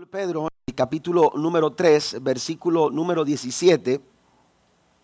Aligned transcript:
apóstol 0.00 0.20
Pedro, 0.20 0.48
el 0.66 0.74
capítulo 0.74 1.32
número 1.36 1.72
3, 1.72 2.22
versículo 2.22 2.88
número 2.88 3.22
17, 3.22 4.00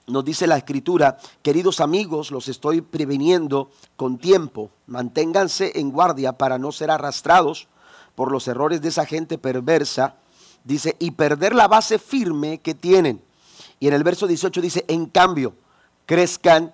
nos 0.06 0.24
dice 0.24 0.46
la 0.46 0.56
escritura, 0.56 1.18
queridos 1.42 1.80
amigos, 1.80 2.30
los 2.30 2.48
estoy 2.48 2.80
previniendo 2.80 3.70
con 3.96 4.16
tiempo, 4.16 4.70
manténganse 4.86 5.78
en 5.78 5.90
guardia 5.90 6.38
para 6.38 6.56
no 6.56 6.72
ser 6.72 6.90
arrastrados 6.90 7.68
por 8.14 8.32
los 8.32 8.48
errores 8.48 8.80
de 8.80 8.88
esa 8.88 9.04
gente 9.04 9.36
perversa, 9.36 10.14
dice, 10.64 10.96
y 10.98 11.10
perder 11.10 11.54
la 11.54 11.68
base 11.68 11.98
firme 11.98 12.58
que 12.62 12.74
tienen. 12.74 13.20
Y 13.78 13.88
en 13.88 13.94
el 13.94 14.02
verso 14.02 14.26
18 14.26 14.62
dice, 14.62 14.84
en 14.88 15.04
cambio, 15.06 15.52
crezcan 16.06 16.72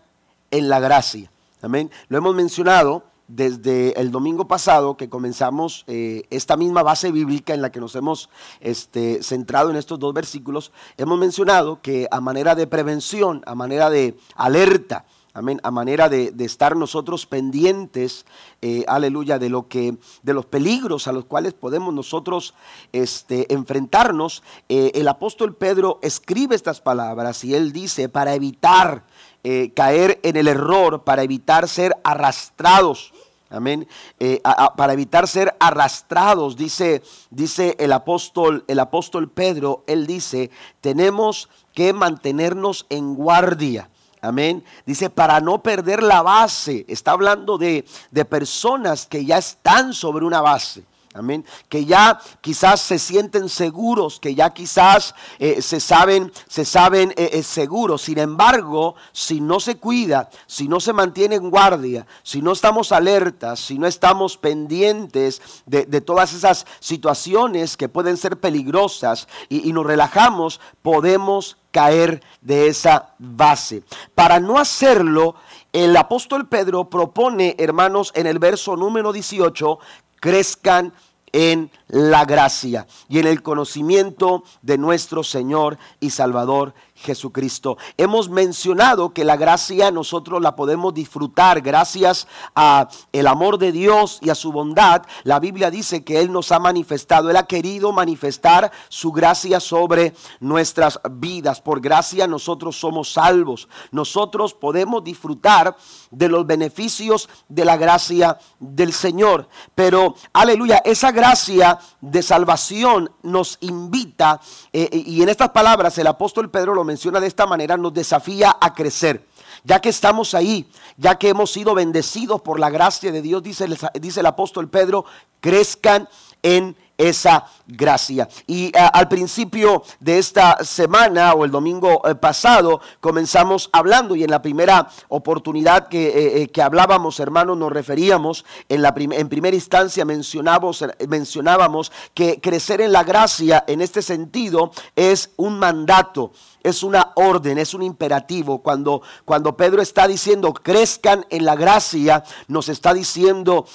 en 0.53 0.69
la 0.69 0.79
gracia. 0.79 1.29
Amén. 1.61 1.91
Lo 2.09 2.19
hemos 2.19 2.37
mencionado 2.37 3.03
desde 3.29 3.99
el 4.01 4.11
domingo 4.11 4.47
pasado 4.47 4.97
que 4.97 5.09
comenzamos 5.09 5.85
eh, 5.87 6.25
esta 6.31 6.57
misma 6.57 6.83
base 6.83 7.13
bíblica 7.13 7.55
en 7.55 7.63
la 7.63 7.73
que 7.73 7.81
nos 7.81 7.95
hemos 7.95 8.29
este, 8.61 9.23
centrado 9.23 9.71
en 9.71 9.77
estos 9.77 9.99
dos 9.99 10.13
versículos, 10.13 10.73
hemos 10.97 11.19
mencionado 11.19 11.81
que 11.81 12.09
a 12.11 12.21
manera 12.21 12.55
de 12.55 12.67
prevención, 12.67 13.43
a 13.47 13.55
manera 13.55 13.91
de 13.91 14.17
alerta, 14.37 15.05
Amén. 15.35 15.61
A 15.63 15.71
manera 15.71 16.11
de, 16.11 16.35
estar 16.41 16.77
nosotros 16.77 17.25
pendientes, 17.25 18.27
eh, 18.61 18.85
aleluya, 18.87 19.39
de 19.39 19.49
lo 19.49 19.67
que, 19.67 19.97
de 20.23 20.35
los 20.35 20.45
peligros 20.45 21.09
a 21.09 21.13
los 21.13 21.25
cuales 21.25 21.55
podemos 21.55 21.95
nosotros 21.95 22.53
este, 22.93 23.51
enfrentarnos. 23.53 24.43
Eh, 24.69 24.91
el 24.95 25.09
apóstol 25.09 25.55
Pedro 25.55 25.99
escribe 26.03 26.55
estas 26.55 26.83
palabras 26.83 27.45
y 27.45 27.55
él 27.55 27.73
dice 27.73 28.11
para 28.11 28.35
evitar 28.35 29.07
eh, 29.45 29.73
caer 29.75 30.21
en 30.23 30.37
el 30.37 30.49
error, 30.49 31.05
para 31.05 31.23
evitar 31.23 31.69
ser 31.69 31.97
arrastrados. 32.05 33.13
Amén. 33.51 33.87
Eh, 34.19 34.41
para 34.77 34.95
evitar 34.95 35.29
ser 35.29 35.55
arrastrados, 35.61 36.57
dice, 36.57 37.03
dice 37.31 37.77
el 37.79 37.93
apóstol, 37.93 38.65
el 38.67 38.79
apóstol 38.79 39.29
Pedro, 39.29 39.85
él 39.87 40.07
dice, 40.07 40.51
tenemos 40.81 41.51
que 41.75 41.93
mantenernos 41.93 42.87
en 42.89 43.15
guardia. 43.15 43.91
Amén. 44.23 44.65
Dice, 44.87 45.11
para 45.11 45.41
no 45.41 45.63
perder 45.63 46.03
la 46.03 46.23
base. 46.23 46.87
Está 46.89 47.11
hablando 47.11 47.59
de, 47.59 47.85
de 48.11 48.25
personas 48.25 49.07
que 49.07 49.25
ya 49.25 49.37
están 49.37 49.93
sobre 49.93 50.25
una 50.25 50.41
base. 50.41 50.85
Amén. 51.15 51.45
Que 51.69 51.85
ya 51.85 52.19
quizás 52.41 52.81
se 52.81 52.99
sienten 52.99 53.51
seguros, 53.51 54.19
que 54.19 54.35
ya 54.35 54.51
quizás 54.51 55.15
eh, 55.39 55.61
se 55.61 55.79
saben, 55.79 56.33
se 56.49 56.65
saben 56.65 57.11
eh, 57.17 57.31
eh, 57.35 57.43
seguros. 57.43 58.03
Sin 58.03 58.19
embargo, 58.19 58.95
si 59.13 59.41
no 59.41 59.61
se 59.61 59.77
cuida, 59.77 60.31
si 60.47 60.69
no 60.69 60.81
se 60.81 60.95
mantiene 60.95 61.35
en 61.35 61.51
guardia, 61.51 62.07
si 62.23 62.41
no 62.41 62.53
estamos 62.53 62.93
alertas, 62.93 63.61
si 63.61 63.79
no 63.79 63.87
estamos 63.87 64.39
pendientes 64.39 65.43
de, 65.67 65.85
todas 66.01 66.33
esas 66.33 66.67
situaciones 66.81 67.77
que 67.77 67.89
pueden 67.89 68.17
ser 68.17 68.41
peligrosas 68.41 69.29
y, 69.49 69.69
y 69.69 69.73
nos 69.73 69.87
relajamos, 69.87 70.61
podemos 70.81 71.59
caer 71.71 72.23
de 72.41 72.69
esa 72.69 73.15
base. 73.19 73.83
Para 74.15 74.41
no 74.41 74.59
hacerlo, 74.59 75.35
el 75.73 75.97
apóstol 75.97 76.49
Pedro 76.49 76.91
propone, 76.91 77.57
hermanos, 77.59 78.13
en 78.15 78.27
el 78.27 78.39
verso 78.39 78.77
número 78.77 79.13
18, 79.13 79.79
crezcan 80.23 80.95
en 81.33 81.71
la 81.93 82.25
gracia 82.25 82.87
y 83.09 83.19
en 83.19 83.27
el 83.27 83.43
conocimiento 83.43 84.45
de 84.63 84.79
nuestro 84.79 85.23
Señor 85.23 85.79
y 86.01 86.11
Salvador 86.11 86.75
Jesucristo. 86.95 87.77
Hemos 87.99 88.31
mencionado 88.31 89.13
que 89.13 89.25
la 89.25 89.37
gracia 89.37 89.91
nosotros 89.91 90.41
la 90.41 90.57
podemos 90.57 90.95
disfrutar 90.95 91.61
gracias 91.61 92.27
a 92.55 92.89
el 93.13 93.27
amor 93.27 93.59
de 93.59 93.73
Dios 93.73 94.19
y 94.23 94.31
a 94.31 94.35
su 94.35 94.53
bondad. 94.53 95.03
La 95.25 95.39
Biblia 95.39 95.71
dice 95.71 96.03
que 96.03 96.21
él 96.21 96.33
nos 96.33 96.51
ha 96.51 96.59
manifestado, 96.59 97.29
él 97.29 97.37
ha 97.37 97.47
querido 97.47 97.93
manifestar 97.93 98.73
su 98.89 99.13
gracia 99.13 99.61
sobre 99.61 100.15
nuestras 100.41 100.99
vidas. 101.11 101.61
Por 101.61 101.81
gracia 101.83 102.27
nosotros 102.27 102.79
somos 102.79 103.13
salvos. 103.13 103.69
Nosotros 103.91 104.55
podemos 104.55 105.05
disfrutar 105.05 105.77
de 106.11 106.29
los 106.29 106.47
beneficios 106.47 107.29
de 107.49 107.67
la 107.67 107.77
gracia 107.77 108.39
del 108.59 108.95
Señor. 108.95 109.47
Pero 109.75 110.15
aleluya, 110.33 110.81
esa 110.85 111.13
gracia 111.13 111.79
de 112.01 112.23
salvación 112.23 113.11
nos 113.23 113.59
invita 113.61 114.41
eh, 114.73 114.89
y 114.93 115.23
en 115.23 115.29
estas 115.29 115.51
palabras 115.51 115.97
el 115.99 116.07
apóstol 116.07 116.51
Pedro 116.51 116.75
lo 116.75 116.85
menciona 116.85 117.21
de 117.21 117.27
esta 117.27 117.47
manera, 117.47 117.77
nos 117.77 117.95
desafía 117.95 118.57
a 118.61 118.75
crecer. 118.75 119.27
Ya 119.65 119.81
que 119.81 119.91
estamos 119.91 120.35
ahí, 120.35 120.69
ya 120.97 121.17
que 121.17 121.29
hemos 121.29 121.53
sido 121.53 121.75
bendecidos 121.75 122.41
por 122.43 122.59
la 122.59 122.71
gracia 122.71 123.13
de 123.13 123.23
Dios, 123.23 123.43
dice, 123.43 123.67
dice 124.01 124.21
el 124.21 124.27
apóstol 124.27 124.69
Pedro, 124.69 125.05
crezcan 125.41 126.09
en 126.43 126.77
esa 127.09 127.47
gracia. 127.67 128.29
Y 128.47 128.67
eh, 128.67 128.73
al 128.93 129.09
principio 129.09 129.83
de 130.01 130.19
esta 130.19 130.63
semana 130.65 131.33
o 131.35 131.45
el 131.45 131.51
domingo 131.51 132.03
eh, 132.07 132.15
pasado 132.15 132.81
comenzamos 133.01 133.71
hablando 133.73 134.15
y 134.15 134.25
en 134.25 134.31
la 134.31 134.43
primera 134.43 134.89
oportunidad 135.09 135.89
que, 135.89 136.43
eh, 136.43 136.63
hablábamos, 136.63 137.19
hermanos, 137.19 137.57
nos 137.57 137.73
referíamos, 137.73 138.45
en, 138.69 138.83
la 138.83 138.95
en 138.97 139.29
primera 139.29 139.55
instancia 139.55 140.05
mencionábamos, 140.05 140.85
mencionábamos 141.09 141.91
que 142.15 142.41
crecer 142.41 142.81
en 142.81 142.93
la 142.93 143.03
gracia 143.03 143.65
en 143.67 143.81
este 143.81 144.03
sentido 144.03 144.71
es 144.95 145.31
un 145.37 145.59
mandato 145.59 146.33
es 146.63 146.85
una 146.85 147.11
orden, 147.17 147.59
es 147.59 147.75
un 147.75 147.83
imperativo. 147.83 148.63
Cuando, 148.63 149.03
cuando 149.25 149.57
Pedro 149.57 149.83
está 149.83 150.07
diciendo 150.07 150.55
crezcan 150.55 151.27
en 151.29 151.45
la 151.45 151.57
gracia, 151.57 152.23
nos 152.47 152.69
está 152.69 152.95
diciendo 152.95 153.67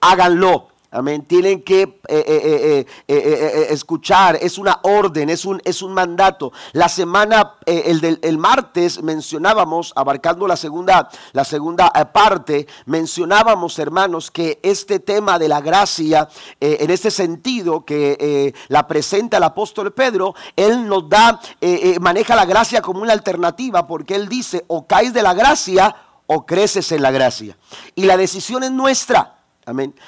háganlo. 0.00 0.68
Amén. 0.92 1.24
Tienen 1.24 1.62
que 1.62 1.82
eh, 1.82 2.00
eh, 2.08 2.86
eh, 3.06 3.66
escuchar. 3.70 4.36
Es 4.42 4.58
una 4.58 4.80
orden, 4.82 5.30
es 5.30 5.44
un, 5.44 5.62
es 5.64 5.82
un 5.82 5.94
mandato. 5.94 6.52
La 6.72 6.88
semana, 6.88 7.58
el, 7.64 8.00
del, 8.00 8.18
el 8.22 8.38
martes 8.38 9.00
mencionábamos, 9.00 9.92
abarcando 9.94 10.48
la 10.48 10.56
segunda, 10.56 11.08
la 11.32 11.44
segunda 11.44 11.90
parte, 12.12 12.66
mencionábamos, 12.86 13.78
hermanos, 13.78 14.32
que 14.32 14.58
este 14.64 14.98
tema 14.98 15.38
de 15.38 15.48
la 15.48 15.60
gracia, 15.60 16.28
en 16.58 16.90
este 16.90 17.12
sentido 17.12 17.84
que 17.84 18.52
la 18.66 18.88
presenta 18.88 19.36
el 19.36 19.44
apóstol 19.44 19.92
Pedro, 19.92 20.34
él 20.56 20.88
nos 20.88 21.08
da, 21.08 21.40
maneja 22.00 22.34
la 22.34 22.46
gracia 22.46 22.82
como 22.82 23.02
una 23.02 23.12
alternativa, 23.12 23.86
porque 23.86 24.16
él 24.16 24.28
dice, 24.28 24.64
o 24.66 24.88
caes 24.88 25.12
de 25.12 25.22
la 25.22 25.34
gracia 25.34 25.94
o 26.26 26.46
creces 26.46 26.90
en 26.90 27.02
la 27.02 27.12
gracia. 27.12 27.56
Y 27.94 28.06
la 28.06 28.16
decisión 28.16 28.64
es 28.64 28.72
nuestra. 28.72 29.39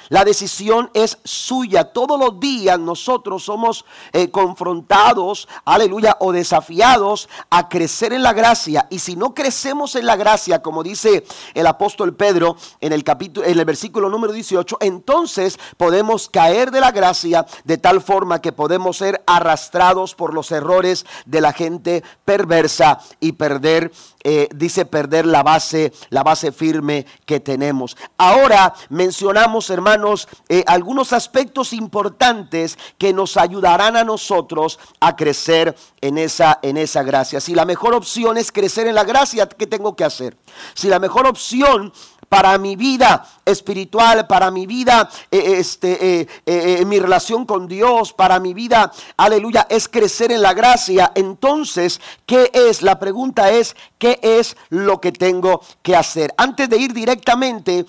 La 0.09 0.25
decisión 0.25 0.89
es 0.93 1.17
suya. 1.23 1.85
Todos 1.85 2.19
los 2.19 2.39
días 2.39 2.79
nosotros 2.79 3.43
somos 3.43 3.85
eh, 4.11 4.29
confrontados, 4.29 5.47
aleluya, 5.65 6.17
o 6.19 6.31
desafiados 6.31 7.29
a 7.49 7.69
crecer 7.69 8.13
en 8.13 8.23
la 8.23 8.33
gracia. 8.33 8.87
Y 8.89 8.99
si 8.99 9.15
no 9.15 9.33
crecemos 9.33 9.95
en 9.95 10.05
la 10.05 10.15
gracia, 10.15 10.61
como 10.61 10.83
dice 10.83 11.25
el 11.53 11.67
apóstol 11.67 12.15
Pedro 12.15 12.57
en 12.81 12.93
el 12.93 13.03
capítulo, 13.03 13.45
en 13.45 13.57
el 13.57 13.65
versículo 13.65 14.09
número 14.09 14.33
18, 14.33 14.77
entonces 14.81 15.59
podemos 15.77 16.29
caer 16.29 16.71
de 16.71 16.81
la 16.81 16.91
gracia 16.91 17.45
de 17.63 17.77
tal 17.77 18.01
forma 18.01 18.41
que 18.41 18.51
podemos 18.51 18.97
ser 18.97 19.23
arrastrados 19.25 20.15
por 20.15 20.33
los 20.33 20.51
errores 20.51 21.05
de 21.25 21.41
la 21.41 21.53
gente 21.53 22.03
perversa 22.25 22.99
y 23.19 23.33
perder 23.33 23.91
eh, 24.23 24.47
dice 24.55 24.85
perder 24.85 25.25
la 25.25 25.43
base, 25.43 25.91
la 26.09 26.23
base 26.23 26.51
firme 26.51 27.05
que 27.25 27.39
tenemos. 27.39 27.97
Ahora 28.17 28.73
mencionamos, 28.89 29.69
hermanos, 29.69 30.27
eh, 30.49 30.63
algunos 30.67 31.13
aspectos 31.13 31.73
importantes 31.73 32.77
que 32.97 33.13
nos 33.13 33.37
ayudarán 33.37 33.97
a 33.97 34.03
nosotros 34.03 34.79
a 34.99 35.15
crecer 35.15 35.75
en 36.01 36.17
esa, 36.17 36.59
en 36.61 36.77
esa 36.77 37.03
gracia. 37.03 37.39
Si 37.39 37.53
la 37.53 37.65
mejor 37.65 37.93
opción 37.93 38.37
es 38.37 38.51
crecer 38.51 38.87
en 38.87 38.95
la 38.95 39.03
gracia, 39.03 39.47
¿qué 39.47 39.67
tengo 39.67 39.95
que 39.95 40.03
hacer? 40.03 40.37
Si 40.73 40.87
la 40.87 40.99
mejor 40.99 41.27
opción 41.27 41.91
para 42.33 42.57
mi 42.57 42.75
vida 42.75 43.23
espiritual, 43.45 44.25
para 44.25 44.49
mi 44.49 44.65
vida, 44.65 45.07
eh, 45.29 45.57
este, 45.57 46.21
eh, 46.21 46.27
eh, 46.47 46.83
mi 46.85 46.97
relación 46.97 47.45
con 47.45 47.67
Dios, 47.67 48.11
para 48.11 48.39
mi 48.39 48.55
vida, 48.55 48.91
aleluya, 49.17 49.67
es 49.69 49.87
crecer 49.87 50.31
en 50.31 50.41
la 50.41 50.55
gracia. 50.55 51.11
Entonces, 51.13 52.01
¿qué 52.25 52.49
es? 52.51 52.81
La 52.81 52.97
pregunta 52.97 53.51
es, 53.51 53.75
¿qué 53.99 54.19
es 54.23 54.57
lo 54.69 54.99
que 54.99 55.11
tengo 55.11 55.61
que 55.83 55.95
hacer? 55.95 56.33
Antes 56.35 56.69
de 56.69 56.77
ir 56.77 56.93
directamente 56.93 57.85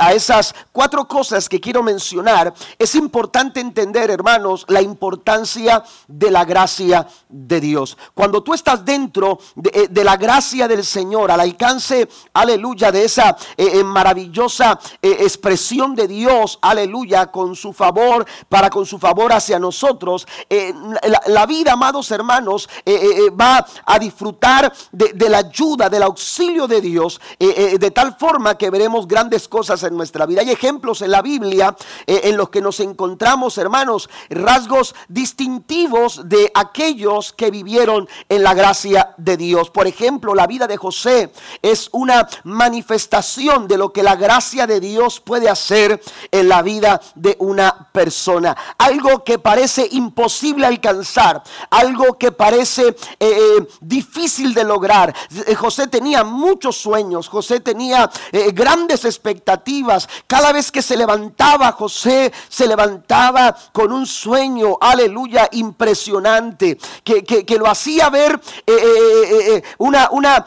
a 0.00 0.12
esas 0.12 0.54
cuatro 0.72 1.06
cosas 1.06 1.48
que 1.48 1.60
quiero 1.60 1.82
mencionar, 1.82 2.52
es 2.78 2.94
importante 2.96 3.60
entender, 3.60 4.10
hermanos, 4.10 4.64
la 4.68 4.82
importancia 4.82 5.84
de 6.08 6.30
la 6.30 6.44
gracia 6.44 7.06
de 7.28 7.60
Dios. 7.60 7.96
Cuando 8.14 8.42
tú 8.42 8.54
estás 8.54 8.84
dentro 8.84 9.38
de, 9.54 10.04
la 10.04 10.16
gracia 10.16 10.66
del 10.66 10.84
Señor, 10.84 11.30
al 11.30 11.40
alcance, 11.40 12.08
aleluya, 12.32 12.90
de 12.90 13.04
esa 13.04 13.36
maravillosa 13.86 14.78
eh, 15.00 15.16
expresión 15.20 15.94
de 15.94 16.08
Dios, 16.08 16.58
aleluya, 16.62 17.26
con 17.26 17.54
su 17.56 17.72
favor, 17.72 18.26
para 18.48 18.70
con 18.70 18.86
su 18.86 18.98
favor 18.98 19.32
hacia 19.32 19.58
nosotros, 19.58 20.26
eh, 20.48 20.72
la, 21.26 21.46
vida, 21.46 21.72
amados 21.72 22.10
hermanos, 22.10 22.68
va 23.38 23.66
a 23.84 23.98
disfrutar 23.98 24.72
de, 24.92 25.28
la 25.28 25.38
ayuda, 25.38 25.88
del 25.88 26.02
auxilio 26.02 26.66
de 26.66 26.80
Dios, 26.80 27.20
de 27.38 27.90
tal 27.90 28.16
forma 28.16 28.56
que 28.56 28.70
veremos 28.70 29.06
grandes 29.06 29.48
cosas 29.48 29.82
en 29.82 29.96
nuestra 29.96 30.26
vida. 30.26 30.40
Hay 30.40 30.50
ejemplos 30.50 31.02
en 31.02 31.10
la 31.10 31.22
Biblia 31.22 31.76
en 32.06 32.36
los 32.36 32.48
que 32.48 32.60
nos 32.60 32.80
encontramos, 32.80 33.58
hermanos, 33.58 34.08
rasgos 34.30 34.94
distintivos 35.08 36.28
de 36.28 36.50
aquellos 36.54 37.32
que 37.32 37.50
vivieron 37.50 38.08
en 38.28 38.42
la 38.42 38.54
gracia 38.54 39.14
de 39.16 39.36
Dios. 39.36 39.70
Por 39.70 39.86
ejemplo, 39.86 40.34
la 40.34 40.46
vida 40.46 40.66
de 40.66 40.76
José 40.76 41.32
es 41.62 41.88
una 41.92 42.28
manifestación 42.44 43.68
de 43.68 43.73
lo 43.76 43.92
que 43.92 44.02
la 44.02 44.16
gracia 44.16 44.66
de 44.66 44.80
Dios 44.80 45.20
puede 45.20 45.48
hacer 45.48 46.00
en 46.30 46.48
la 46.48 46.62
vida 46.62 47.00
de 47.14 47.36
una 47.40 47.88
persona. 47.92 48.56
Algo 48.78 49.24
que 49.24 49.38
parece 49.38 49.88
imposible 49.90 50.66
alcanzar, 50.66 51.42
algo 51.70 52.18
que 52.18 52.32
parece 52.32 52.88
eh, 52.88 52.94
eh, 53.20 53.68
difícil 53.80 54.54
de 54.54 54.64
lograr. 54.64 55.14
Eh, 55.46 55.54
José 55.54 55.86
tenía 55.86 56.24
muchos 56.24 56.76
sueños, 56.76 57.28
José 57.28 57.60
tenía 57.60 58.10
grandes 58.52 59.04
expectativas. 59.04 60.08
Cada 60.26 60.52
vez 60.52 60.70
que 60.70 60.82
se 60.82 60.96
levantaba, 60.96 61.72
José 61.72 62.32
se 62.48 62.66
levantaba 62.66 63.56
con 63.72 63.92
un 63.92 64.06
sueño, 64.06 64.76
aleluya, 64.80 65.48
impresionante, 65.52 66.78
que, 67.02 67.24
que 67.24 67.58
lo 67.58 67.66
hacía 67.66 68.10
ver 68.10 68.40
una, 69.78 70.08
una, 70.10 70.46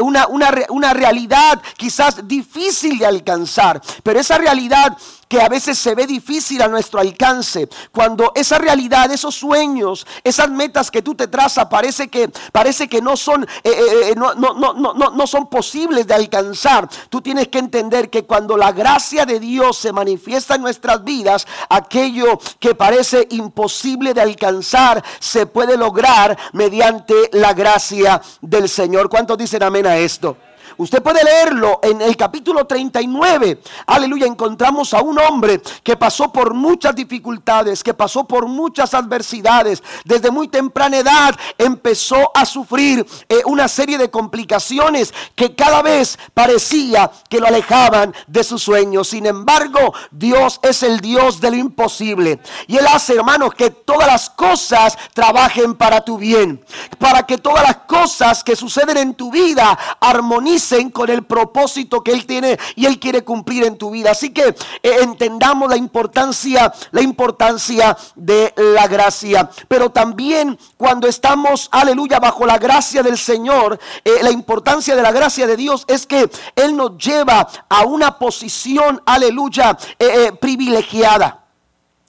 una, 0.00 0.26
una 0.68 0.94
realidad 0.94 1.60
quizás 1.76 2.26
difícil 2.26 2.67
de 2.68 3.06
alcanzar, 3.06 3.80
pero 4.02 4.20
esa 4.20 4.36
realidad 4.36 4.96
que 5.26 5.40
a 5.40 5.48
veces 5.48 5.78
se 5.78 5.94
ve 5.94 6.06
difícil 6.06 6.60
a 6.60 6.68
nuestro 6.68 7.00
alcance, 7.00 7.68
cuando 7.92 8.32
esa 8.34 8.58
realidad, 8.58 9.10
esos 9.10 9.34
sueños, 9.34 10.06
esas 10.22 10.50
metas 10.50 10.90
que 10.90 11.02
tú 11.02 11.14
te 11.14 11.28
trazas, 11.28 11.66
parece 11.66 12.08
que, 12.08 12.30
parece 12.52 12.88
que 12.88 13.00
no, 13.00 13.16
son, 13.16 13.44
eh, 13.44 13.48
eh, 13.64 14.10
eh, 14.10 14.14
no, 14.16 14.34
no, 14.34 14.54
no, 14.54 14.94
no, 14.94 15.26
son 15.26 15.48
posibles 15.48 16.06
de 16.06 16.14
alcanzar. 16.14 16.88
Tú 17.08 17.20
tienes 17.20 17.48
que 17.48 17.58
entender 17.58 18.10
que 18.10 18.24
cuando 18.24 18.56
la 18.56 18.72
gracia 18.72 19.24
de 19.24 19.40
Dios 19.40 19.78
se 19.78 19.92
manifiesta 19.92 20.54
en 20.54 20.62
nuestras 20.62 21.02
vidas, 21.04 21.46
aquello 21.68 22.38
que 22.58 22.74
parece 22.74 23.26
imposible 23.30 24.12
de 24.12 24.20
alcanzar 24.20 25.02
se 25.20 25.46
puede 25.46 25.76
lograr 25.76 26.36
mediante 26.52 27.14
la 27.32 27.54
gracia 27.54 28.20
del 28.40 28.68
Señor. 28.68 29.08
¿Cuántos 29.08 29.38
dicen 29.38 29.62
amén 29.62 29.86
a 29.86 29.96
esto? 29.96 30.36
Usted 30.78 31.02
puede 31.02 31.24
leerlo 31.24 31.80
en 31.82 32.00
el 32.00 32.16
capítulo 32.16 32.64
39. 32.64 33.60
Aleluya, 33.84 34.26
encontramos 34.26 34.94
a 34.94 35.02
un 35.02 35.18
hombre 35.18 35.60
que 35.82 35.96
pasó 35.96 36.32
por 36.32 36.54
muchas 36.54 36.94
dificultades, 36.94 37.82
que 37.82 37.94
pasó 37.94 38.24
por 38.24 38.46
muchas 38.46 38.94
adversidades. 38.94 39.82
Desde 40.04 40.30
muy 40.30 40.46
temprana 40.46 40.98
edad 40.98 41.34
empezó 41.58 42.30
a 42.32 42.46
sufrir 42.46 43.04
eh, 43.28 43.42
una 43.46 43.66
serie 43.66 43.98
de 43.98 44.08
complicaciones 44.08 45.12
que 45.34 45.56
cada 45.56 45.82
vez 45.82 46.16
parecía 46.32 47.10
que 47.28 47.40
lo 47.40 47.48
alejaban 47.48 48.14
de 48.28 48.44
sus 48.44 48.62
sueños. 48.62 49.08
Sin 49.08 49.26
embargo, 49.26 49.92
Dios 50.12 50.60
es 50.62 50.84
el 50.84 51.00
Dios 51.00 51.40
de 51.40 51.50
lo 51.50 51.56
imposible. 51.56 52.38
Y 52.68 52.76
Él 52.76 52.86
hace, 52.86 53.14
hermanos, 53.14 53.52
que 53.52 53.70
todas 53.70 54.06
las 54.06 54.30
cosas 54.30 54.96
trabajen 55.12 55.74
para 55.74 56.04
tu 56.04 56.18
bien. 56.18 56.64
Para 56.98 57.24
que 57.26 57.36
todas 57.36 57.64
las 57.64 57.78
cosas 57.78 58.44
que 58.44 58.54
suceden 58.54 58.96
en 58.96 59.14
tu 59.14 59.32
vida 59.32 59.76
armonicen 59.98 60.67
con 60.92 61.10
el 61.10 61.24
propósito 61.24 62.02
que 62.02 62.12
Él 62.12 62.26
tiene 62.26 62.58
y 62.76 62.86
Él 62.86 62.98
quiere 62.98 63.24
cumplir 63.24 63.64
en 63.64 63.78
tu 63.78 63.90
vida. 63.90 64.10
Así 64.10 64.30
que 64.30 64.48
eh, 64.82 64.96
entendamos 65.02 65.68
la 65.68 65.76
importancia, 65.76 66.72
la 66.90 67.00
importancia 67.00 67.96
de 68.14 68.52
la 68.56 68.86
gracia. 68.86 69.50
Pero 69.66 69.90
también 69.90 70.58
cuando 70.76 71.08
estamos, 71.08 71.68
aleluya, 71.72 72.18
bajo 72.20 72.46
la 72.46 72.58
gracia 72.58 73.02
del 73.02 73.18
Señor, 73.18 73.78
eh, 74.04 74.18
la 74.22 74.30
importancia 74.30 74.94
de 74.94 75.02
la 75.02 75.12
gracia 75.12 75.46
de 75.46 75.56
Dios 75.56 75.84
es 75.88 76.06
que 76.06 76.30
Él 76.54 76.76
nos 76.76 76.98
lleva 76.98 77.48
a 77.68 77.84
una 77.84 78.18
posición, 78.18 79.02
aleluya, 79.06 79.76
eh, 79.98 80.32
privilegiada. 80.40 81.44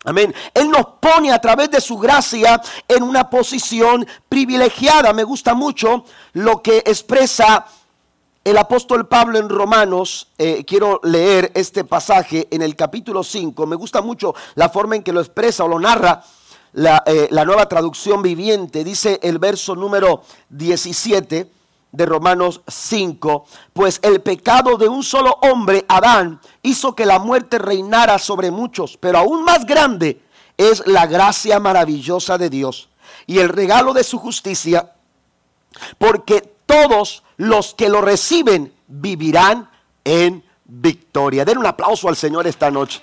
Amén. 0.06 0.34
Él 0.54 0.72
nos 0.72 0.86
pone 1.02 1.32
a 1.32 1.40
través 1.40 1.70
de 1.72 1.82
su 1.82 1.98
gracia 1.98 2.62
en 2.88 3.04
una 3.04 3.30
posición 3.30 4.08
privilegiada. 4.30 5.12
Me 5.12 5.26
gusta 5.26 5.54
mucho 5.54 6.06
lo 6.34 6.62
que 6.62 6.78
expresa 6.78 7.66
el 8.44 8.58
apóstol 8.58 9.08
Pablo 9.08 9.38
en 9.38 9.50
Romanos, 9.50 10.28
eh, 10.38 10.64
quiero 10.66 11.00
leer 11.04 11.52
este 11.56 11.84
pasaje 11.84 12.48
en 12.52 12.62
el 12.62 12.76
capítulo 12.76 13.24
5, 13.24 13.66
me 13.68 13.76
gusta 13.76 14.02
mucho 14.02 14.34
la 14.56 14.70
forma 14.70 14.96
en 14.96 15.04
que 15.04 15.14
lo 15.14 15.20
expresa 15.20 15.66
o 15.66 15.68
lo 15.68 15.80
narra 15.80 16.24
la, 16.74 17.04
eh, 17.06 17.28
la 17.32 17.46
nueva 17.46 17.68
traducción 17.68 18.22
viviente, 18.22 18.84
dice 18.84 19.20
el 19.24 19.40
verso 19.40 19.76
número 19.76 20.24
17 20.50 21.52
de 21.92 22.06
Romanos 22.06 22.62
5, 22.68 23.46
pues 23.74 24.00
el 24.04 24.22
pecado 24.22 24.78
de 24.78 24.88
un 24.88 25.04
solo 25.04 25.38
hombre, 25.42 25.86
Adán, 25.88 26.40
hizo 26.62 26.96
que 26.96 27.06
la 27.06 27.20
muerte 27.20 27.58
reinara 27.58 28.20
sobre 28.20 28.52
muchos, 28.52 28.98
pero 28.98 29.20
aún 29.20 29.44
más 29.44 29.66
grande 29.66 30.22
es 30.58 30.86
la 30.86 31.08
gracia 31.08 31.60
maravillosa 31.60 32.38
de 32.38 32.50
Dios 32.50 32.90
y 33.26 33.40
el 33.40 33.50
regalo 33.50 33.94
de 33.94 34.04
su 34.04 34.20
justicia, 34.20 34.94
porque 35.98 36.54
todos 36.70 37.24
los 37.38 37.74
que 37.74 37.90
lo 37.90 38.00
reciben 38.00 38.72
vivirán 38.88 39.68
en 40.04 40.44
victoria. 40.66 41.44
Den 41.44 41.58
un 41.58 41.66
aplauso 41.66 42.08
al 42.08 42.16
Señor 42.16 42.46
esta 42.46 42.70
noche. 42.70 43.02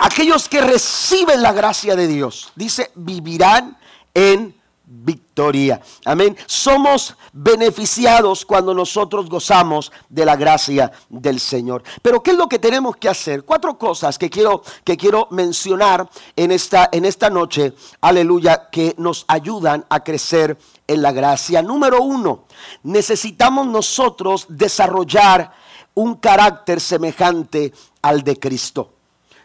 Aquellos 0.00 0.46
que 0.50 0.60
reciben 0.60 1.40
la 1.40 1.52
gracia 1.52 1.96
de 1.96 2.06
Dios, 2.06 2.52
dice, 2.56 2.90
vivirán 2.94 3.78
en 4.12 4.54
victoria. 4.84 5.80
Amén. 6.04 6.36
Somos 6.44 7.16
beneficiados 7.32 8.44
cuando 8.44 8.74
nosotros 8.74 9.30
gozamos 9.30 9.90
de 10.10 10.26
la 10.26 10.36
gracia 10.36 10.92
del 11.08 11.40
Señor. 11.40 11.82
Pero 12.02 12.22
¿qué 12.22 12.32
es 12.32 12.36
lo 12.36 12.48
que 12.48 12.58
tenemos 12.58 12.96
que 12.96 13.08
hacer? 13.08 13.44
Cuatro 13.44 13.78
cosas 13.78 14.18
que 14.18 14.28
quiero 14.28 14.62
que 14.84 14.98
quiero 14.98 15.28
mencionar 15.30 16.08
en 16.36 16.52
esta 16.52 16.90
en 16.92 17.06
esta 17.06 17.30
noche. 17.30 17.72
Aleluya, 18.02 18.68
que 18.70 18.94
nos 18.98 19.24
ayudan 19.26 19.86
a 19.88 20.04
crecer 20.04 20.58
en 20.86 21.02
la 21.02 21.12
gracia. 21.12 21.62
Número 21.62 22.02
uno, 22.02 22.44
necesitamos 22.82 23.66
nosotros 23.66 24.46
desarrollar 24.48 25.52
un 25.94 26.16
carácter 26.16 26.80
semejante 26.80 27.72
al 28.02 28.22
de 28.22 28.38
Cristo. 28.38 28.90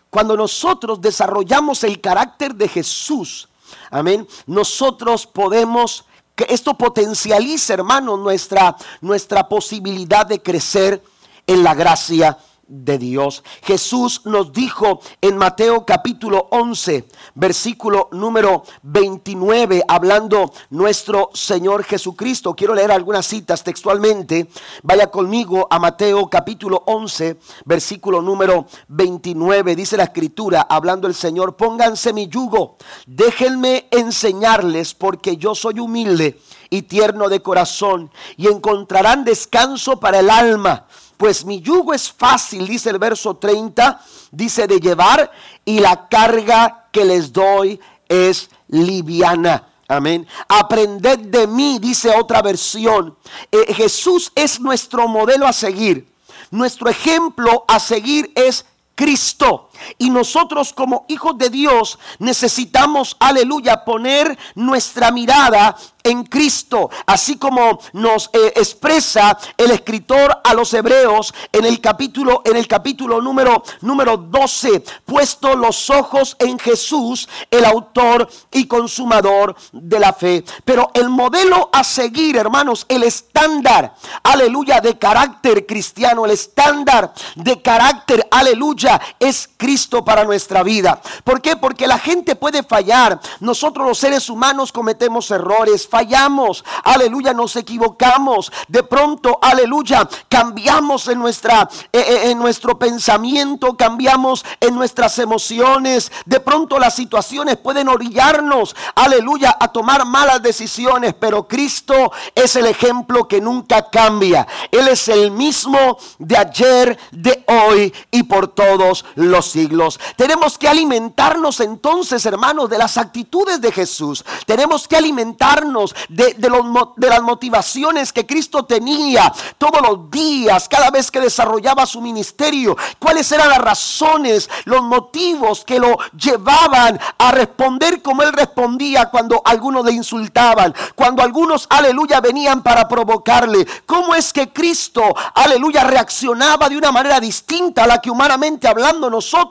Cuando 0.10 0.36
nosotros 0.36 1.00
desarrollamos 1.00 1.84
el 1.84 2.02
carácter 2.02 2.56
de 2.56 2.68
Jesús, 2.68 3.48
amén, 3.92 4.28
nosotros 4.48 5.28
podemos, 5.28 6.06
que 6.36 6.48
esto 6.50 6.76
potencializa, 6.76 7.74
hermano, 7.76 8.18
nuestra, 8.18 8.76
nuestra 9.02 9.48
posibilidad 9.48 10.26
de 10.26 10.42
crecer 10.42 11.04
en 11.46 11.64
la 11.64 11.76
gracia 11.76 12.38
de 12.70 12.98
Dios. 12.98 13.44
Jesús 13.64 14.22
nos 14.26 14.54
dijo 14.54 15.02
en 15.22 15.36
Mateo 15.36 15.86
capítulo 15.86 16.48
11, 16.52 17.06
versículo 17.34 18.08
número 18.12 18.64
29, 18.84 19.84
hablando 19.88 20.54
nuestro 20.70 21.32
Señor 21.34 21.84
Jesucristo. 21.84 22.56
Quiero 22.56 22.76
leer 22.76 22.92
algunas 22.92 23.26
citas 23.26 23.64
textualmente. 23.64 24.48
Vaya 24.84 25.08
conmigo 25.08 25.68
a 25.70 25.80
Mateo 25.80 26.30
capítulo 26.30 26.84
11, 26.86 27.40
versículo 27.66 28.22
número 28.22 28.68
29. 28.88 29.76
Dice 29.76 29.98
la 29.98 30.04
escritura, 30.04 30.62
hablando 30.70 31.08
el 31.08 31.16
Señor, 31.16 31.58
pónganse 31.58 32.14
mi 32.14 32.28
yugo, 32.28 32.78
déjenme 33.08 33.88
enseñarles 33.92 34.94
porque 34.94 35.38
yo 35.38 35.56
soy 35.56 35.80
humilde 35.80 36.40
y 36.70 36.84
tierno 36.84 37.30
de 37.30 37.42
corazón 37.42 38.12
y 38.38 38.48
encontrarán 38.48 39.24
descanso 39.24 40.00
para 40.00 40.20
el 40.20 40.30
alma 40.30 40.86
pues 41.20 41.44
mi 41.44 41.60
yugo 41.60 41.94
es 41.94 42.10
fácil, 42.10 42.66
dice 42.66 42.90
el 42.92 42.98
verso 42.98 43.36
30, 43.36 44.02
dice 44.32 44.68
de 44.68 44.80
llevar 44.80 45.30
y 45.66 45.82
la 45.82 46.08
carga 46.08 46.88
que 46.94 47.04
les 47.04 47.34
doy 47.34 47.78
es 48.08 48.50
liviana. 48.70 49.68
Amén. 49.90 50.26
Aprended 50.48 51.20
de 51.20 51.46
mí, 51.46 51.78
dice 51.78 52.10
otra 52.16 52.42
versión. 52.42 53.18
Eh, 53.52 53.74
Jesús 53.74 54.32
es 54.34 54.62
nuestro 54.62 55.10
modelo 55.10 55.46
a 55.46 55.52
seguir. 55.52 56.08
Nuestro 56.52 56.90
ejemplo 56.90 57.66
a 57.68 57.82
seguir 57.82 58.32
es 58.34 58.66
Cristo. 58.96 59.69
Y 59.98 60.10
nosotros 60.10 60.74
como 60.74 61.06
hijos 61.08 61.38
de 61.38 61.50
Dios 61.50 62.00
necesitamos, 62.20 63.16
aleluya, 63.20 63.84
poner 63.84 64.38
nuestra 64.56 65.12
mirada 65.12 65.76
en 66.04 66.24
Cristo, 66.24 66.90
así 67.06 67.38
como 67.38 67.80
nos 67.94 68.30
eh, 68.34 68.54
expresa 68.56 69.38
el 69.58 69.72
escritor 69.72 70.42
a 70.44 70.54
los 70.54 70.74
hebreos 70.74 71.34
en 71.52 71.66
el 71.66 71.82
capítulo 71.82 72.42
en 72.46 72.56
el 72.56 72.68
capítulo 72.68 73.22
número 73.22 73.64
número 73.82 74.18
12, 74.18 74.84
puesto 75.06 75.56
los 75.56 75.90
ojos 75.90 76.36
en 76.40 76.58
Jesús, 76.58 77.28
el 77.52 77.66
autor 77.66 78.30
y 78.52 78.66
consumador 78.66 79.56
de 79.72 80.00
la 80.00 80.14
fe. 80.14 80.44
Pero 80.64 80.90
el 80.94 81.10
modelo 81.10 81.70
a 81.72 81.84
seguir, 81.84 82.38
hermanos, 82.38 82.86
el 82.88 83.04
estándar, 83.04 83.94
aleluya, 84.24 84.80
de 84.80 84.98
carácter 84.98 85.66
cristiano, 85.66 86.26
el 86.26 86.32
estándar 86.32 87.14
de 87.36 87.62
carácter, 87.62 88.28
aleluya, 88.32 89.00
es 89.20 89.50
Cristo 89.58 89.69
para 90.04 90.24
nuestra 90.24 90.64
vida. 90.64 91.00
¿Por 91.24 91.42
qué? 91.42 91.56
Porque 91.56 91.86
la 91.86 92.00
gente 92.00 92.36
puede 92.36 92.64
fallar. 92.64 93.20
Nosotros 93.40 93.88
los 93.88 94.00
seres 94.00 94.28
humanos 94.28 94.72
cometemos 94.72 95.30
errores, 95.30 95.88
fallamos, 95.88 96.66
aleluya, 96.84 97.34
nos 97.34 97.56
equivocamos. 97.56 98.52
De 98.68 98.82
pronto, 98.82 99.38
aleluya, 99.40 100.10
cambiamos 100.28 101.08
en, 101.08 101.20
nuestra, 101.20 101.70
eh, 101.94 102.00
eh, 102.00 102.32
en 102.32 102.40
nuestro 102.40 102.80
pensamiento, 102.80 103.78
cambiamos 103.78 104.44
en 104.60 104.74
nuestras 104.74 105.20
emociones. 105.20 106.12
De 106.26 106.40
pronto 106.40 106.80
las 106.80 106.96
situaciones 106.96 107.58
pueden 107.58 107.90
orillarnos, 107.90 108.76
aleluya, 108.96 109.56
a 109.60 109.68
tomar 109.68 110.04
malas 110.06 110.42
decisiones, 110.42 111.14
pero 111.14 111.48
Cristo 111.48 112.12
es 112.34 112.56
el 112.56 112.66
ejemplo 112.66 113.28
que 113.28 113.40
nunca 113.40 113.88
cambia. 113.92 114.48
Él 114.72 114.88
es 114.88 115.08
el 115.10 115.30
mismo 115.30 116.00
de 116.18 116.38
ayer, 116.38 116.98
de 117.12 117.44
hoy 117.48 117.94
y 118.10 118.24
por 118.24 118.48
todos 118.48 119.06
los 119.14 119.56
siglos. 119.60 120.00
Tenemos 120.16 120.58
que 120.58 120.70
alimentarnos 120.70 121.60
entonces, 121.60 122.26
hermanos, 122.26 122.70
de 122.70 122.78
las 122.78 122.98
actitudes 122.98 123.60
de 123.60 123.72
Jesús. 123.72 124.24
Tenemos 124.46 124.88
que 124.88 124.96
alimentarnos 124.96 125.94
de, 126.08 126.36
los, 126.50 126.66
de 126.96 127.10
las 127.10 127.22
motivaciones 127.22 128.14
que 128.14 128.26
Cristo 128.26 128.64
tenía 128.64 129.32
todos 129.58 129.82
los 129.82 130.10
días, 130.10 130.70
cada 130.70 130.92
vez 130.92 131.12
que 131.12 131.20
desarrollaba 131.20 131.86
su 131.86 132.00
ministerio. 132.00 132.78
¿Cuáles 133.00 133.30
eran 133.34 133.50
las 133.50 133.60
razones, 133.60 134.50
los 134.64 134.82
motivos 134.82 135.66
que 135.66 135.80
lo 135.80 135.98
llevaban 136.18 137.00
a 137.18 137.32
responder 137.32 138.02
como 138.02 138.24
él 138.24 138.32
respondía 138.32 139.10
cuando 139.10 139.42
algunos 139.44 139.84
le 139.84 139.92
insultaban, 139.92 140.74
cuando 140.96 141.22
algunos, 141.22 141.68
aleluya, 141.70 142.22
venían 142.22 142.64
para 142.64 142.88
provocarle? 142.88 143.68
¿Cómo 143.86 144.16
es 144.16 144.32
que 144.32 144.54
Cristo, 144.54 145.04
aleluya, 145.34 145.84
reaccionaba 145.84 146.70
de 146.70 146.78
una 146.78 146.94
manera 146.94 147.20
distinta 147.20 147.84
a 147.84 147.88
la 147.88 148.00
que 148.00 148.10
humanamente 148.10 148.68
hablando 148.68 149.10
nosotros 149.10 149.49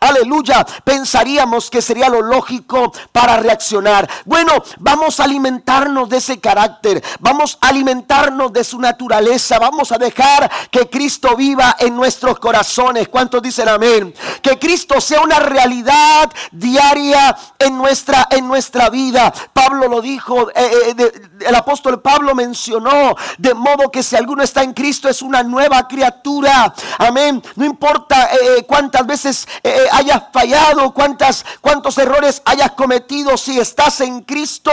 aleluya, 0.00 0.66
pensaríamos 0.84 1.70
que 1.70 1.82
sería 1.82 2.08
lo 2.08 2.22
lógico 2.22 2.92
para 3.12 3.36
reaccionar. 3.36 4.08
Bueno, 4.24 4.52
vamos 4.78 5.20
a 5.20 5.24
alimentarnos 5.24 6.08
de 6.08 6.18
ese 6.18 6.40
carácter, 6.40 7.02
vamos 7.20 7.58
a 7.60 7.68
alimentarnos 7.68 8.52
de 8.52 8.64
su 8.64 8.78
naturaleza, 8.78 9.58
vamos 9.58 9.92
a 9.92 9.98
dejar 9.98 10.50
que 10.70 10.88
Cristo 10.88 11.36
viva 11.36 11.76
en 11.78 11.96
nuestros 11.96 12.38
corazones. 12.38 13.08
¿Cuántos 13.08 13.42
dicen 13.42 13.68
amén? 13.68 14.14
Que 14.42 14.58
Cristo 14.58 15.00
sea 15.00 15.20
una 15.20 15.38
realidad 15.38 16.30
diaria 16.52 17.36
en 17.58 17.76
nuestra, 17.76 18.28
en 18.30 18.46
nuestra 18.46 18.90
vida. 18.90 19.32
Pablo 19.52 19.88
lo 19.88 20.00
dijo, 20.00 20.50
eh, 20.50 20.94
eh, 20.98 21.12
el 21.46 21.54
apóstol 21.54 22.00
Pablo 22.00 22.34
mencionó, 22.34 23.14
de 23.38 23.54
modo 23.54 23.90
que 23.90 24.02
si 24.02 24.16
alguno 24.16 24.42
está 24.42 24.62
en 24.62 24.72
Cristo 24.72 25.08
es 25.08 25.22
una 25.22 25.42
nueva 25.42 25.86
criatura. 25.88 26.72
Amén. 26.98 27.42
No 27.56 27.64
importa 27.64 28.30
eh, 28.32 28.64
cuántas 28.66 29.06
veces 29.06 29.27
eh, 29.28 29.46
eh, 29.62 29.88
hayas 29.92 30.22
fallado, 30.32 30.92
cuántas, 30.92 31.44
cuántos 31.60 31.98
errores 31.98 32.42
hayas 32.44 32.72
cometido, 32.72 33.36
si 33.36 33.58
estás 33.58 34.00
en 34.00 34.22
Cristo, 34.22 34.70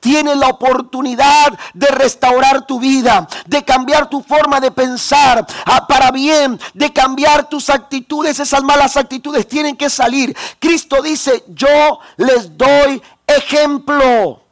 tienes 0.00 0.36
la 0.36 0.48
oportunidad 0.48 1.58
de 1.74 1.86
restaurar 1.88 2.66
tu 2.66 2.80
vida, 2.80 3.26
de 3.46 3.64
cambiar 3.64 4.08
tu 4.08 4.22
forma 4.22 4.60
de 4.60 4.70
pensar 4.70 5.46
ah, 5.66 5.86
para 5.86 6.10
bien, 6.10 6.58
de 6.74 6.92
cambiar 6.92 7.48
tus 7.48 7.70
actitudes. 7.70 8.40
Esas 8.40 8.62
malas 8.62 8.96
actitudes 8.96 9.46
tienen 9.46 9.76
que 9.76 9.90
salir. 9.90 10.36
Cristo 10.58 11.02
dice, 11.02 11.44
yo 11.48 11.98
les 12.16 12.56
doy 12.56 13.02
ejemplo. 13.26 14.42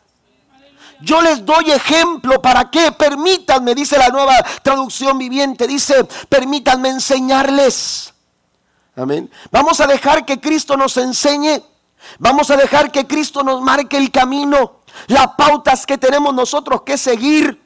Yo 1.01 1.21
les 1.21 1.45
doy 1.45 1.71
ejemplo 1.71 2.41
para 2.41 2.71
que 2.71 2.93
permítanme, 2.93 3.75
dice 3.75 3.99
la 3.99 4.09
nueva 4.09 4.35
traducción 4.63 5.19
viviente, 5.19 5.67
dice, 5.67 6.05
permítanme 6.29 6.89
enseñarles. 6.89 8.15
Amén. 8.97 9.31
Vamos 9.51 9.79
a 9.81 9.87
dejar 9.87 10.25
que 10.25 10.41
Cristo 10.41 10.77
nos 10.77 10.97
enseñe. 10.97 11.63
Vamos 12.19 12.51
a 12.51 12.57
dejar 12.57 12.91
que 12.91 13.07
Cristo 13.07 13.43
nos 13.43 13.61
marque 13.61 13.99
el 13.99 14.11
camino. 14.11 14.81
Las 15.09 15.29
pautas 15.37 15.85
que 15.85 15.99
tenemos 15.99 16.35
nosotros 16.35 16.81
que 16.83 16.97
seguir. 16.97 17.63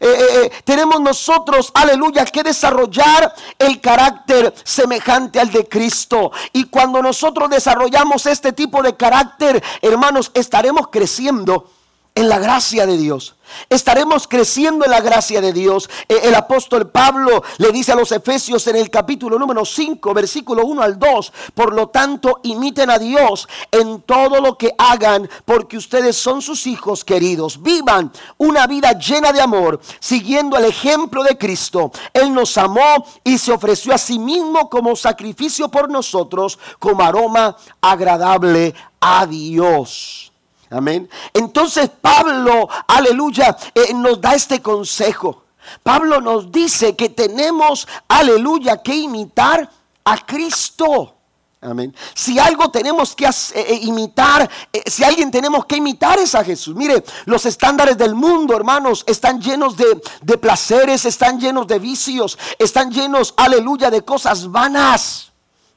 Eh, 0.00 0.06
eh, 0.08 0.26
eh, 0.46 0.52
tenemos 0.64 1.00
nosotros, 1.00 1.70
aleluya, 1.74 2.24
que 2.24 2.42
desarrollar 2.42 3.32
el 3.56 3.80
carácter 3.80 4.52
semejante 4.64 5.38
al 5.38 5.52
de 5.52 5.68
Cristo. 5.68 6.32
Y 6.52 6.64
cuando 6.64 7.00
nosotros 7.00 7.48
desarrollamos 7.48 8.26
este 8.26 8.52
tipo 8.52 8.82
de 8.82 8.96
carácter, 8.96 9.62
hermanos, 9.80 10.32
estaremos 10.34 10.88
creciendo 10.88 11.70
en 12.16 12.28
la 12.28 12.40
gracia 12.40 12.84
de 12.86 12.96
Dios. 12.96 13.36
Estaremos 13.68 14.26
creciendo 14.28 14.84
en 14.84 14.90
la 14.90 15.00
gracia 15.00 15.40
de 15.40 15.52
Dios. 15.52 15.88
Eh, 16.08 16.20
el 16.24 16.34
apóstol 16.34 16.90
Pablo 16.90 17.42
le 17.58 17.72
dice 17.72 17.92
a 17.92 17.96
los 17.96 18.12
Efesios 18.12 18.66
en 18.66 18.76
el 18.76 18.90
capítulo 18.90 19.38
número 19.38 19.64
5, 19.64 20.14
versículo 20.14 20.64
1 20.64 20.82
al 20.82 20.98
2, 20.98 21.32
por 21.54 21.74
lo 21.74 21.88
tanto, 21.88 22.40
imiten 22.42 22.90
a 22.90 22.98
Dios 22.98 23.48
en 23.70 24.02
todo 24.02 24.40
lo 24.40 24.56
que 24.56 24.74
hagan, 24.78 25.28
porque 25.44 25.76
ustedes 25.76 26.16
son 26.16 26.42
sus 26.42 26.66
hijos 26.66 27.04
queridos. 27.04 27.62
Vivan 27.62 28.12
una 28.38 28.66
vida 28.66 28.92
llena 28.98 29.32
de 29.32 29.40
amor, 29.40 29.80
siguiendo 30.00 30.56
el 30.56 30.64
ejemplo 30.64 31.22
de 31.22 31.38
Cristo. 31.38 31.90
Él 32.12 32.32
nos 32.32 32.56
amó 32.58 33.04
y 33.24 33.38
se 33.38 33.52
ofreció 33.52 33.94
a 33.94 33.98
sí 33.98 34.18
mismo 34.18 34.68
como 34.68 34.96
sacrificio 34.96 35.68
por 35.68 35.90
nosotros, 35.90 36.58
como 36.78 37.02
aroma 37.02 37.56
agradable 37.80 38.74
a 39.00 39.26
Dios. 39.26 40.31
Amén. 40.72 41.08
Entonces 41.34 41.90
Pablo, 42.00 42.68
aleluya, 42.88 43.56
eh, 43.74 43.92
nos 43.94 44.20
da 44.20 44.34
este 44.34 44.62
consejo. 44.62 45.44
Pablo 45.82 46.20
nos 46.20 46.50
dice 46.50 46.96
que 46.96 47.10
tenemos, 47.10 47.86
aleluya, 48.08 48.82
que 48.82 48.94
imitar 48.94 49.70
a 50.04 50.16
Cristo. 50.24 51.14
Amén. 51.60 51.94
Si 52.14 52.38
algo 52.38 52.70
tenemos 52.70 53.14
que 53.14 53.26
eh, 53.26 53.30
eh, 53.54 53.78
imitar, 53.82 54.50
si 54.86 55.04
alguien 55.04 55.30
tenemos 55.30 55.66
que 55.66 55.76
imitar 55.76 56.18
es 56.18 56.34
a 56.34 56.42
Jesús. 56.42 56.74
Mire, 56.74 57.04
los 57.26 57.44
estándares 57.44 57.98
del 57.98 58.14
mundo, 58.14 58.56
hermanos, 58.56 59.04
están 59.06 59.40
llenos 59.40 59.76
de, 59.76 60.02
de 60.22 60.38
placeres, 60.38 61.04
están 61.04 61.38
llenos 61.38 61.66
de 61.66 61.78
vicios, 61.78 62.38
están 62.58 62.90
llenos, 62.90 63.34
aleluya, 63.36 63.90
de 63.90 64.02
cosas 64.02 64.50
vanas. 64.50 65.31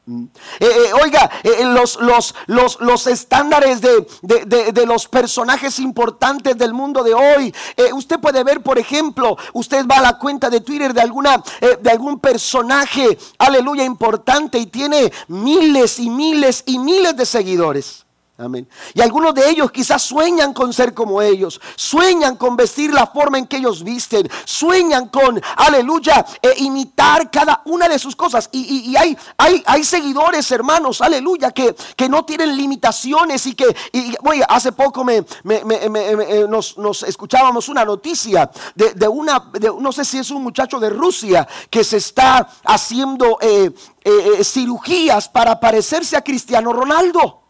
Eh, 0.07 0.29
eh, 0.59 0.93
oiga, 1.01 1.31
eh, 1.41 1.65
los, 1.65 1.99
los, 1.99 2.35
los, 2.45 2.79
los, 2.79 3.07
estándares 3.07 3.81
de, 3.81 4.05
de, 4.21 4.85
los 4.85 5.07
personajes 5.07 5.79
importantes 5.79 6.55
del 6.59 6.73
mundo 6.73 7.03
de 7.03 7.15
hoy. 7.15 7.53
usted 7.93 8.19
puede 8.19 8.43
ver, 8.43 8.61
por 8.61 8.77
ejemplo, 8.77 9.35
usted 9.53 9.87
va 9.87 9.97
a 9.97 10.01
la 10.01 10.19
cuenta 10.19 10.51
de 10.51 10.61
Twitter 10.61 10.93
de, 10.93 11.01
alguna, 11.01 11.41
de 11.81 11.89
algún 11.89 12.19
personaje, 12.19 13.17
aleluya, 13.39 13.83
importante 13.83 14.59
y 14.59 14.67
tiene 14.67 15.11
miles 15.27 15.97
y 15.97 16.11
miles 16.11 16.61
y 16.67 16.77
miles 16.77 17.17
de 17.17 17.25
seguidores. 17.25 18.04
Amén. 18.37 18.67
Y 18.93 18.99
algunos 18.99 19.33
de 19.33 19.49
ellos 19.49 19.71
quizás 19.71 20.01
sueñan 20.01 20.53
con 20.53 20.73
ser 20.73 20.93
como 20.93 21.21
ellos, 21.21 21.61
sueñan 21.77 22.35
con 22.35 22.57
vestir 22.57 22.91
la 22.91 23.07
forma 23.07 23.37
en 23.37 23.47
que 23.47 23.55
ellos 23.55 23.81
visten, 23.81 24.29
sueñan 24.43 25.07
con, 25.07 25.41
aleluya, 25.55 26.25
e 26.41 26.55
imitar 26.57 27.31
cada 27.31 27.61
una 27.63 27.87
de 27.87 27.97
sus 27.97 28.13
cosas. 28.13 28.49
Y, 28.51 28.93
hay, 28.97 29.17
hay, 29.37 29.63
hay, 29.65 29.85
seguidores, 29.85 30.51
hermanos, 30.51 30.99
aleluya, 30.99 31.51
que, 31.51 31.73
que, 31.95 32.09
no 32.09 32.25
tienen 32.25 32.57
limitaciones 32.57 33.45
y 33.45 33.55
que, 33.55 33.73
y, 33.93 34.13
hace 34.49 34.73
poco 34.73 35.05
me, 35.05 35.23
eh, 35.49 36.45
nos, 36.49 37.03
escuchábamos 37.03 37.69
una 37.69 37.85
noticia 37.85 38.51
de, 38.75 39.07
una, 39.07 39.49
no 39.79 39.93
sé 39.93 40.03
si 40.03 40.17
es 40.17 40.29
un 40.29 40.43
muchacho 40.43 40.77
de 40.77 40.89
Rusia 40.89 41.47
que 41.69 41.85
se 41.85 41.97
está 41.97 42.49
haciendo 42.65 43.37
eh, 43.39 43.71
eh, 44.03 44.43
cirugías 44.43 45.29
para 45.29 45.57
parecerse 45.57 46.17
a 46.17 46.21
Cristiano 46.21 46.73
Ronaldo. 46.73 47.44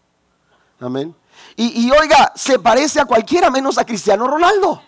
Amén. 0.79 1.15
Y, 1.57 1.89
oiga, 1.91 2.33
se 2.35 2.59
parece 2.59 2.99
a 2.99 3.05
cualquiera 3.05 3.49
menos 3.49 3.77
a 3.77 3.85
Cristiano 3.85 4.27
Ronaldo. 4.27 4.81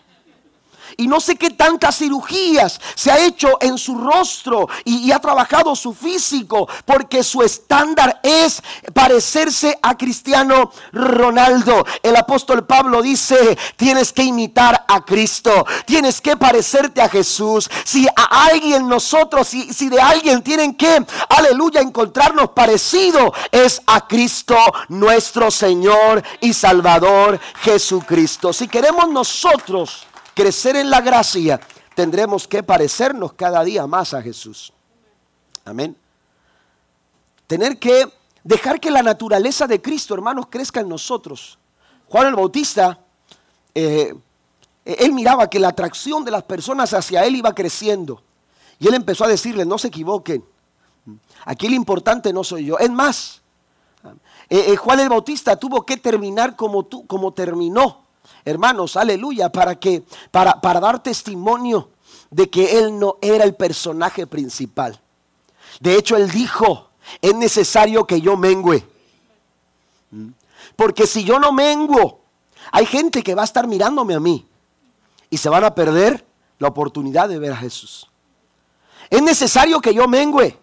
Y 1.00 1.06
no 1.06 1.20
sé 1.20 1.36
qué 1.36 1.50
tantas 1.50 1.96
cirugías 1.96 2.80
se 2.96 3.12
ha 3.12 3.24
hecho 3.24 3.56
en 3.60 3.78
su 3.78 3.94
rostro 3.94 4.68
y, 4.84 5.12
ha 5.12 5.20
trabajado 5.20 5.76
su 5.76 5.94
físico 5.94 6.68
porque 6.84 7.22
su 7.22 7.42
estándar 7.42 8.20
es 8.24 8.60
parecerse 8.92 9.78
a 9.80 9.96
Cristiano 9.96 10.72
Ronaldo. 10.92 11.86
El 12.02 12.16
apóstol 12.16 12.66
Pablo 12.66 13.00
dice, 13.00 13.56
tienes 13.76 14.12
que 14.12 14.24
imitar 14.24 14.84
a 14.88 15.04
Cristo, 15.04 15.64
tienes 15.86 16.20
que 16.20 16.36
parecerte 16.36 17.00
a 17.00 17.08
Jesús. 17.08 17.70
Si 17.84 18.08
a 18.08 18.46
alguien 18.46 18.88
nosotros, 18.88 19.46
si, 19.46 19.72
si 19.72 19.88
de 19.88 20.00
alguien 20.00 20.42
tienen 20.42 20.74
que, 20.74 21.06
aleluya, 21.28 21.80
encontrarnos 21.80 22.50
parecido, 22.50 23.32
es 23.52 23.80
a 23.86 24.08
Cristo 24.08 24.56
nuestro 24.88 25.52
Señor 25.52 26.24
y 26.40 26.52
Salvador 26.52 27.38
Jesucristo. 27.62 28.52
Si 28.52 28.66
queremos 28.66 29.08
nosotros 29.08 30.07
crecer 30.38 30.76
en 30.76 30.88
la 30.88 31.00
gracia, 31.00 31.58
tendremos 31.96 32.46
que 32.46 32.62
parecernos 32.62 33.32
cada 33.32 33.64
día 33.64 33.88
más 33.88 34.14
a 34.14 34.22
Jesús. 34.22 34.72
Amén. 35.64 35.96
Tener 37.48 37.76
que 37.76 38.08
dejar 38.44 38.78
que 38.78 38.88
la 38.88 39.02
naturaleza 39.02 39.66
de 39.66 39.82
Cristo, 39.82 40.14
hermanos, 40.14 40.46
crezca 40.48 40.78
en 40.78 40.88
nosotros. 40.88 41.58
Juan 42.06 42.28
el 42.28 42.36
Bautista, 42.36 43.00
eh, 43.74 44.14
él 44.84 45.12
miraba 45.12 45.50
que 45.50 45.58
la 45.58 45.70
atracción 45.70 46.24
de 46.24 46.30
las 46.30 46.44
personas 46.44 46.94
hacia 46.94 47.24
él 47.24 47.34
iba 47.34 47.52
creciendo. 47.52 48.22
Y 48.78 48.86
él 48.86 48.94
empezó 48.94 49.24
a 49.24 49.28
decirle, 49.28 49.64
no 49.64 49.76
se 49.76 49.88
equivoquen, 49.88 50.44
aquí 51.46 51.66
el 51.66 51.74
importante 51.74 52.32
no 52.32 52.44
soy 52.44 52.66
yo. 52.66 52.78
Es 52.78 52.90
más, 52.90 53.42
eh, 54.48 54.66
eh, 54.68 54.76
Juan 54.76 55.00
el 55.00 55.08
Bautista 55.08 55.56
tuvo 55.56 55.84
que 55.84 55.96
terminar 55.96 56.54
como, 56.54 56.86
tú, 56.86 57.08
como 57.08 57.32
terminó, 57.32 58.07
hermanos, 58.44 58.96
aleluya, 58.96 59.50
para, 59.50 59.78
que, 59.78 60.04
para, 60.30 60.60
para 60.60 60.80
dar 60.80 61.02
testimonio 61.02 61.90
de 62.30 62.48
que 62.50 62.78
él 62.78 62.98
no 62.98 63.16
era 63.20 63.44
el 63.44 63.54
personaje 63.54 64.26
principal. 64.26 65.00
De 65.80 65.96
hecho, 65.96 66.16
él 66.16 66.30
dijo, 66.30 66.90
es 67.20 67.34
necesario 67.34 68.06
que 68.06 68.20
yo 68.20 68.36
mengüe. 68.36 68.86
¿Mm? 70.10 70.28
Porque 70.76 71.06
si 71.06 71.24
yo 71.24 71.38
no 71.38 71.52
menguo, 71.52 72.20
hay 72.70 72.86
gente 72.86 73.22
que 73.22 73.34
va 73.34 73.42
a 73.42 73.44
estar 73.44 73.66
mirándome 73.66 74.14
a 74.14 74.20
mí 74.20 74.46
y 75.30 75.36
se 75.38 75.48
van 75.48 75.64
a 75.64 75.74
perder 75.74 76.24
la 76.58 76.68
oportunidad 76.68 77.28
de 77.28 77.38
ver 77.38 77.52
a 77.52 77.56
Jesús. 77.56 78.10
Es 79.10 79.22
necesario 79.22 79.80
que 79.80 79.94
yo 79.94 80.06
mengüe. 80.06 80.58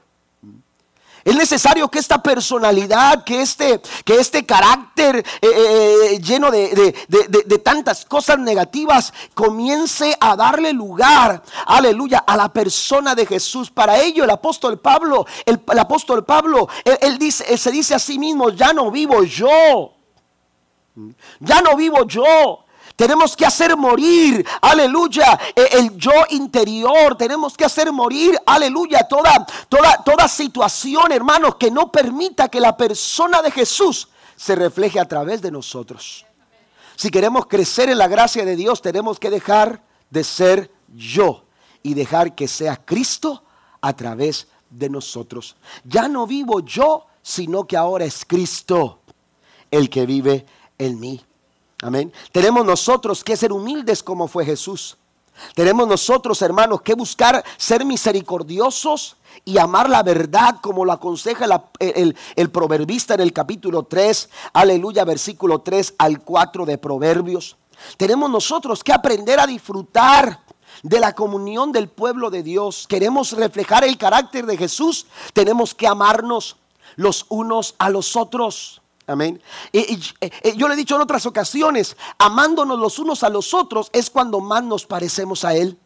Es 1.26 1.36
necesario 1.36 1.90
que 1.90 1.98
esta 1.98 2.22
personalidad, 2.22 3.24
que 3.24 3.42
este, 3.42 3.82
que 4.06 4.20
este 4.20 4.46
carácter 4.46 5.18
eh, 5.18 5.24
eh, 5.42 5.96
eh, 6.12 6.20
lleno 6.20 6.52
de, 6.52 7.62
tantas 7.64 8.06
cosas 8.06 8.38
negativas 8.38 9.12
comience 9.34 10.16
a 10.20 10.36
darle 10.36 10.72
lugar, 10.72 11.42
aleluya, 11.66 12.20
a 12.20 12.38
la 12.38 12.50
persona 12.50 13.16
de 13.16 13.26
Jesús. 13.26 13.72
Para 13.72 14.00
ello 14.02 14.24
el 14.24 14.30
apóstol 14.30 14.80
Pablo, 14.80 15.26
el, 15.48 15.60
apóstol 15.80 16.24
Pablo, 16.24 16.70
él, 16.84 17.18
dice, 17.18 17.58
se 17.58 17.72
dice 17.72 17.96
a 17.96 18.00
sí 18.00 18.20
mismo, 18.20 18.52
ya 18.52 18.72
no 18.72 18.92
vivo 18.92 19.24
yo. 19.24 19.94
Ya 21.40 21.62
no 21.62 21.76
vivo 21.76 22.06
yo, 22.06 22.65
tenemos 22.96 23.36
que 23.36 23.46
hacer 23.46 23.76
morir, 23.76 24.46
aleluya, 24.62 25.38
e, 25.56 25.80
el 25.80 25.98
yo 25.98 26.12
interior. 26.30 27.18
Tenemos 27.18 27.58
que 27.58 27.66
hacer 27.66 27.92
morir, 27.92 28.38
aleluya, 28.46 29.06
toda, 29.08 29.46
toda, 29.68 30.04
toda 30.04 30.28
situación, 30.28 31.12
hermanos, 31.12 31.56
que 31.56 31.70
no 31.70 31.92
permita 31.92 32.48
que 32.48 32.60
la 32.60 32.78
persona 32.78 33.42
de 33.42 33.52
Jesús 33.52 34.08
se 34.36 34.56
refleje 34.56 35.00
a 35.00 35.08
través 35.08 35.42
de 35.42 35.52
nosotros. 35.52 36.26
Si 36.96 37.10
queremos 37.10 37.48
crecer 37.48 37.90
en 37.90 37.98
la 37.98 38.08
gracia 38.08 38.46
de 38.46 38.56
Dios, 38.56 38.82
tenemos 38.82 39.20
que 39.20 39.30
dejar 39.30 39.82
de 40.10 40.24
ser 40.24 40.72
yo 40.96 41.44
y 41.84 41.94
dejar 41.94 42.34
que 42.34 42.48
sea 42.48 42.78
Cristo 42.78 43.44
a 43.82 43.94
través 43.94 44.48
de 44.70 44.90
nosotros. 44.90 45.58
Ya 45.84 46.08
no 46.08 46.26
vivo 46.26 46.62
yo, 46.62 47.08
sino 47.22 47.66
que 47.66 47.76
ahora 47.76 48.06
es 48.06 48.24
Cristo 48.26 49.02
el 49.70 49.90
que 49.90 50.06
vive 50.06 50.46
en 50.78 51.00
mí. 51.00 51.22
Amén. 51.86 52.12
Tenemos 52.32 52.66
nosotros 52.66 53.24
que 53.24 53.38
ser 53.38 53.54
humildes 53.54 54.02
como 54.02 54.28
fue 54.28 54.44
Jesús. 54.44 54.98
Tenemos 55.54 55.88
nosotros, 55.88 56.42
hermanos, 56.42 56.82
que 56.82 56.96
buscar 56.96 57.44
ser 57.58 57.86
misericordiosos 57.86 59.18
y 59.44 59.60
amar 59.60 59.88
la 59.88 60.02
verdad 60.02 60.56
como 60.62 60.84
lo 60.84 60.92
aconseja 60.92 61.46
el, 61.78 62.18
el, 62.36 62.50
proverbista 62.50 63.14
en 63.14 63.20
el 63.20 63.32
capítulo 63.32 63.84
3, 63.84 64.30
aleluya, 64.54 65.06
versículo 65.06 65.60
3 65.60 65.94
al 66.00 66.22
4 66.22 66.66
de 66.66 66.80
Proverbios. 66.80 67.56
Tenemos 67.98 68.32
nosotros 68.32 68.84
que 68.84 68.92
aprender 68.92 69.40
a 69.40 69.46
disfrutar 69.46 70.40
de 70.82 71.00
la 71.00 71.14
comunión 71.14 71.72
del 71.72 71.88
pueblo 71.88 72.32
de 72.32 72.42
Dios. 72.42 72.88
Queremos 72.88 73.34
reflejar 73.34 73.84
el 73.84 74.00
carácter 74.00 74.48
de 74.48 74.58
Jesús. 74.58 75.06
Tenemos 75.34 75.76
que 75.76 75.86
amarnos 75.86 76.58
los 76.96 77.28
unos 77.30 77.76
a 77.78 77.92
los 77.92 78.16
otros. 78.16 78.82
Amén. 79.08 79.42
Y, 79.72 80.00
yo 80.56 80.68
le 80.68 80.74
he 80.74 80.78
dicho 80.78 80.96
en 80.96 81.02
otras 81.02 81.26
ocasiones, 81.26 81.96
amándonos 82.18 82.80
los 82.80 82.98
unos 82.98 83.24
a 83.24 83.30
los 83.30 83.54
otros 83.54 83.90
es 83.94 84.10
cuando 84.10 84.40
más 84.40 84.64
nos 84.64 84.86
parecemos 84.86 85.46
a 85.46 85.54
Él. 85.54 85.78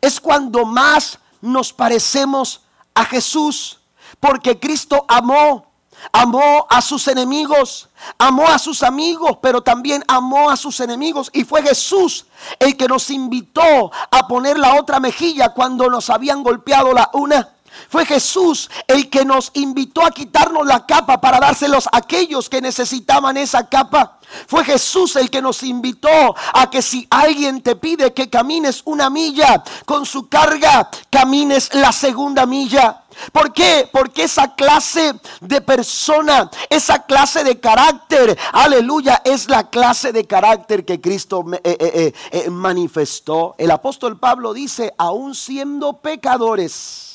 Es 0.00 0.20
cuando 0.20 0.64
más 0.64 1.18
nos 1.40 1.72
parecemos 1.72 2.62
a 2.94 3.04
Jesús. 3.04 3.80
Porque 4.18 4.58
Cristo 4.58 5.04
amó, 5.08 5.66
amó 6.12 6.66
a 6.70 6.80
sus 6.80 7.08
enemigos, 7.08 7.88
amó 8.18 8.46
a 8.46 8.58
sus 8.58 8.82
amigos, 8.82 9.38
pero 9.42 9.62
también 9.62 10.02
amó 10.08 10.48
a 10.50 10.56
sus 10.56 10.80
enemigos. 10.80 11.30
Y 11.34 11.44
fue 11.44 11.62
Jesús 11.62 12.26
el 12.58 12.76
que 12.76 12.88
nos 12.88 13.10
invitó 13.10 13.92
a 14.10 14.26
poner 14.26 14.58
la 14.58 14.80
otra 14.80 15.00
mejilla 15.00 15.50
cuando 15.50 15.90
nos 15.90 16.08
habían 16.08 16.42
golpeado 16.42 16.94
la 16.94 17.10
una. 17.12 17.53
Fue 17.88 18.06
Jesús 18.06 18.70
el 18.86 19.10
que 19.10 19.24
nos 19.24 19.50
invitó 19.54 20.04
a 20.04 20.10
quitarnos 20.10 20.66
la 20.66 20.86
capa 20.86 21.20
para 21.20 21.40
dárselos 21.40 21.86
a 21.92 21.98
aquellos 21.98 22.48
que 22.48 22.60
necesitaban 22.60 23.36
esa 23.36 23.68
capa. 23.68 24.18
Fue 24.46 24.64
Jesús 24.64 25.16
el 25.16 25.30
que 25.30 25.42
nos 25.42 25.62
invitó 25.62 26.34
a 26.52 26.70
que 26.70 26.82
si 26.82 27.06
alguien 27.10 27.62
te 27.62 27.76
pide 27.76 28.12
que 28.12 28.30
camines 28.30 28.82
una 28.84 29.10
milla 29.10 29.62
con 29.86 30.06
su 30.06 30.28
carga, 30.28 30.90
camines 31.10 31.72
la 31.74 31.92
segunda 31.92 32.46
milla. 32.46 33.02
¿Por 33.32 33.52
qué? 33.52 33.88
Porque 33.92 34.24
esa 34.24 34.54
clase 34.54 35.14
de 35.40 35.60
persona, 35.60 36.50
esa 36.68 37.04
clase 37.04 37.44
de 37.44 37.60
carácter, 37.60 38.36
aleluya, 38.52 39.22
es 39.24 39.48
la 39.48 39.70
clase 39.70 40.12
de 40.12 40.26
carácter 40.26 40.84
que 40.84 41.00
Cristo 41.00 41.44
eh, 41.52 41.60
eh, 41.64 42.12
eh, 42.32 42.50
manifestó. 42.50 43.54
El 43.58 43.70
apóstol 43.70 44.18
Pablo 44.18 44.52
dice, 44.52 44.92
aún 44.98 45.34
siendo 45.34 45.98
pecadores, 45.98 47.13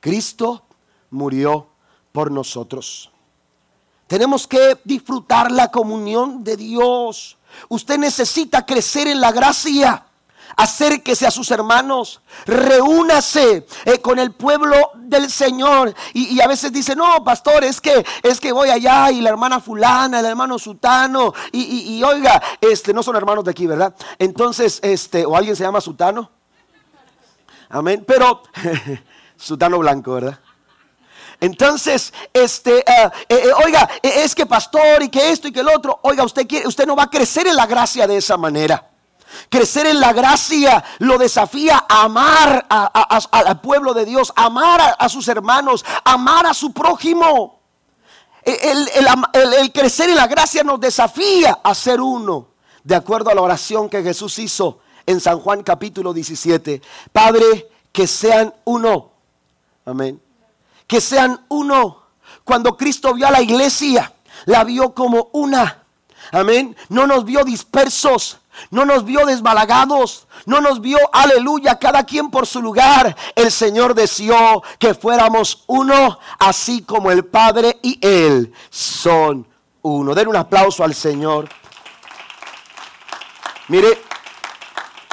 Cristo 0.00 0.64
murió 1.10 1.68
por 2.12 2.30
nosotros. 2.30 3.10
Tenemos 4.06 4.46
que 4.46 4.80
disfrutar 4.84 5.52
la 5.52 5.70
comunión 5.70 6.42
de 6.42 6.56
Dios. 6.56 7.36
Usted 7.68 7.98
necesita 7.98 8.64
crecer 8.64 9.06
en 9.06 9.20
la 9.20 9.32
gracia. 9.32 10.04
Acérquese 10.56 11.26
a 11.26 11.30
sus 11.30 11.50
hermanos, 11.52 12.20
reúnase 12.44 13.66
eh, 13.84 13.98
con 14.00 14.18
el 14.18 14.32
pueblo 14.32 14.90
del 14.94 15.30
Señor. 15.30 15.94
Y, 16.14 16.40
a 16.40 16.48
veces 16.48 16.72
dice, 16.72 16.96
no, 16.96 17.22
pastor, 17.22 17.62
es 17.62 17.80
que, 17.80 18.04
es 18.22 18.40
que 18.40 18.50
voy 18.50 18.70
allá 18.70 19.12
y 19.12 19.20
la 19.20 19.30
hermana 19.30 19.60
fulana, 19.60 20.18
el 20.18 20.26
hermano 20.26 20.58
sutano, 20.58 21.32
y, 21.52 21.98
y, 21.98 22.02
oiga, 22.02 22.42
este, 22.60 22.92
no 22.92 23.04
son 23.04 23.14
hermanos 23.14 23.44
de 23.44 23.52
aquí, 23.52 23.66
¿verdad? 23.66 23.94
Entonces, 24.18 24.80
este, 24.82 25.24
o 25.26 25.36
alguien 25.36 25.54
se 25.54 25.62
llama 25.62 25.80
sutano. 25.80 26.30
Amén. 27.68 28.02
Pero 28.04 28.42
Sutano 29.38 29.78
blanco, 29.78 30.14
¿verdad? 30.14 30.38
Entonces, 31.40 32.12
este, 32.32 32.78
eh, 32.80 32.84
eh, 33.28 33.42
eh, 33.44 33.52
oiga, 33.64 33.88
es 34.02 34.34
que 34.34 34.44
pastor 34.44 35.02
y 35.02 35.08
que 35.08 35.30
esto 35.30 35.46
y 35.46 35.52
que 35.52 35.60
el 35.60 35.68
otro, 35.68 36.00
oiga, 36.02 36.24
usted 36.24 36.48
quiere, 36.48 36.66
usted 36.66 36.84
no 36.84 36.96
va 36.96 37.04
a 37.04 37.10
crecer 37.10 37.46
en 37.46 37.54
la 37.54 37.66
gracia 37.66 38.06
de 38.08 38.16
esa 38.16 38.36
manera. 38.36 38.90
Crecer 39.48 39.86
en 39.86 40.00
la 40.00 40.12
gracia 40.12 40.82
lo 40.98 41.16
desafía 41.16 41.84
a 41.88 42.02
amar 42.04 42.66
al 42.68 43.60
pueblo 43.60 43.94
de 43.94 44.04
Dios, 44.04 44.32
amar 44.34 44.96
a, 44.98 45.08
sus 45.08 45.28
hermanos, 45.28 45.84
amar 46.04 46.46
a 46.46 46.54
su 46.54 46.72
prójimo. 46.72 47.60
El, 48.42 48.88
el, 49.34 49.72
crecer 49.72 50.08
en 50.08 50.16
la 50.16 50.26
gracia 50.26 50.64
nos 50.64 50.80
desafía 50.80 51.58
a 51.62 51.74
ser 51.74 52.00
uno, 52.00 52.48
de 52.82 52.96
acuerdo 52.96 53.30
a 53.30 53.34
la 53.34 53.42
oración 53.42 53.90
que 53.90 54.02
Jesús 54.02 54.38
hizo 54.38 54.80
en 55.04 55.20
San 55.20 55.38
Juan 55.40 55.62
capítulo 55.62 56.14
17. 56.14 56.80
Padre, 57.12 57.68
que 57.92 58.06
sean 58.06 58.54
uno 58.64 59.17
Amén. 59.88 60.20
Que 60.86 61.00
sean 61.00 61.46
uno. 61.48 62.02
Cuando 62.44 62.76
Cristo 62.76 63.14
vio 63.14 63.26
a 63.26 63.30
la 63.30 63.40
iglesia, 63.40 64.12
la 64.44 64.62
vio 64.62 64.92
como 64.92 65.30
una. 65.32 65.84
Amén. 66.30 66.76
No 66.90 67.06
nos 67.06 67.24
vio 67.24 67.42
dispersos. 67.42 68.38
No 68.70 68.84
nos 68.84 69.04
vio 69.04 69.24
desbalagados, 69.24 70.26
no 70.44 70.60
nos 70.60 70.80
vio, 70.80 70.98
aleluya, 71.12 71.78
cada 71.78 72.02
quien 72.04 72.28
por 72.28 72.44
su 72.44 72.60
lugar. 72.60 73.16
El 73.36 73.52
Señor 73.52 73.94
deseó 73.94 74.64
que 74.80 74.94
fuéramos 74.94 75.62
uno, 75.68 76.18
así 76.40 76.82
como 76.82 77.12
el 77.12 77.24
Padre 77.24 77.78
y 77.82 78.00
Él 78.04 78.52
son 78.68 79.46
uno. 79.82 80.12
Den 80.12 80.26
un 80.26 80.34
aplauso 80.34 80.82
al 80.82 80.92
Señor. 80.92 81.48
Mire, 83.68 84.02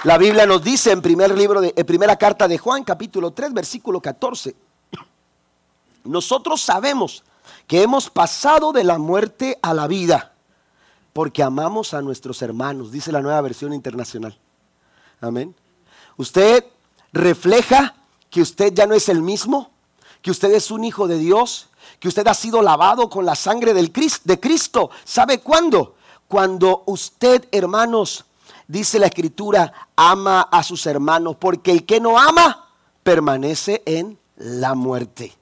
La 0.04 0.18
Biblia 0.18 0.48
nos 0.48 0.64
dice 0.64 0.92
en 0.92 1.04
primer 1.04 1.38
libro 1.38 1.62
de 1.62 1.72
en 1.76 1.86
primera 1.86 2.16
carta 2.16 2.48
de 2.48 2.58
Juan, 2.58 2.84
capítulo 2.84 3.32
3, 3.32 3.54
versículo 3.54 4.02
14. 4.02 4.65
Nosotros 6.06 6.62
sabemos 6.62 7.24
que 7.68 7.82
hemos 7.82 8.10
pasado 8.10 8.72
de 8.72 8.84
la 8.84 8.98
muerte 8.98 9.60
a 9.62 9.74
la 9.74 9.88
vida 9.88 10.36
porque 11.16 11.42
amamos 11.42 11.94
a 11.94 12.02
nuestros 12.02 12.42
hermanos, 12.42 12.92
dice 12.92 13.10
la 13.10 13.22
nueva 13.22 13.40
versión 13.40 13.72
internacional. 13.72 14.38
Amén. 15.22 15.56
Usted 16.18 16.66
refleja 17.14 17.96
que 18.30 18.42
usted 18.42 18.74
ya 18.74 18.86
no 18.86 18.96
es 18.96 19.08
el 19.08 19.22
mismo, 19.22 19.72
que 20.22 20.30
usted 20.30 20.54
es 20.54 20.72
un 20.72 20.84
hijo 20.84 21.08
de 21.08 21.18
Dios, 21.18 21.70
que 22.02 22.10
usted 22.10 22.28
ha 22.28 22.34
sido 22.34 22.62
lavado 22.62 23.10
con 23.10 23.26
la 23.26 23.36
sangre 23.36 23.74
de 23.74 24.40
Cristo. 24.42 24.90
¿Sabe 25.06 25.40
cuándo? 25.40 25.96
Cuando 26.28 26.84
usted, 26.86 27.48
hermanos, 27.50 28.26
dice 28.68 29.00
la 29.00 29.08
escritura, 29.08 29.72
ama 29.96 30.42
a 30.42 30.64
sus 30.64 30.86
hermanos, 30.86 31.38
porque 31.40 31.72
el 31.72 31.86
que 31.86 32.02
no 32.02 32.20
ama 32.20 32.68
permanece 33.04 33.84
en 33.86 34.20
la 34.36 34.74
muerte. 34.74 35.34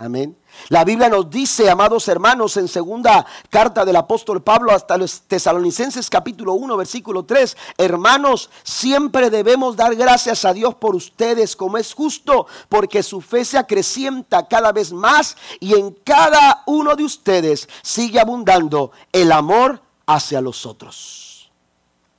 Amén. 0.00 0.34
La 0.70 0.82
Biblia 0.82 1.10
nos 1.10 1.28
dice, 1.28 1.68
amados 1.68 2.08
hermanos, 2.08 2.56
en 2.56 2.68
segunda 2.68 3.26
carta 3.50 3.84
del 3.84 3.96
apóstol 3.96 4.42
Pablo 4.42 4.72
hasta 4.72 4.96
los 4.96 5.20
tesalonicenses 5.24 6.08
capítulo 6.08 6.54
1 6.54 6.74
versículo 6.78 7.26
3, 7.26 7.54
hermanos, 7.76 8.48
siempre 8.62 9.28
debemos 9.28 9.76
dar 9.76 9.94
gracias 9.94 10.46
a 10.46 10.54
Dios 10.54 10.74
por 10.74 10.96
ustedes 10.96 11.54
como 11.54 11.76
es 11.76 11.92
justo, 11.92 12.46
porque 12.70 13.02
su 13.02 13.20
fe 13.20 13.44
se 13.44 13.58
acrecienta 13.58 14.48
cada 14.48 14.72
vez 14.72 14.90
más 14.90 15.36
y 15.60 15.74
en 15.74 15.90
cada 15.90 16.62
uno 16.64 16.96
de 16.96 17.04
ustedes 17.04 17.68
sigue 17.82 18.20
abundando 18.20 18.92
el 19.12 19.30
amor 19.32 19.82
hacia 20.06 20.40
los 20.40 20.64
otros. 20.64 21.52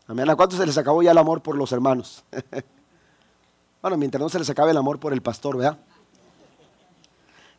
Amén. 0.08 0.30
¿A 0.30 0.36
cuántos 0.36 0.60
se 0.60 0.67
les 0.67 0.78
acabó 0.78 1.02
ya 1.02 1.13
el 1.13 1.17
amor 1.17 1.41
por 1.41 1.58
los 1.58 1.72
hermanos? 1.72 2.24
bueno, 3.82 3.98
mientras 3.98 4.22
no 4.22 4.30
se 4.30 4.38
les 4.38 4.52
acabe 4.52 4.70
el 4.70 4.78
amor 4.78 5.00
por 5.00 5.13
el 5.13 5.24
pastor, 5.24 5.58
¿verdad? 5.58 5.80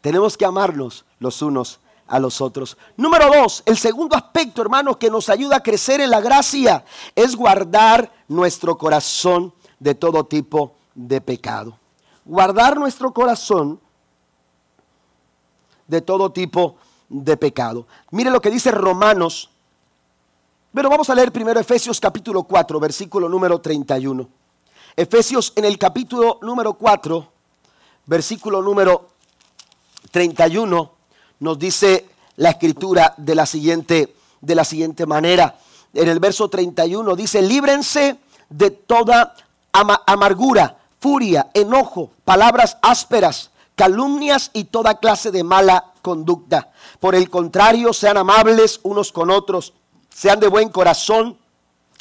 Tenemos 0.03 0.37
que 0.37 0.45
amarnos 0.45 1.07
los 1.21 1.41
unos 1.41 1.81
a 2.07 2.19
los 2.19 2.43
otros. 2.43 2.77
Número 2.97 3.31
dos, 3.33 3.63
el 3.65 3.79
segundo 3.79 4.17
aspecto, 4.17 4.61
hermanos, 4.61 4.99
que 4.99 5.09
nos 5.09 5.31
ayuda 5.31 5.57
a 5.57 5.63
crecer 5.63 6.01
en 6.01 6.11
la 6.11 6.21
gracia 6.21 6.85
es 7.15 7.35
guardar 7.35 8.13
nuestro 8.29 8.77
corazón 8.77 9.55
de 9.79 9.95
todo 9.95 10.25
tipo 10.25 10.75
de 10.95 11.21
pecado. 11.21 11.79
Guardar 12.25 12.79
nuestro 12.79 13.13
corazón 13.13 13.81
de 15.87 16.03
todo 16.03 16.31
tipo 16.33 16.77
de 17.09 17.37
pecado. 17.37 17.87
Mire 18.11 18.31
lo 18.31 18.41
que 18.41 18.51
dice 18.51 18.73
Romanos. 18.73 19.51
Pero 20.75 20.91
vamos 20.91 21.11
a 21.11 21.15
leer 21.15 21.31
primero 21.31 21.61
Efesios 21.61 22.01
capítulo 22.01 22.43
4, 22.43 22.81
versículo 22.81 23.29
número 23.29 23.61
31. 23.61 24.29
Efesios 24.97 25.53
en 25.55 25.65
el 25.65 25.79
capítulo 25.79 26.39
número 26.43 26.75
4, 26.75 27.33
versículo 28.07 28.63
número 28.63 29.12
31 30.11 30.93
nos 31.41 31.59
dice 31.59 32.09
la 32.37 32.51
escritura 32.51 33.15
de 33.17 33.35
la 33.35 33.47
siguiente, 33.47 34.15
de 34.41 34.55
la 34.55 34.65
siguiente 34.65 35.07
manera. 35.07 35.59
En 35.95 36.09
el 36.09 36.21
verso 36.21 36.49
31 36.49 37.17
dice, 37.17 37.43
líbrense 37.43 38.19
de 38.49 38.71
toda 38.71 39.35
amargura, 39.73 40.79
furia, 41.01 41.51
enojo, 41.55 42.11
palabras 42.25 42.79
ásperas, 42.83 43.51
calumnias 43.75 44.51
y 44.53 44.65
toda 44.65 44.99
clase 44.99 45.31
de 45.31 45.45
mala 45.45 45.93
conducta. 46.03 46.71
Por 47.01 47.15
el 47.15 47.31
contrario, 47.31 47.93
sean 47.93 48.17
amables 48.17 48.81
unos 48.83 49.13
con 49.13 49.31
otros, 49.31 49.73
sean 50.11 50.41
de 50.41 50.49
buen 50.49 50.69
corazón 50.69 51.39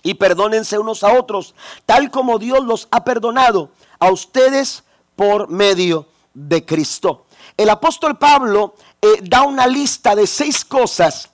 y 0.03 0.15
perdónense 0.15 0.77
unos 0.77 1.03
a 1.03 1.13
otros, 1.17 1.55
tal 1.85 2.11
como 2.11 2.39
Dios 2.39 2.63
los 2.63 2.87
ha 2.91 3.03
perdonado 3.03 3.69
a 3.99 4.11
ustedes 4.11 4.83
por 5.15 5.49
medio 5.49 6.07
de 6.33 6.65
Cristo 6.65 7.25
el 7.57 7.69
apóstol 7.69 8.17
Pablo 8.17 8.75
eh, 9.01 9.19
da 9.23 9.43
una 9.43 9.67
lista 9.67 10.15
de 10.15 10.27
seis 10.27 10.65
cosas 10.65 11.29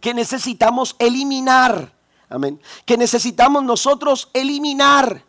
que 0.00 0.14
necesitamos 0.14 0.96
eliminar. 0.98 1.92
Amén. 2.28 2.60
Que 2.84 2.96
necesitamos 2.96 3.62
nosotros 3.62 4.28
eliminar. 4.32 5.24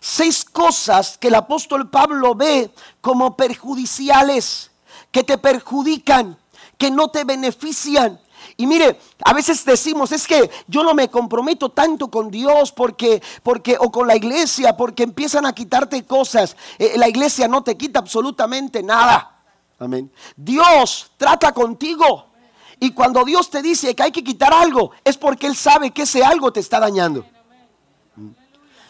Seis 0.00 0.44
cosas 0.44 1.18
que 1.18 1.28
el 1.28 1.34
apóstol 1.34 1.88
Pablo 1.88 2.34
ve 2.34 2.70
como 3.00 3.36
perjudiciales, 3.36 4.70
que 5.10 5.24
te 5.24 5.38
perjudican, 5.38 6.38
que 6.76 6.90
no 6.90 7.08
te 7.08 7.24
benefician. 7.24 8.20
Y 8.56 8.66
mire, 8.66 9.00
a 9.24 9.32
veces 9.32 9.64
decimos, 9.64 10.12
es 10.12 10.26
que 10.26 10.50
yo 10.68 10.84
no 10.84 10.94
me 10.94 11.08
comprometo 11.10 11.70
tanto 11.70 12.08
con 12.08 12.30
Dios 12.30 12.70
porque, 12.70 13.22
porque, 13.42 13.76
o 13.80 13.90
con 13.90 14.06
la 14.06 14.14
iglesia, 14.14 14.76
porque 14.76 15.02
empiezan 15.02 15.46
a 15.46 15.54
quitarte 15.54 16.04
cosas. 16.04 16.56
Eh, 16.78 16.94
la 16.96 17.08
iglesia 17.08 17.48
no 17.48 17.64
te 17.64 17.76
quita 17.76 17.98
absolutamente 17.98 18.82
nada. 18.82 19.33
Amén. 19.78 20.10
Dios 20.36 21.10
trata 21.16 21.52
contigo. 21.52 22.26
Y 22.80 22.92
cuando 22.92 23.24
Dios 23.24 23.50
te 23.50 23.62
dice 23.62 23.94
que 23.94 24.02
hay 24.02 24.12
que 24.12 24.24
quitar 24.24 24.52
algo, 24.52 24.90
es 25.04 25.16
porque 25.16 25.46
Él 25.46 25.56
sabe 25.56 25.90
que 25.90 26.02
ese 26.02 26.24
algo 26.24 26.52
te 26.52 26.60
está 26.60 26.80
dañando. 26.80 27.24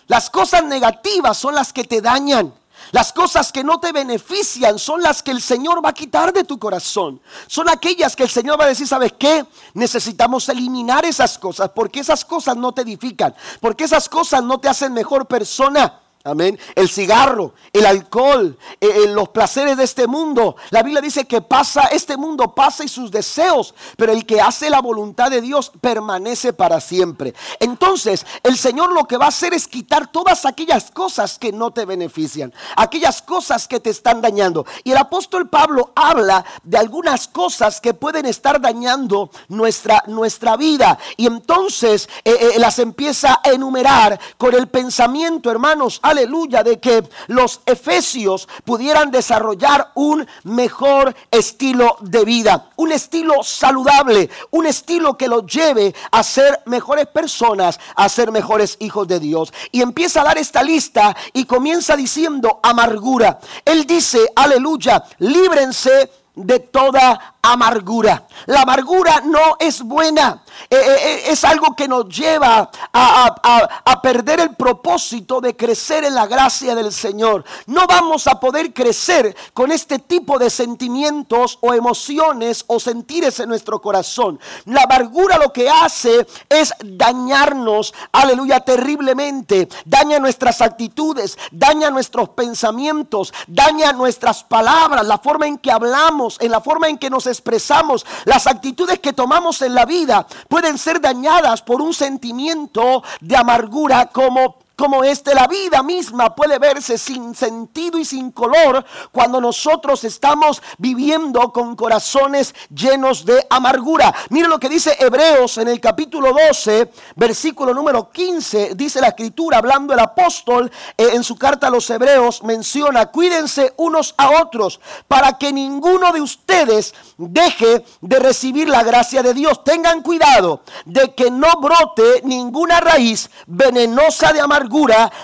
Las 0.07 0.31
cosas 0.31 0.65
negativas 0.65 1.37
son 1.37 1.55
las 1.55 1.73
que 1.73 1.85
te 1.85 2.01
dañan. 2.01 2.53
Las 2.93 3.13
cosas 3.13 3.51
que 3.51 3.65
no 3.65 3.81
te 3.81 3.93
benefician 3.93 4.79
son 4.79 5.01
las 5.01 5.23
que 5.23 5.31
el 5.31 5.41
Señor 5.41 5.85
va 5.85 5.91
a 5.91 5.95
quitar 5.95 6.33
de 6.33 6.45
tu 6.45 6.59
corazón. 6.59 7.21
Son 7.47 7.69
aquellas 7.69 8.15
que 8.15 8.25
el 8.25 8.29
Señor 8.29 8.61
va 8.61 8.65
a 8.65 8.69
decir, 8.69 8.87
¿sabes 8.87 9.13
qué? 9.19 9.47
Necesitamos 9.73 10.49
eliminar 10.49 11.05
esas 11.05 11.39
cosas 11.39 11.71
porque 11.75 12.01
esas 12.01 12.25
cosas 12.25 12.57
no 12.57 12.73
te 12.73 12.83
edifican, 12.83 13.35
porque 13.61 13.85
esas 13.85 14.09
cosas 14.09 14.43
no 14.43 14.59
te 14.59 14.69
hacen 14.69 14.93
mejor 14.93 15.27
persona. 15.27 16.01
Amén. 16.27 16.59
El 16.75 16.89
cigarro, 16.89 17.53
el 17.71 17.85
alcohol, 17.85 18.57
eh, 18.81 18.89
eh, 18.89 19.09
los 19.09 19.29
placeres 19.29 19.77
de 19.77 19.85
este 19.85 20.07
mundo. 20.07 20.57
La 20.71 20.83
Biblia 20.83 21.03
dice 21.03 21.27
que 21.27 21.43
pasa, 21.43 21.83
este 21.93 22.17
mundo 22.17 22.55
pasa 22.55 22.83
y 22.83 22.89
sus 22.89 23.11
deseos, 23.11 23.75
pero 23.99 24.11
el 24.11 24.25
que 24.25 24.41
hace 24.41 24.71
la 24.71 24.81
voluntad 24.81 25.31
de 25.31 25.43
Dios 25.43 25.71
permanece 25.83 26.55
para 26.55 26.81
siempre. 26.81 27.35
Entonces, 27.61 28.25
el 28.43 28.57
Señor 28.57 28.95
lo 28.95 29.05
que 29.05 29.19
va 29.19 29.27
a 29.27 29.29
hacer 29.29 29.53
es 29.53 29.69
quitar 29.69 30.11
todas 30.11 30.47
aquellas 30.47 30.91
cosas 30.91 31.39
que 31.39 31.53
no 31.53 31.73
te 31.73 31.85
benefician, 31.85 32.55
aquellas 32.75 33.21
cosas 33.21 33.69
que 33.69 33.79
te 33.79 33.91
están 33.91 34.23
dañando. 34.23 34.65
Y 34.83 34.93
el 34.93 34.97
apóstol 34.97 35.51
Pablo 35.51 35.93
habla 35.95 36.43
de 36.63 36.79
algunas 36.79 37.29
cosas 37.29 37.83
que 37.83 37.93
pueden 37.93 38.25
estar 38.25 38.63
dañando 38.63 39.29
nuestra, 39.49 40.03
nuestra 40.07 40.57
vida. 40.57 40.99
Y 41.19 41.27
entonces 41.27 42.09
eh, 42.25 42.55
las 42.57 42.79
empieza 42.79 43.43
a 43.45 43.51
enumerar 43.51 44.19
con 44.39 44.55
el 44.55 44.69
pensamiento, 44.69 45.51
hermanos 45.51 46.01
aleluya, 46.15 46.63
de 46.63 46.79
que 46.79 47.03
los 47.27 47.61
efesios 47.67 48.49
pudieran 48.65 49.11
desarrollar 49.11 49.91
un 49.95 50.27
mejor 50.45 51.15
estilo 51.31 51.97
de 52.01 52.25
vida, 52.25 52.71
un 52.77 52.93
estilo 52.93 53.43
saludable, 53.43 54.31
un 54.51 54.67
estilo 54.67 55.17
que 55.17 55.29
los 55.29 55.45
lleve 55.47 55.95
a 56.11 56.23
ser 56.23 56.63
mejores 56.67 57.07
personas, 57.07 57.79
a 57.97 58.09
ser 58.09 58.31
mejores 58.31 58.77
hijos 58.81 59.07
de 59.09 59.21
Dios. 59.21 59.53
Y 59.73 59.83
empieza 59.83 60.21
a 60.21 60.25
dar 60.25 60.39
esta 60.39 60.63
lista 60.63 61.17
y 61.33 61.45
comienza 61.45 61.97
diciendo 61.97 62.61
amargura. 62.63 63.41
Él 63.65 63.87
dice, 63.87 64.21
aleluya, 64.37 65.05
líbrense 65.19 66.11
de 66.35 66.59
toda 66.59 67.34
amargura. 67.53 68.27
La 68.47 68.63
amargura 68.63 69.23
no 69.25 69.57
es 69.59 69.83
buena. 69.83 70.43
Eh, 70.71 70.77
eh, 70.77 70.97
eh, 71.05 71.23
es 71.29 71.45
algo 71.45 71.75
que 71.77 71.89
nos 71.89 72.09
lleva 72.09 72.71
a, 72.93 74.01
perder 74.03 74.41
el 74.41 74.55
propósito 74.55 75.41
de 75.41 75.57
crecer 75.57 76.05
en 76.05 76.15
la 76.15 76.27
gracia 76.27 76.75
del 76.75 76.93
Señor. 76.93 77.45
No 77.67 77.87
vamos 77.87 78.27
a 78.27 78.39
poder 78.39 78.75
crecer 78.75 79.35
con 79.55 79.73
este 79.73 79.99
tipo 79.99 80.39
de 80.39 80.51
sentimientos 80.51 81.59
o 81.63 81.73
emociones 81.73 82.65
o 82.67 82.79
sentires 82.79 83.41
en 83.41 83.49
nuestro 83.49 83.81
corazón. 83.81 84.39
La 84.67 84.83
amargura 84.83 85.39
lo 85.39 85.53
que 85.53 85.71
hace 85.71 86.27
es 86.51 86.75
dañarnos, 86.85 87.95
aleluya, 88.13 88.61
terriblemente. 88.61 89.69
Daña 89.87 90.19
nuestras 90.19 90.61
actitudes, 90.61 91.39
daña 91.51 91.91
nuestros 91.91 92.31
pensamientos, 92.31 93.33
daña 93.47 93.93
nuestras 93.93 94.45
palabras, 94.45 95.07
la 95.07 95.19
forma 95.19 95.47
en 95.47 95.57
que 95.57 95.73
hablamos, 95.73 96.37
en 96.41 96.51
la 96.51 96.61
forma 96.61 96.89
en 96.89 96.99
que 96.99 97.11
nos 97.11 97.27
expresamos, 97.35 98.07
las 98.25 98.47
actitudes 98.47 98.99
que 98.99 99.13
tomamos 99.13 99.63
en 99.63 99.75
la 99.75 99.85
vida 99.85 100.27
pueden 100.49 100.79
ser 100.79 101.01
dañadas 101.01 101.63
por 101.63 101.83
un 101.83 101.93
sentimiento 101.93 103.03
de 103.21 103.37
amargura 103.37 104.07
como 104.07 104.64
como 104.77 105.05
este, 105.05 105.35
la 105.35 105.47
vida 105.47 105.83
misma 105.83 106.35
puede 106.35 106.59
verse 106.59 106.99
sin 106.99 107.35
sentido 107.35 107.99
y 107.99 108.05
sin 108.05 108.33
color 108.33 108.85
cuando 109.13 109.41
nosotros 109.41 110.03
estamos 110.05 110.63
viviendo 110.79 111.53
con 111.53 111.77
corazones 111.77 112.55
llenos 112.75 113.25
de 113.25 113.47
amargura. 113.51 114.13
Mire 114.31 114.49
lo 114.49 114.59
que 114.59 114.69
dice 114.69 114.97
Hebreos 114.99 115.59
en 115.59 115.69
el 115.69 115.81
capítulo 115.81 116.33
12, 116.33 116.91
versículo 117.15 117.73
número 117.73 118.11
15, 118.11 118.75
dice 118.75 119.01
la 119.01 119.09
escritura, 119.09 119.59
hablando 119.59 119.93
el 119.93 120.01
apóstol 120.01 120.71
eh, 120.97 121.11
en 121.13 121.23
su 121.23 121.37
carta 121.37 121.69
a 121.69 121.71
los 121.71 121.89
Hebreos, 121.89 122.43
menciona, 122.43 123.07
cuídense 123.07 123.75
unos 123.77 124.15
a 124.19 124.43
otros 124.43 124.81
para 125.07 125.39
que 125.39 125.53
ninguno 125.53 126.13
de 126.13 126.21
ustedes 126.21 126.95
deje 127.17 127.85
de 128.01 128.19
recibir 128.19 128.69
la 128.69 128.83
gracia 128.83 129.23
de 129.23 129.35
Dios. 129.35 129.63
Tengan 129.63 130.03
cuidado 130.03 130.63
de 130.85 131.15
que 131.15 131.31
no 131.31 131.49
brote 131.61 132.23
ninguna 132.25 132.81
raíz 132.81 133.31
venenosa 133.47 134.33
de 134.33 134.41
amargura 134.41 134.64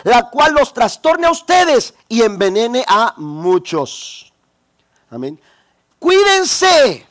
la 0.04 0.30
cual 0.30 0.54
los 0.54 0.72
trastorne 0.72 1.26
a 1.26 1.30
ustedes 1.30 1.94
y 2.08 2.22
envenene 2.22 2.84
a 2.86 3.14
muchos. 3.16 4.32
Amén. 5.10 5.40
Cuídense. 5.98 7.06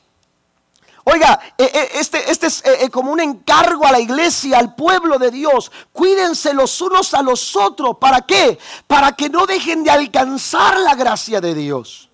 Oiga, 1.12 1.40
eh, 1.58 1.72
eh, 1.74 1.90
este, 1.96 2.30
este 2.30 2.48
es 2.48 2.64
eh, 2.66 2.90
como 2.92 3.12
un 3.12 3.20
encargo 3.20 3.86
a 3.86 3.92
la 3.92 4.00
iglesia, 4.00 4.60
al 4.60 4.76
pueblo 4.76 5.18
de 5.18 5.32
Dios. 5.32 5.72
Cuídense 5.92 6.54
los 6.54 6.80
unos 6.82 7.14
a 7.14 7.22
los 7.22 7.56
otros. 7.56 7.98
¿Para 8.00 8.22
qué? 8.22 8.60
Para 8.86 9.14
que 9.14 9.30
no 9.30 9.48
dejen 9.48 9.84
de 9.84 9.92
alcanzar 9.92 10.80
la 10.80 10.94
gracia 10.96 11.42
de 11.42 11.56
Dios. 11.56 12.10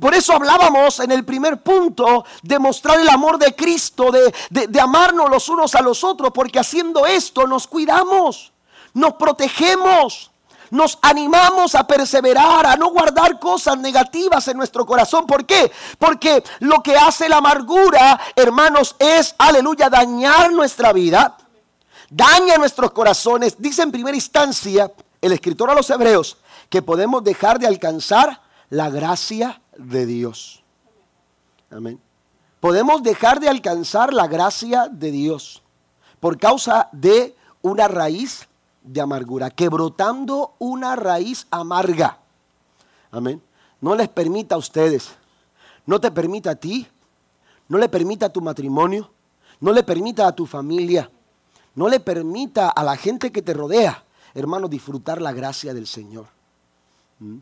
Por 0.00 0.14
eso 0.14 0.32
hablábamos 0.32 1.00
en 1.00 1.12
el 1.12 1.24
primer 1.24 1.62
punto 1.62 2.24
de 2.42 2.58
mostrar 2.58 3.00
el 3.00 3.08
amor 3.08 3.38
de 3.38 3.54
Cristo, 3.54 4.10
de, 4.10 4.66
de, 4.68 4.80
amarnos 4.80 5.30
los 5.30 5.48
unos 5.48 5.74
a 5.74 5.82
los 5.82 6.04
otros, 6.04 6.30
porque 6.32 6.58
haciendo 6.58 7.06
esto 7.06 7.46
nos 7.46 7.66
cuidamos, 7.66 8.52
nos 8.98 9.14
protegemos, 9.14 10.32
nos 10.70 10.98
animamos 11.00 11.74
a 11.74 11.86
perseverar, 11.86 12.66
a 12.66 12.76
no 12.76 12.90
guardar 12.90 13.38
cosas 13.38 13.78
negativas 13.78 14.48
en 14.48 14.56
nuestro 14.56 14.84
corazón. 14.84 15.26
¿Por 15.26 15.46
qué? 15.46 15.70
Porque 15.98 16.42
lo 16.60 16.82
que 16.82 16.96
hace 16.96 17.28
la 17.28 17.36
amargura, 17.36 18.20
hermanos, 18.34 18.96
es, 18.98 19.34
aleluya, 19.38 19.88
dañar 19.88 20.52
nuestra 20.52 20.92
vida, 20.92 21.38
daña 22.10 22.58
nuestros 22.58 22.90
corazones. 22.90 23.54
Dice 23.58 23.82
en 23.82 23.92
primera 23.92 24.16
instancia 24.16 24.92
el 25.22 25.32
escritor 25.32 25.70
a 25.70 25.74
los 25.74 25.88
hebreos 25.90 26.36
que 26.68 26.82
podemos 26.82 27.22
dejar 27.22 27.58
de 27.58 27.68
alcanzar 27.68 28.42
la 28.68 28.90
gracia 28.90 29.62
de 29.76 30.06
Dios. 30.06 30.62
Amén. 31.70 32.00
Podemos 32.60 33.02
dejar 33.04 33.38
de 33.38 33.48
alcanzar 33.48 34.12
la 34.12 34.26
gracia 34.26 34.88
de 34.90 35.12
Dios 35.12 35.62
por 36.18 36.36
causa 36.38 36.88
de 36.90 37.36
una 37.62 37.86
raíz 37.86 38.48
de 38.88 39.00
amargura, 39.02 39.50
que 39.50 39.68
brotando 39.68 40.54
una 40.58 40.96
raíz 40.96 41.46
amarga. 41.50 42.18
Amén. 43.10 43.42
No 43.80 43.94
les 43.94 44.08
permita 44.08 44.54
a 44.54 44.58
ustedes, 44.58 45.10
no 45.86 46.00
te 46.00 46.10
permita 46.10 46.52
a 46.52 46.54
ti, 46.56 46.86
no 47.68 47.78
le 47.78 47.88
permita 47.88 48.26
a 48.26 48.32
tu 48.32 48.40
matrimonio, 48.40 49.10
no 49.60 49.72
le 49.72 49.82
permita 49.82 50.26
a 50.26 50.32
tu 50.32 50.46
familia, 50.46 51.10
no 51.74 51.88
le 51.88 52.00
permita 52.00 52.70
a 52.70 52.82
la 52.82 52.96
gente 52.96 53.30
que 53.30 53.42
te 53.42 53.52
rodea, 53.52 54.04
hermano, 54.34 54.68
disfrutar 54.68 55.20
la 55.20 55.32
gracia 55.32 55.74
del 55.74 55.86
Señor. 55.86 56.26
¿Mm? 57.18 57.38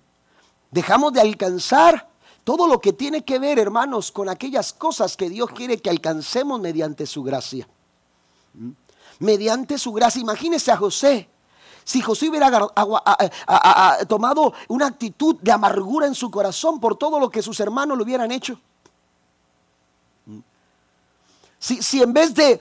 Dejamos 0.70 1.12
de 1.12 1.20
alcanzar 1.20 2.08
todo 2.42 2.66
lo 2.66 2.80
que 2.80 2.92
tiene 2.92 3.24
que 3.24 3.38
ver, 3.38 3.58
hermanos, 3.58 4.10
con 4.10 4.28
aquellas 4.28 4.72
cosas 4.72 5.16
que 5.16 5.30
Dios 5.30 5.50
quiere 5.50 5.78
que 5.78 5.90
alcancemos 5.90 6.60
mediante 6.60 7.06
su 7.06 7.22
gracia. 7.22 7.68
¿Mm? 8.54 8.70
Mediante 9.20 9.78
su 9.78 9.92
gracia. 9.92 10.20
Imagínese 10.20 10.72
a 10.72 10.76
José. 10.76 11.28
Si 11.86 12.00
José 12.00 12.28
hubiera 12.28 12.50
tomado 14.08 14.52
una 14.66 14.86
actitud 14.86 15.36
de 15.40 15.52
amargura 15.52 16.08
en 16.08 16.16
su 16.16 16.32
corazón 16.32 16.80
por 16.80 16.96
todo 16.96 17.20
lo 17.20 17.30
que 17.30 17.42
sus 17.42 17.60
hermanos 17.60 17.96
le 17.96 18.02
hubieran 18.02 18.32
hecho. 18.32 18.58
Si, 21.66 22.00
en 22.00 22.12
vez 22.12 22.32
de, 22.32 22.60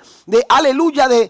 aleluya, 0.49 1.07
de, 1.07 1.29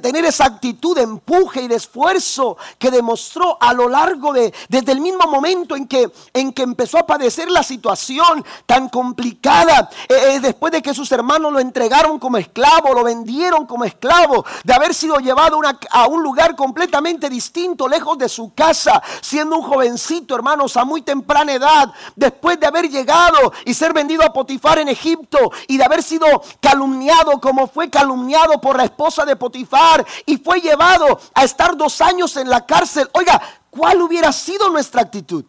tener 0.00 0.24
esa 0.24 0.44
actitud 0.44 0.94
de 0.94 1.02
empuje 1.02 1.62
y 1.62 1.66
de 1.66 1.74
esfuerzo 1.74 2.56
que 2.78 2.88
demostró 2.88 3.58
a 3.60 3.72
lo 3.72 3.88
largo 3.88 4.32
de, 4.32 4.54
desde 4.68 4.92
el 4.92 5.00
mismo 5.00 5.28
momento 5.28 5.74
en 5.74 5.88
que, 5.88 6.08
en 6.32 6.52
que 6.52 6.62
empezó 6.62 6.98
a 6.98 7.06
padecer 7.06 7.50
la 7.50 7.64
situación 7.64 8.44
tan 8.64 8.88
complicada, 8.88 9.90
eh, 10.08 10.34
eh, 10.34 10.40
después 10.40 10.72
de 10.72 10.82
que 10.82 10.94
sus 10.94 11.10
hermanos 11.10 11.52
lo 11.52 11.58
entregaron 11.58 12.20
como 12.20 12.36
esclavo, 12.36 12.94
lo 12.94 13.02
vendieron 13.02 13.66
como 13.66 13.84
esclavo, 13.84 14.44
de 14.62 14.72
haber 14.72 14.94
sido 14.94 15.16
llevado 15.16 15.60
a 15.90 16.06
un 16.06 16.22
lugar 16.22 16.54
completamente 16.54 17.28
distinto, 17.28 17.88
lejos 17.88 18.18
de 18.18 18.28
su 18.28 18.54
casa, 18.54 19.02
siendo 19.20 19.56
un 19.56 19.62
jovencito, 19.62 20.36
hermanos, 20.36 20.76
a 20.76 20.84
muy 20.84 21.02
temprana 21.02 21.54
edad, 21.54 21.92
después 22.14 22.60
de 22.60 22.68
haber 22.68 22.88
llegado 22.88 23.52
y 23.64 23.74
ser 23.74 23.92
vendido 23.92 24.22
a 24.22 24.32
Potifar 24.32 24.78
en 24.78 24.88
Egipto 24.88 25.50
y 25.66 25.76
de 25.76 25.82
haber 25.82 26.04
sido 26.04 26.26
calumniado 26.60 26.99
como 27.40 27.66
fue 27.66 27.90
calumniado 27.90 28.60
por 28.60 28.76
la 28.76 28.84
esposa 28.84 29.24
de 29.24 29.36
Potifar 29.36 30.06
y 30.26 30.36
fue 30.36 30.60
llevado 30.60 31.20
a 31.34 31.44
estar 31.44 31.76
dos 31.76 32.00
años 32.00 32.36
en 32.36 32.48
la 32.50 32.66
cárcel. 32.66 33.08
Oiga, 33.12 33.40
¿cuál 33.70 34.02
hubiera 34.02 34.32
sido 34.32 34.68
nuestra 34.70 35.02
actitud 35.02 35.44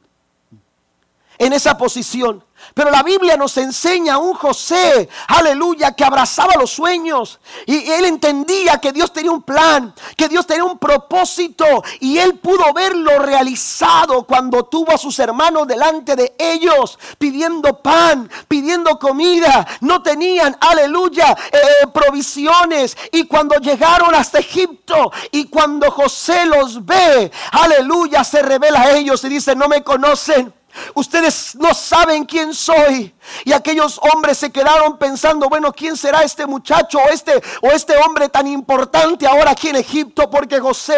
en 1.42 1.54
esa 1.54 1.76
posición? 1.76 2.44
Pero 2.74 2.90
la 2.90 3.04
Biblia 3.04 3.36
nos 3.36 3.58
enseña 3.58 4.14
a 4.14 4.18
un 4.18 4.34
José, 4.34 5.10
aleluya, 5.28 5.92
que 5.92 6.06
abrazaba 6.06 6.56
los 6.56 6.72
sueños. 6.72 7.40
Y 7.66 7.90
él 7.90 8.06
entendía 8.06 8.78
que 8.78 8.94
Dios 8.94 9.12
tenía 9.12 9.32
un 9.32 9.42
plan, 9.42 9.94
que 10.16 10.30
Dios 10.30 10.48
tenía 10.48 10.64
un 10.64 10.78
propósito. 10.78 11.66
Y 12.00 12.18
él 12.18 12.40
pudo 12.40 12.72
verlo 12.74 13.20
realizado 13.20 14.24
cuando 14.24 14.64
tuvo 14.66 14.94
a 14.94 14.98
sus 14.98 15.20
hermanos 15.20 15.68
delante 15.68 16.16
de 16.16 16.34
ellos, 16.38 16.98
pidiendo 17.18 17.82
pan, 17.82 18.30
pidiendo 18.48 18.98
comida. 19.00 19.68
No 19.82 20.02
tenían, 20.02 20.56
aleluya, 20.62 21.36
eh, 21.52 21.88
provisiones. 21.94 22.96
Y 23.12 23.26
cuando 23.26 23.56
llegaron 23.56 24.16
hasta 24.16 24.40
Egipto 24.40 25.12
y 25.32 25.46
cuando 25.46 25.92
José 25.92 26.46
los 26.46 26.86
ve, 26.86 27.32
aleluya, 27.52 28.24
se 28.24 28.42
revela 28.42 28.82
a 28.82 28.92
ellos 28.92 29.24
y 29.26 29.30
dice, 29.30 29.56
no 29.56 29.68
me 29.68 29.84
conocen 29.84 30.54
Ustedes 30.94 31.56
no 31.56 31.74
saben 31.74 32.26
quién 32.26 32.54
soy. 32.54 33.14
Y 33.46 33.54
aquellos 33.54 34.00
hombres 34.14 34.38
se 34.38 34.52
quedaron 34.52 34.98
pensando, 34.98 35.48
bueno, 35.48 35.72
¿quién 35.72 35.96
será 35.96 36.24
este 36.24 36.46
muchacho 36.46 37.00
o 37.00 37.10
este, 37.10 37.42
o 37.62 37.68
este 37.72 37.96
hombre 37.98 38.30
tan 38.30 38.48
importante 38.48 39.28
ahora 39.28 39.52
aquí 39.52 39.70
en 39.70 39.78
Egipto? 39.78 40.30
Porque 40.30 40.60
José 40.60 40.98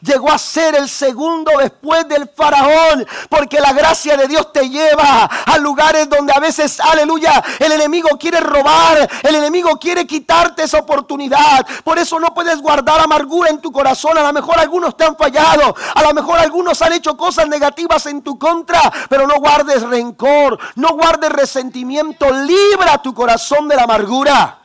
llegó 0.00 0.30
a 0.30 0.38
ser 0.38 0.74
el 0.76 0.88
segundo 0.88 1.52
después 1.58 2.06
del 2.08 2.28
faraón. 2.34 3.06
Porque 3.28 3.60
la 3.60 3.72
gracia 3.72 4.16
de 4.16 4.28
Dios 4.28 4.52
te 4.52 4.68
lleva 4.68 5.24
a 5.24 5.58
lugares 5.58 6.08
donde 6.08 6.32
a 6.32 6.40
veces, 6.40 6.80
aleluya, 6.80 7.42
el 7.58 7.72
enemigo 7.72 8.10
quiere 8.18 8.40
robar, 8.40 9.08
el 9.22 9.34
enemigo 9.34 9.78
quiere 9.78 10.06
quitarte 10.06 10.62
esa 10.62 10.78
oportunidad. 10.78 11.66
Por 11.82 11.98
eso 11.98 12.18
no 12.18 12.32
puedes 12.32 12.60
guardar 12.60 13.00
amargura 13.00 13.50
en 13.50 13.60
tu 13.60 13.72
corazón. 13.72 14.16
A 14.18 14.22
lo 14.22 14.32
mejor 14.32 14.58
algunos 14.58 14.96
te 14.96 15.04
han 15.04 15.16
fallado, 15.16 15.74
a 15.94 16.02
lo 16.02 16.14
mejor 16.14 16.38
algunos 16.38 16.80
han 16.82 16.92
hecho 16.92 17.16
cosas 17.16 17.48
negativas 17.48 18.06
en 18.06 18.22
tu 18.22 18.38
contra 18.38 18.80
pero 19.14 19.28
no 19.28 19.38
guardes 19.38 19.82
rencor, 19.82 20.58
no 20.74 20.96
guardes 20.96 21.30
resentimiento, 21.30 22.28
libra 22.32 23.00
tu 23.00 23.14
corazón 23.14 23.68
de 23.68 23.76
la 23.76 23.84
amargura. 23.84 24.60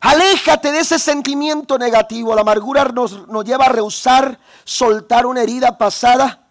Aléjate 0.00 0.72
de 0.72 0.80
ese 0.80 0.98
sentimiento 0.98 1.76
negativo. 1.76 2.34
La 2.34 2.40
amargura 2.40 2.86
nos, 2.86 3.28
nos 3.28 3.44
lleva 3.44 3.66
a 3.66 3.68
rehusar 3.68 4.38
soltar 4.64 5.26
una 5.26 5.42
herida 5.42 5.76
pasada 5.76 6.46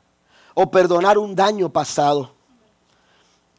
o 0.54 0.70
perdonar 0.70 1.18
un 1.18 1.34
daño 1.34 1.70
pasado. 1.70 2.36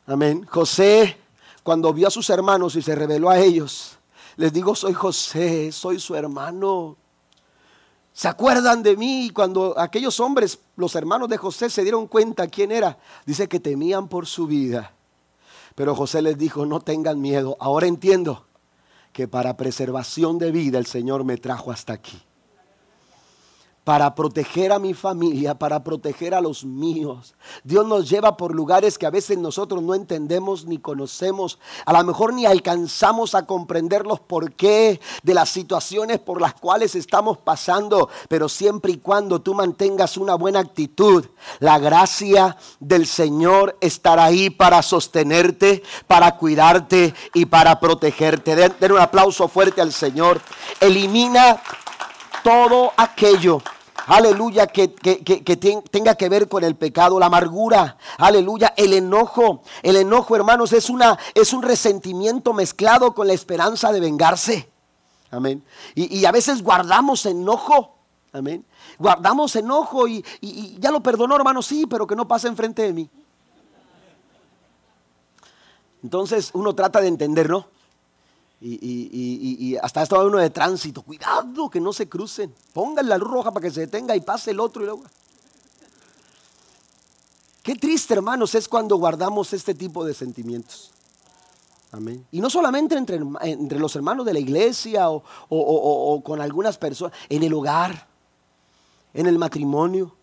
Amén. 0.07 0.47
José, 0.49 1.19
cuando 1.65 1.93
vio 1.93 2.07
a 2.07 2.13
sus 2.13 2.31
hermanos 2.31 2.77
y 2.77 2.83
se 2.83 2.95
reveló 2.95 3.31
a 3.31 3.41
ellos, 3.41 3.99
les 4.37 4.53
digo, 4.53 4.77
soy 4.77 4.95
José, 4.95 5.73
soy 5.73 5.99
su 5.99 6.15
hermano. 6.15 6.97
¿Se 8.19 8.27
acuerdan 8.27 8.83
de 8.83 8.97
mí? 8.97 9.31
Cuando 9.33 9.79
aquellos 9.79 10.19
hombres, 10.19 10.59
los 10.75 10.97
hermanos 10.97 11.29
de 11.29 11.37
José, 11.37 11.71
se 11.71 11.85
dieron 11.85 12.09
cuenta 12.09 12.49
quién 12.49 12.73
era, 12.73 12.99
dice 13.25 13.47
que 13.47 13.61
temían 13.61 14.09
por 14.09 14.27
su 14.27 14.49
vida. 14.49 14.93
Pero 15.77 15.95
José 15.95 16.21
les 16.21 16.37
dijo, 16.37 16.67
no 16.67 16.81
tengan 16.81 17.21
miedo. 17.21 17.57
Ahora 17.61 17.87
entiendo 17.87 18.45
que 19.13 19.29
para 19.29 19.57
preservación 19.57 20.39
de 20.39 20.51
vida 20.51 20.79
el 20.79 20.87
Señor 20.87 21.23
me 21.23 21.37
trajo 21.37 21.71
hasta 21.71 21.93
aquí 21.93 22.21
para 23.89 24.15
proteger 24.15 24.71
a 24.71 24.79
mi 24.79 24.93
familia, 24.93 25.55
para 25.55 25.83
proteger 25.83 26.35
a 26.35 26.43
los 26.43 26.63
míos. 26.63 27.35
Dios 27.65 27.87
nos 27.87 28.07
lleva 28.07 28.37
por 28.37 28.55
lugares 28.55 28.99
que 28.99 29.07
a 29.07 29.11
veces 29.11 29.39
nosotros 29.39 29.83
no 29.83 29.95
entendemos 29.95 30.67
ni 30.67 30.77
conocemos, 30.77 31.59
a 31.87 31.95
lo 31.95 32.05
mejor 32.05 32.35
ni 32.35 32.45
alcanzamos 32.45 33.35
a 33.35 33.47
comprender 33.47 34.07
los 34.07 34.21
porqué 34.21 35.01
de 35.23 35.33
las 35.33 35.49
situaciones 35.49 36.19
por 36.19 36.39
las 36.39 36.53
cuales 36.53 36.95
estamos 36.97 37.39
pasando, 37.39 38.11
pero 38.29 38.51
siempre 38.51 38.93
y 38.93 38.99
cuando 38.99 39.41
tú 39.41 39.55
mantengas 39.55 40.19
una 40.19 40.35
buena 40.35 40.61
actitud, 40.61 41.25
la 41.59 41.79
gracia 41.79 42.59
del 42.81 43.07
Señor 43.07 43.79
estará 43.81 44.25
ahí 44.25 44.51
para 44.51 44.83
sostenerte, 44.83 45.83
para 46.07 46.37
cuidarte 46.37 47.15
y 47.33 47.47
para 47.47 47.81
protegerte. 47.81 48.55
Den, 48.55 48.75
den 48.79 48.93
un 48.93 49.01
aplauso 49.01 49.49
fuerte 49.49 49.81
al 49.81 49.95
Señor. 49.95 50.43
Elimina 50.79 51.63
todo 52.45 52.93
aquello 52.99 53.63
aleluya, 54.09 54.67
que, 54.67 54.89
tenga 54.89 56.15
que 56.17 56.29
ver 56.29 56.49
con 56.49 56.65
el 56.65 56.75
pecado, 56.75 57.19
la 57.21 57.27
amargura, 57.27 57.97
aleluya, 58.19 58.75
el 58.77 58.93
enojo. 58.95 59.63
El 59.83 59.97
enojo, 59.97 60.35
hermanos, 60.35 60.73
es, 60.73 60.91
una, 60.91 61.19
es 61.35 61.53
un 61.53 61.63
resentimiento 61.63 62.53
mezclado 62.53 63.15
con 63.15 63.27
la 63.27 63.35
esperanza 63.35 63.93
de 63.93 64.01
vengarse. 64.01 64.69
Amén. 65.31 65.63
Y, 65.95 66.25
a 66.25 66.33
veces 66.33 66.63
guardamos 66.63 67.27
enojo. 67.27 67.95
Amén. 68.33 68.65
Guardamos 68.99 69.55
enojo 69.57 70.09
y, 70.09 70.25
y, 70.41 70.79
ya 70.79 70.91
lo 70.91 71.01
perdonó, 71.01 71.37
hermano, 71.37 71.63
sí, 71.63 71.87
pero 71.87 72.07
que 72.07 72.17
no 72.17 72.27
pase 72.27 72.49
enfrente 72.49 72.83
de 72.83 72.93
mí. 72.93 73.11
Entonces 76.03 76.51
uno 76.55 76.75
trata 76.75 77.01
de 77.01 77.09
entender, 77.09 77.49
¿no? 77.49 77.67
Y, 78.61 79.77
hasta 79.81 80.03
estaba 80.03 80.25
uno 80.25 80.39
de 80.39 80.51
tránsito. 80.51 81.03
Cuidado 81.03 81.71
que 81.71 81.81
no 81.81 81.93
se 81.93 82.09
crucen. 82.09 82.53
Pongan 82.73 83.09
la 83.09 83.19
luz 83.19 83.29
roja 83.29 83.53
para 83.53 83.67
que 83.67 83.73
se 83.73 83.81
detenga 83.81 84.17
y 84.17 84.21
pase 84.21 84.51
el 84.51 84.61
otro 84.61 84.83
y 84.83 84.87
luego. 84.87 85.03
Qué 87.63 87.75
triste, 87.75 88.15
hermanos, 88.15 88.55
es 88.55 88.67
cuando 88.67 88.97
guardamos 88.97 89.53
este 89.53 89.75
tipo 89.75 90.05
de 90.05 90.15
sentimientos. 90.15 90.91
Amén. 91.93 92.27
Y 92.31 92.41
no 92.41 92.51
solamente 92.51 92.97
entre, 92.97 93.21
entre 93.43 93.79
los 93.79 93.95
hermanos 93.97 94.27
de 94.27 94.33
la 94.33 94.39
iglesia 94.39 95.11
o, 95.11 95.23
o, 95.49 96.23
con 96.23 96.41
algunas 96.41 96.79
personas, 96.79 97.17
en 97.29 97.43
el 97.43 97.53
hogar, 97.55 98.09
en 99.15 99.27
el 99.27 99.39
matrimonio, 99.39 100.15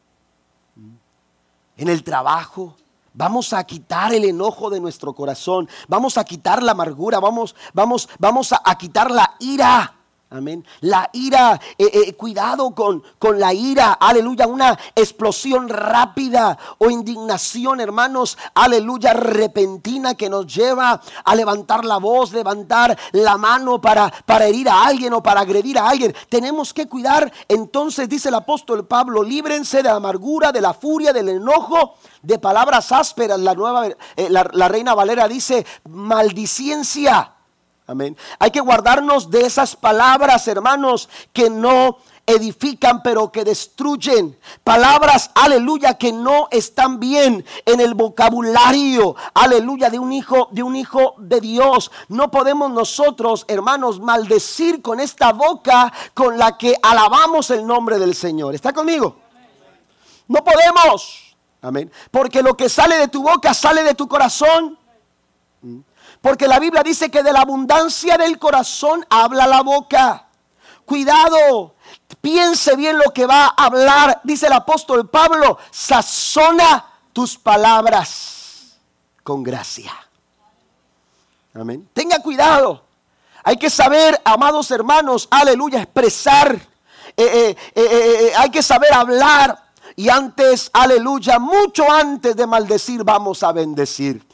en 1.78 1.88
el 1.88 2.04
trabajo. 2.04 2.76
Vamos 3.16 3.54
a 3.54 3.64
quitar 3.64 4.14
el 4.14 4.26
enojo 4.26 4.70
de 4.70 4.82
nuestro 4.82 5.14
corazón. 5.14 5.70
Vamos 5.88 6.18
a 6.18 6.26
quitar 6.26 6.62
la 6.62 6.74
amargura. 6.74 7.22
Vamos, 7.22 7.56
vamos, 7.74 8.10
vamos 8.20 8.54
a, 8.54 8.76
quitar 8.78 9.10
la 9.10 9.36
ira. 9.40 9.95
Amén. 10.32 10.66
La 10.82 11.08
ira, 11.14 11.62
eh, 11.78 11.90
eh, 11.94 12.14
cuidado 12.16 12.74
con, 12.74 13.04
con 13.20 13.40
la 13.40 13.54
ira, 13.54 13.94
aleluya, 13.94 14.48
una 14.48 14.78
explosión 14.96 15.70
rápida 15.70 16.58
o 16.80 16.90
indignación, 16.90 17.80
hermanos, 17.80 18.36
aleluya, 18.56 19.14
repentina 19.14 20.16
que 20.16 20.28
nos 20.28 20.48
lleva 20.48 21.00
a 21.24 21.36
levantar 21.36 21.86
la 21.86 21.98
voz, 21.98 22.34
levantar 22.34 22.98
la 23.12 23.38
mano 23.38 23.80
para, 23.80 24.12
para 24.26 24.48
herir 24.48 24.68
a 24.68 24.88
alguien 24.88 25.14
o 25.14 25.22
para 25.22 25.42
agredir 25.42 25.78
a 25.78 25.88
alguien. 25.88 26.16
Tenemos 26.28 26.74
que 26.74 26.90
cuidar, 26.90 27.32
entonces 27.48 28.10
dice 28.10 28.30
el 28.30 28.36
apóstol 28.36 28.88
Pablo, 28.88 29.22
líbrense 29.22 29.78
de 29.78 29.84
la 29.84 29.98
amargura, 29.98 30.52
de 30.52 30.62
la 30.62 30.74
furia, 30.74 31.14
del 31.14 31.30
enojo, 31.30 31.98
de 32.24 32.40
palabras 32.40 32.92
ásperas. 32.92 33.40
La 33.40 33.54
nueva, 33.54 33.88
eh, 33.88 33.96
la, 34.30 34.50
la 34.52 34.68
reina 34.70 34.96
Valera 34.96 35.28
dice, 35.28 35.68
maldiciencia 35.88 37.35
Amén. 37.88 38.18
Hay 38.40 38.52
que 38.52 38.62
guardarnos 38.62 39.30
de 39.30 39.42
esas 39.42 39.76
palabras, 39.76 40.48
hermanos, 40.48 41.08
que 41.32 41.50
no 41.50 41.98
edifican 42.26 43.04
pero 43.04 43.32
que 43.32 43.44
destruyen. 43.44 44.38
Palabras, 44.64 45.30
aleluya, 45.36 45.96
que 45.96 46.12
no 46.12 46.48
están 46.52 47.00
bien 47.00 47.46
en 47.66 47.80
el 47.80 47.94
vocabulario, 47.94 49.16
aleluya, 49.34 49.90
de 49.90 50.00
un 50.00 50.12
hijo, 50.12 50.50
de 50.52 50.64
un 50.64 50.76
hijo 50.76 51.16
de 51.20 51.40
Dios. 51.42 51.92
No 52.10 52.32
podemos 52.32 52.72
nosotros, 52.72 53.46
hermanos, 53.48 54.00
maldecir 54.00 54.82
con 54.82 55.00
esta 55.00 55.34
boca 55.34 55.94
con 56.14 56.38
la 56.38 56.58
que 56.58 56.76
alabamos 56.82 57.52
el 57.52 57.66
nombre 57.66 58.00
del 58.00 58.16
Señor. 58.16 58.56
¿Está 58.56 58.74
conmigo? 58.74 59.18
No 60.28 60.44
podemos. 60.44 61.36
Amén. 61.62 61.92
Porque 62.12 62.42
lo 62.42 62.56
que 62.56 62.70
sale 62.70 62.98
de 62.98 63.08
tu 63.08 63.22
boca 63.22 63.54
sale 63.54 63.84
de 63.84 63.94
tu 63.94 64.08
corazón. 64.08 64.78
Porque 66.26 66.48
la 66.48 66.58
Biblia 66.58 66.82
dice 66.82 67.12
que 67.12 67.22
de 67.22 67.32
la 67.32 67.42
abundancia 67.42 68.18
del 68.18 68.40
corazón 68.40 69.06
habla 69.12 69.46
la 69.46 69.62
boca. 69.62 70.26
Cuidado, 70.84 71.76
piense 72.20 72.76
bien 72.76 72.98
lo 72.98 73.14
que 73.14 73.28
va 73.28 73.54
a 73.56 73.66
hablar. 73.66 74.22
Dice 74.24 74.48
el 74.48 74.54
apóstol 74.54 75.08
Pablo, 75.08 75.60
sazona 75.70 76.84
tus 77.14 77.38
palabras 77.38 78.76
con 79.22 79.44
gracia. 79.44 79.94
Amén. 81.54 81.88
Tenga 81.94 82.18
cuidado. 82.18 82.86
Hay 83.44 83.58
que 83.58 83.70
saber, 83.70 84.20
amados 84.26 84.72
hermanos, 84.72 85.28
aleluya, 85.30 85.84
expresar. 85.84 86.56
Eh, 87.16 87.56
eh, 87.56 87.56
eh, 87.76 88.32
hay 88.36 88.50
que 88.50 88.64
saber 88.64 88.92
hablar. 88.96 89.64
Y 89.96 90.10
antes, 90.10 90.72
aleluya, 90.74 91.38
mucho 91.38 91.86
antes 91.92 92.36
de 92.36 92.48
maldecir, 92.48 93.04
vamos 93.04 93.44
a 93.44 93.52
bendecir. 93.52 94.26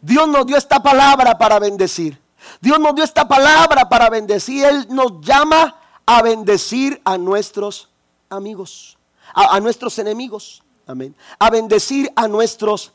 Dios 0.00 0.28
nos 0.28 0.46
dio 0.46 0.56
esta 0.56 0.82
palabra 0.82 1.38
para 1.38 1.58
bendecir. 1.58 2.20
Dios 2.60 2.78
nos 2.78 2.94
dio 2.94 3.04
esta 3.04 3.26
palabra 3.26 3.88
para 3.88 4.08
bendecir. 4.10 4.64
Él 4.64 4.86
nos 4.90 5.20
llama 5.20 5.76
a 6.06 6.22
bendecir 6.22 7.00
a 7.04 7.18
nuestros 7.18 7.90
amigos, 8.30 8.98
a, 9.34 9.58
nuestros 9.60 9.98
enemigos. 9.98 10.62
Amén. 10.86 11.14
A 11.38 11.50
bendecir 11.50 12.10
a 12.16 12.28
nuestros 12.28 12.92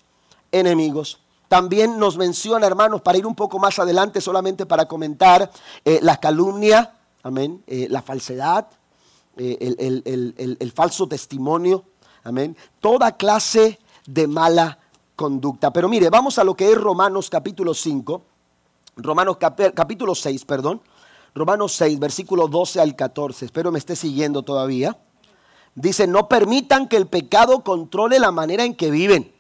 enemigos. 0.51 1.19
También 1.47 1.99
nos 1.99 2.17
menciona, 2.17 2.65
hermanos, 2.65 3.01
para 3.01 3.17
ir 3.17 3.27
un 3.27 3.35
poco 3.35 3.59
más 3.59 3.77
adelante, 3.77 4.21
solamente 4.21 4.65
para 4.65 4.87
comentar 4.87 5.51
eh, 5.85 5.99
la 6.01 6.17
calumnia, 6.17 6.95
amén, 7.21 7.63
eh, 7.67 7.87
la 7.89 8.01
falsedad, 8.01 8.67
eh, 9.37 9.57
el, 9.59 10.57
el, 10.59 10.71
falso 10.71 11.07
testimonio, 11.07 11.85
amén, 12.23 12.57
toda 12.79 13.17
clase 13.17 13.79
de 14.07 14.27
mala 14.27 14.79
conducta. 15.15 15.71
Pero 15.71 15.89
mire, 15.89 16.09
vamos 16.09 16.37
a 16.39 16.43
lo 16.43 16.55
que 16.55 16.71
es 16.71 16.77
Romanos 16.77 17.29
capítulo 17.29 17.73
5, 17.73 18.21
Romanos 18.97 19.37
capítulo 19.39 20.15
6, 20.15 20.45
perdón. 20.45 20.81
Romanos 21.35 21.73
6, 21.73 21.99
versículo 21.99 22.47
12 22.47 22.79
al 22.79 22.95
14. 22.95 23.45
Espero 23.45 23.71
me 23.71 23.79
esté 23.79 23.95
siguiendo 23.95 24.43
todavía. 24.43 24.97
Dice, 25.73 26.05
no 26.05 26.27
permitan 26.27 26.87
que 26.87 26.97
el 26.97 27.07
pecado 27.07 27.63
controle 27.63 28.19
la 28.19 28.31
manera 28.31 28.63
en 28.63 28.75
que 28.75 28.91
viven. 28.91 29.33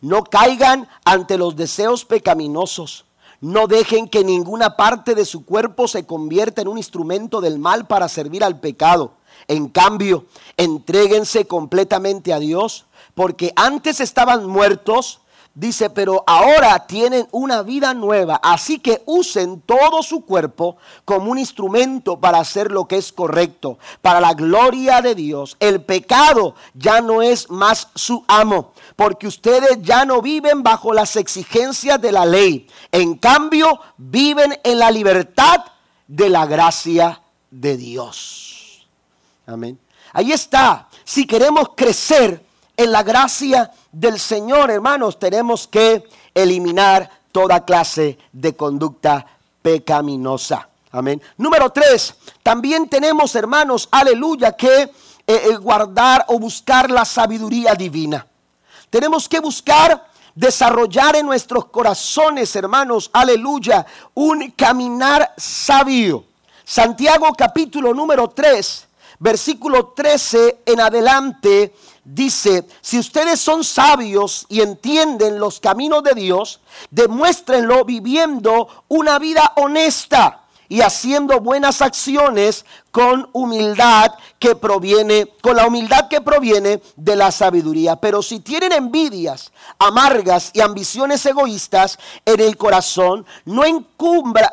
No 0.00 0.22
caigan 0.22 0.88
ante 1.04 1.36
los 1.36 1.56
deseos 1.56 2.04
pecaminosos. 2.04 3.06
No 3.40 3.66
dejen 3.66 4.08
que 4.08 4.22
ninguna 4.22 4.76
parte 4.76 5.16
de 5.16 5.24
su 5.24 5.44
cuerpo 5.44 5.88
se 5.88 6.06
convierta 6.06 6.62
en 6.62 6.68
un 6.68 6.78
instrumento 6.78 7.40
del 7.40 7.58
mal 7.58 7.88
para 7.88 8.08
servir 8.08 8.44
al 8.44 8.60
pecado. 8.60 9.14
En 9.48 9.68
cambio, 9.68 10.26
entréguense 10.56 11.46
completamente 11.46 12.32
a 12.32 12.38
Dios 12.38 12.86
porque 13.14 13.52
antes 13.56 14.00
estaban 14.00 14.46
muertos, 14.46 15.20
dice, 15.54 15.90
pero 15.90 16.24
ahora 16.26 16.86
tienen 16.86 17.28
una 17.30 17.62
vida 17.62 17.92
nueva, 17.92 18.40
así 18.42 18.78
que 18.78 19.02
usen 19.04 19.60
todo 19.60 20.02
su 20.02 20.24
cuerpo 20.24 20.76
como 21.04 21.30
un 21.30 21.38
instrumento 21.38 22.18
para 22.18 22.38
hacer 22.38 22.70
lo 22.70 22.86
que 22.86 22.96
es 22.96 23.12
correcto, 23.12 23.78
para 24.00 24.20
la 24.20 24.34
gloria 24.34 25.02
de 25.02 25.14
Dios. 25.14 25.56
El 25.60 25.82
pecado 25.82 26.54
ya 26.74 27.00
no 27.00 27.22
es 27.22 27.50
más 27.50 27.88
su 27.94 28.24
amo, 28.28 28.72
porque 28.96 29.26
ustedes 29.26 29.78
ya 29.82 30.04
no 30.04 30.22
viven 30.22 30.62
bajo 30.62 30.92
las 30.92 31.16
exigencias 31.16 32.00
de 32.00 32.12
la 32.12 32.24
ley, 32.24 32.66
en 32.90 33.16
cambio 33.16 33.80
viven 33.98 34.58
en 34.64 34.78
la 34.78 34.90
libertad 34.90 35.64
de 36.08 36.28
la 36.28 36.46
gracia 36.46 37.20
de 37.50 37.76
Dios. 37.76 38.86
Amén. 39.46 39.78
Ahí 40.12 40.32
está. 40.32 40.88
Si 41.04 41.26
queremos 41.26 41.70
crecer, 41.74 42.44
en 42.76 42.92
la 42.92 43.02
gracia 43.02 43.70
del 43.90 44.18
Señor, 44.18 44.70
hermanos, 44.70 45.18
tenemos 45.18 45.66
que 45.66 46.04
eliminar 46.34 47.10
toda 47.30 47.64
clase 47.64 48.18
de 48.32 48.54
conducta 48.54 49.26
pecaminosa. 49.62 50.68
Amén. 50.90 51.22
Número 51.38 51.70
tres, 51.70 52.14
también 52.42 52.88
tenemos, 52.88 53.34
hermanos, 53.34 53.88
aleluya, 53.90 54.52
que 54.52 54.82
eh, 54.82 54.90
eh, 55.26 55.56
guardar 55.56 56.24
o 56.28 56.38
buscar 56.38 56.90
la 56.90 57.04
sabiduría 57.04 57.74
divina. 57.74 58.26
Tenemos 58.90 59.28
que 59.28 59.40
buscar 59.40 60.06
desarrollar 60.34 61.16
en 61.16 61.26
nuestros 61.26 61.66
corazones, 61.66 62.54
hermanos, 62.56 63.08
aleluya, 63.12 63.86
un 64.14 64.50
caminar 64.50 65.32
sabio. 65.36 66.24
Santiago 66.64 67.32
capítulo 67.36 67.94
número 67.94 68.28
3, 68.28 68.88
versículo 69.22 69.92
13 69.94 70.62
en 70.66 70.80
adelante 70.80 71.72
dice, 72.04 72.66
si 72.80 72.98
ustedes 72.98 73.38
son 73.40 73.62
sabios 73.62 74.46
y 74.48 74.60
entienden 74.60 75.38
los 75.38 75.60
caminos 75.60 76.02
de 76.02 76.14
Dios, 76.14 76.60
demuéstrenlo 76.90 77.84
viviendo 77.84 78.66
una 78.88 79.20
vida 79.20 79.52
honesta 79.56 80.41
y 80.72 80.80
haciendo 80.80 81.38
buenas 81.38 81.82
acciones 81.82 82.64
con 82.90 83.28
humildad 83.34 84.14
que 84.38 84.56
proviene, 84.56 85.26
con 85.42 85.56
la 85.56 85.66
humildad 85.66 86.08
que 86.08 86.22
proviene 86.22 86.80
de 86.96 87.14
la 87.14 87.30
sabiduría. 87.30 87.96
Pero 87.96 88.22
si 88.22 88.40
tienen 88.40 88.72
envidias 88.72 89.52
amargas 89.78 90.50
y 90.54 90.62
ambiciones 90.62 91.26
egoístas 91.26 91.98
en 92.24 92.40
el 92.40 92.56
corazón, 92.56 93.26
no, 93.44 93.64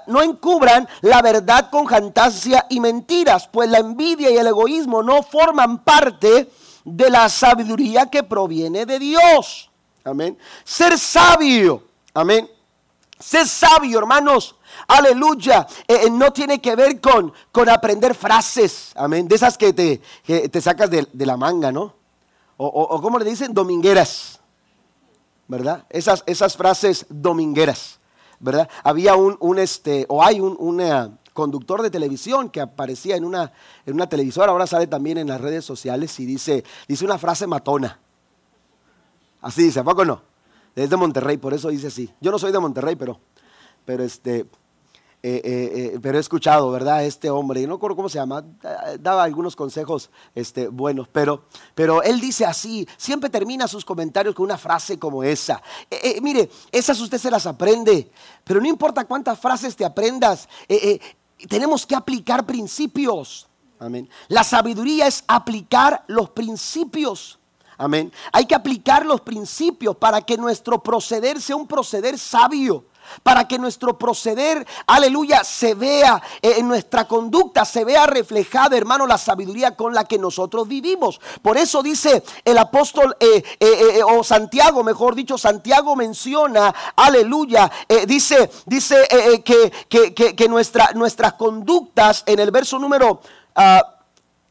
no 0.07 0.21
encubran 0.21 0.89
la 0.99 1.21
verdad 1.21 1.69
con 1.69 1.85
jantasia 1.85 2.65
y 2.69 2.81
mentiras, 2.81 3.47
pues 3.47 3.69
la 3.69 3.77
envidia 3.77 4.29
y 4.29 4.35
el 4.35 4.47
egoísmo 4.47 5.01
no 5.01 5.23
forman 5.23 5.85
parte 5.85 6.51
de 6.83 7.09
la 7.09 7.29
sabiduría 7.29 8.07
que 8.07 8.23
proviene 8.23 8.85
de 8.85 8.99
Dios. 8.99 9.69
Amén. 10.03 10.37
Ser 10.65 10.99
sabio. 10.99 11.81
Amén. 12.13 12.49
Ser 13.17 13.47
sabio, 13.47 13.99
hermanos. 13.99 14.55
Aleluya. 14.89 15.67
Eh, 15.87 16.01
eh, 16.05 16.09
no 16.09 16.33
tiene 16.33 16.59
que 16.59 16.75
ver 16.75 16.99
con, 16.99 17.31
con 17.51 17.69
aprender 17.69 18.13
frases. 18.13 18.91
Amén. 18.95 19.27
De 19.27 19.35
esas 19.35 19.57
que 19.57 19.71
te, 19.73 20.01
te 20.25 20.61
sacas 20.61 20.89
de, 20.89 21.07
la 21.13 21.37
manga, 21.37 21.71
¿no? 21.71 21.93
O, 22.57 22.67
o, 22.67 23.01
como 23.01 23.19
le 23.19 23.25
dicen, 23.25 23.53
domingueras. 23.53 24.41
¿Verdad? 25.47 25.85
Esas, 25.89 26.23
esas 26.25 26.57
frases 26.57 27.05
domingueras. 27.09 27.99
¿Verdad? 28.39 28.69
Había 28.83 29.15
un, 29.15 29.37
un 29.39 29.59
este, 29.59 30.05
o 30.09 30.23
hay 30.23 30.39
un, 30.39 30.55
una, 30.59 31.11
conductor 31.39 31.81
de 31.81 31.89
televisión 31.89 32.49
que 32.49 32.59
aparecía 32.59 33.15
en 33.15 33.23
una, 33.23 33.53
en 33.85 33.93
una 33.93 34.09
televisora, 34.09 34.51
ahora 34.51 34.67
sale 34.67 34.87
también 34.87 35.17
en 35.17 35.27
las 35.27 35.39
redes 35.39 35.63
sociales 35.63 36.19
y 36.19 36.25
dice, 36.25 36.65
dice 36.85 37.05
una 37.05 37.17
frase 37.17 37.47
matona. 37.47 37.97
Así 39.41 39.63
dice, 39.63 39.79
¿a 39.79 39.83
poco 39.85 40.03
no? 40.03 40.21
Es 40.75 40.89
de 40.89 40.97
Monterrey, 40.97 41.37
por 41.37 41.53
eso 41.53 41.69
dice 41.69 41.87
así. 41.87 42.13
Yo 42.19 42.31
no 42.31 42.39
soy 42.39 42.51
de 42.51 42.59
Monterrey, 42.59 42.97
pero, 42.97 43.19
pero 43.85 44.03
este, 44.03 44.47
eh, 45.21 45.41
eh, 45.43 45.71
eh, 45.95 45.99
pero 46.01 46.17
he 46.17 46.21
escuchado, 46.21 46.71
¿verdad? 46.71 47.03
Este 47.03 47.29
hombre, 47.29 47.67
no 47.67 47.73
recuerdo 47.73 47.97
cómo 47.97 48.07
se 48.07 48.17
llama, 48.19 48.41
daba 49.01 49.23
algunos 49.23 49.53
consejos 49.53 50.09
este, 50.33 50.69
buenos, 50.69 51.09
pero, 51.09 51.43
pero 51.75 52.01
él 52.01 52.21
dice 52.21 52.45
así, 52.45 52.87
siempre 52.95 53.29
termina 53.29 53.67
sus 53.67 53.83
comentarios 53.83 54.33
con 54.33 54.45
una 54.45 54.57
frase 54.57 54.97
como 54.97 55.21
esa. 55.21 55.61
mire, 56.21 56.49
esas 56.71 57.01
usted 57.01 57.17
se 57.17 57.29
las 57.29 57.45
aprende, 57.45 58.09
pero 58.45 58.61
no 58.61 58.67
importa 58.67 59.03
cuántas 59.03 59.37
frases 59.37 59.75
te 59.75 59.83
aprendas, 59.83 60.47
tenemos 61.49 61.85
que 61.85 61.95
aplicar 61.95 62.45
principios. 62.45 63.49
Amén. 63.77 64.09
La 64.29 64.45
sabiduría 64.45 65.07
es 65.07 65.25
aplicar 65.27 66.05
los 66.07 66.29
principios. 66.29 67.39
Amén. 67.77 68.11
Hay 68.31 68.45
que 68.45 68.55
aplicar 68.55 69.05
los 69.05 69.19
principios 69.19 69.97
para 69.97 70.21
que 70.21 70.37
nuestro 70.37 70.81
proceder 70.81 71.41
sea 71.41 71.57
un 71.57 71.67
proceder 71.67 72.17
sabio 72.17 72.85
para 73.23 73.47
que 73.47 73.59
nuestro 73.59 73.97
proceder, 73.97 74.65
aleluya, 74.87 75.43
se 75.43 75.73
vea 75.75 76.21
eh, 76.41 76.55
en 76.57 76.67
nuestra 76.67 77.07
conducta, 77.07 77.65
se 77.65 77.85
vea 77.85 78.07
reflejada, 78.07 78.77
hermano, 78.77 79.05
la 79.07 79.17
sabiduría 79.17 79.75
con 79.75 79.93
la 79.93 80.05
que 80.05 80.17
nosotros 80.17 80.67
vivimos. 80.67 81.19
Por 81.41 81.57
eso 81.57 81.83
dice 81.83 82.23
el 82.45 82.57
apóstol, 82.57 83.15
eh, 83.19 83.43
eh, 83.59 84.01
o 84.03 84.23
Santiago, 84.23 84.83
mejor 84.83 85.15
dicho, 85.15 85.37
Santiago 85.37 85.95
menciona, 85.95 86.73
aleluya, 86.95 87.71
dice, 88.07 88.49
dice 88.65 89.43
que, 89.43 90.35
que, 90.35 90.49
nuestras 90.49 91.33
conductas 91.33 92.23
en 92.25 92.39
el 92.39 92.51
verso 92.51 92.79
número... 92.79 93.21
Uh, 93.55 93.98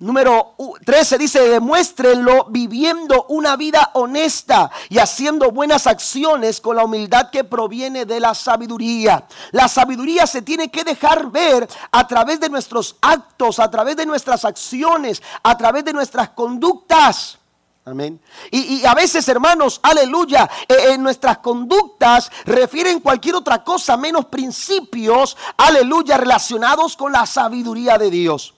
Número 0.00 0.54
13 0.84 1.18
dice, 1.18 1.48
demuéstrenlo 1.48 2.44
viviendo 2.50 3.26
una 3.30 3.56
vida 3.56 3.90
honesta 3.94 4.70
y 4.88 4.98
haciendo 4.98 5.50
buenas 5.50 5.88
acciones 5.88 6.60
con 6.60 6.76
la 6.76 6.84
humildad 6.84 7.30
que 7.30 7.42
proviene 7.42 8.04
de 8.04 8.20
la 8.20 8.32
sabiduría. 8.32 9.26
La 9.50 9.66
sabiduría 9.66 10.28
se 10.28 10.42
tiene 10.42 10.70
que 10.70 10.84
dejar 10.84 11.32
ver 11.32 11.68
a 11.90 12.06
través 12.06 12.38
de 12.38 12.48
nuestros 12.48 12.94
actos, 13.00 13.58
a 13.58 13.68
través 13.68 13.96
de 13.96 14.06
nuestras 14.06 14.44
acciones, 14.44 15.20
a 15.42 15.58
través 15.58 15.84
de 15.84 15.92
nuestras 15.92 16.28
conductas. 16.28 17.36
Amén. 17.84 18.20
Y, 18.52 18.84
a 18.84 18.94
veces, 18.94 19.26
hermanos, 19.28 19.80
aleluya, 19.82 20.48
eh, 20.68 20.92
en 20.92 21.02
nuestras 21.02 21.38
conductas 21.38 22.30
refieren 22.44 23.00
cualquier 23.00 23.34
otra 23.34 23.64
cosa 23.64 23.96
menos 23.96 24.26
principios, 24.26 25.36
aleluya, 25.56 26.18
relacionados 26.18 26.96
con 26.96 27.10
la 27.10 27.26
sabiduría 27.26 27.98
de 27.98 28.10
Dios. 28.10 28.54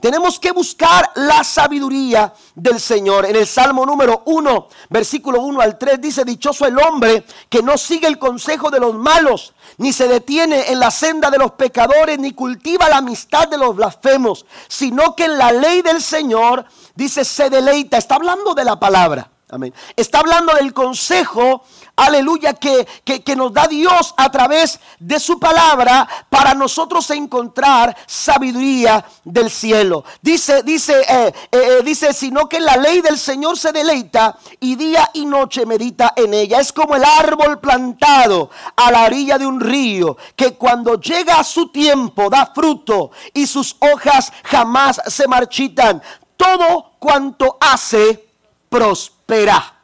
Tenemos 0.00 0.38
que 0.38 0.52
buscar 0.52 1.10
la 1.16 1.42
sabiduría 1.42 2.32
del 2.54 2.78
Señor. 2.78 3.26
En 3.26 3.34
el 3.34 3.46
Salmo 3.48 3.84
número 3.84 4.22
1, 4.26 4.68
versículo 4.90 5.40
1 5.40 5.60
al 5.60 5.76
3 5.76 6.00
dice, 6.00 6.24
dichoso 6.24 6.66
el 6.66 6.78
hombre 6.78 7.24
que 7.48 7.62
no 7.62 7.76
sigue 7.76 8.06
el 8.06 8.18
consejo 8.18 8.70
de 8.70 8.78
los 8.78 8.94
malos, 8.94 9.54
ni 9.76 9.92
se 9.92 10.06
detiene 10.06 10.70
en 10.70 10.78
la 10.78 10.92
senda 10.92 11.30
de 11.30 11.38
los 11.38 11.52
pecadores, 11.52 12.18
ni 12.18 12.32
cultiva 12.32 12.88
la 12.88 12.98
amistad 12.98 13.48
de 13.48 13.58
los 13.58 13.74
blasfemos, 13.74 14.46
sino 14.68 15.16
que 15.16 15.24
en 15.24 15.36
la 15.36 15.50
ley 15.50 15.82
del 15.82 16.00
Señor, 16.00 16.64
dice, 16.94 17.24
se 17.24 17.50
deleita. 17.50 17.98
Está 17.98 18.14
hablando 18.14 18.54
de 18.54 18.64
la 18.64 18.78
palabra. 18.78 19.28
Amén. 19.50 19.72
Está 19.96 20.20
hablando 20.20 20.52
del 20.54 20.74
consejo 20.74 21.64
aleluya, 21.98 22.54
que, 22.54 22.86
que, 23.04 23.36
nos 23.36 23.52
da 23.52 23.66
Dios 23.66 24.14
a 24.16 24.30
través 24.30 24.78
de 25.00 25.18
su 25.18 25.38
palabra 25.38 26.08
para 26.30 26.54
nosotros 26.54 27.10
encontrar 27.10 27.96
sabiduría 28.06 29.04
del 29.24 29.50
cielo. 29.50 30.04
Dice, 30.22 30.62
dice, 30.62 31.00
eh, 31.00 31.26
eh, 31.26 31.34
eh, 31.50 31.82
dice, 31.84 32.12
sino 32.12 32.48
que 32.48 32.60
la 32.60 32.76
ley 32.76 33.00
del 33.00 33.18
Señor 33.18 33.58
se 33.58 33.72
deleita 33.72 34.38
y 34.60 34.76
día 34.76 35.10
y 35.12 35.26
noche 35.26 35.66
medita 35.66 36.14
en 36.16 36.34
ella. 36.34 36.60
Es 36.60 36.72
como 36.72 36.94
el 36.94 37.04
árbol 37.04 37.58
plantado 37.58 38.50
a 38.76 38.90
la 38.92 39.04
orilla 39.04 39.36
de 39.36 39.46
un 39.46 39.60
río, 39.60 40.16
que 40.36 40.54
cuando 40.54 41.00
llega 41.00 41.40
a 41.40 41.44
su 41.44 41.68
tiempo 41.68 42.30
da 42.30 42.52
fruto 42.54 43.10
y 43.34 43.46
sus 43.46 43.76
hojas 43.80 44.32
jamás 44.44 45.00
se 45.06 45.26
marchitan. 45.26 46.00
Todo 46.36 46.92
cuanto 47.00 47.58
hace 47.60 48.28
prospera. 48.68 49.77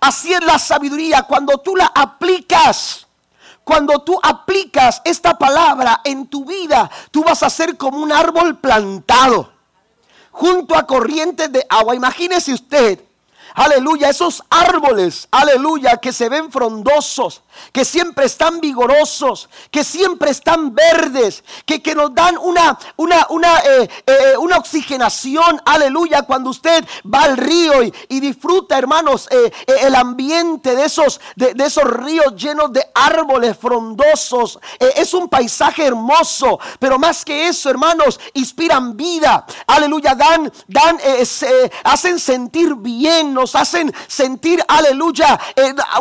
Así 0.00 0.32
es 0.32 0.44
la 0.44 0.58
sabiduría 0.58 1.22
cuando 1.22 1.58
tú 1.58 1.76
la 1.76 1.90
aplicas. 1.94 3.06
Cuando 3.62 4.00
tú 4.00 4.18
aplicas 4.22 5.00
esta 5.04 5.38
palabra 5.38 6.02
en 6.04 6.26
tu 6.26 6.44
vida, 6.44 6.90
tú 7.10 7.24
vas 7.24 7.42
a 7.42 7.48
ser 7.48 7.78
como 7.78 7.98
un 7.98 8.12
árbol 8.12 8.58
plantado 8.58 9.50
junto 10.30 10.76
a 10.76 10.86
corrientes 10.86 11.50
de 11.50 11.64
agua. 11.70 11.94
Imagínese 11.94 12.52
usted 12.52 13.00
aleluya, 13.54 14.10
esos 14.10 14.42
árboles, 14.50 15.28
aleluya, 15.30 15.96
que 15.98 16.12
se 16.12 16.28
ven 16.28 16.50
frondosos, 16.50 17.42
que 17.72 17.84
siempre 17.84 18.26
están 18.26 18.60
vigorosos, 18.60 19.48
que 19.70 19.84
siempre 19.84 20.30
están 20.30 20.74
verdes, 20.74 21.44
que, 21.64 21.80
que 21.80 21.94
nos 21.94 22.12
dan 22.14 22.36
una, 22.38 22.76
una, 22.96 23.26
una, 23.30 23.58
eh, 23.60 23.88
eh, 24.06 24.36
una, 24.38 24.58
oxigenación, 24.58 25.60
aleluya, 25.64 26.22
cuando 26.22 26.50
usted 26.50 26.84
va 27.12 27.22
al 27.22 27.36
río 27.36 27.82
y, 28.08 28.20
disfruta, 28.20 28.76
hermanos, 28.76 29.28
eh, 29.30 29.52
el 29.82 29.94
ambiente 29.94 30.74
de 30.74 30.84
esos, 30.84 31.20
de, 31.36 31.54
esos 31.64 31.84
ríos 31.84 32.34
llenos 32.36 32.72
de 32.72 32.84
árboles 32.94 33.56
frondosos. 33.56 34.58
es 34.78 35.14
un 35.14 35.28
paisaje 35.28 35.86
hermoso, 35.86 36.58
pero 36.78 36.98
más 36.98 37.24
que 37.24 37.48
eso, 37.48 37.70
hermanos, 37.70 38.18
inspiran 38.32 38.96
vida, 38.96 39.46
aleluya, 39.66 40.14
dan, 40.14 40.52
dan, 40.66 40.98
hacen 41.84 42.18
sentir 42.18 42.74
bien, 42.74 43.34
hacen 43.54 43.92
sentir, 44.06 44.62
aleluya, 44.68 45.38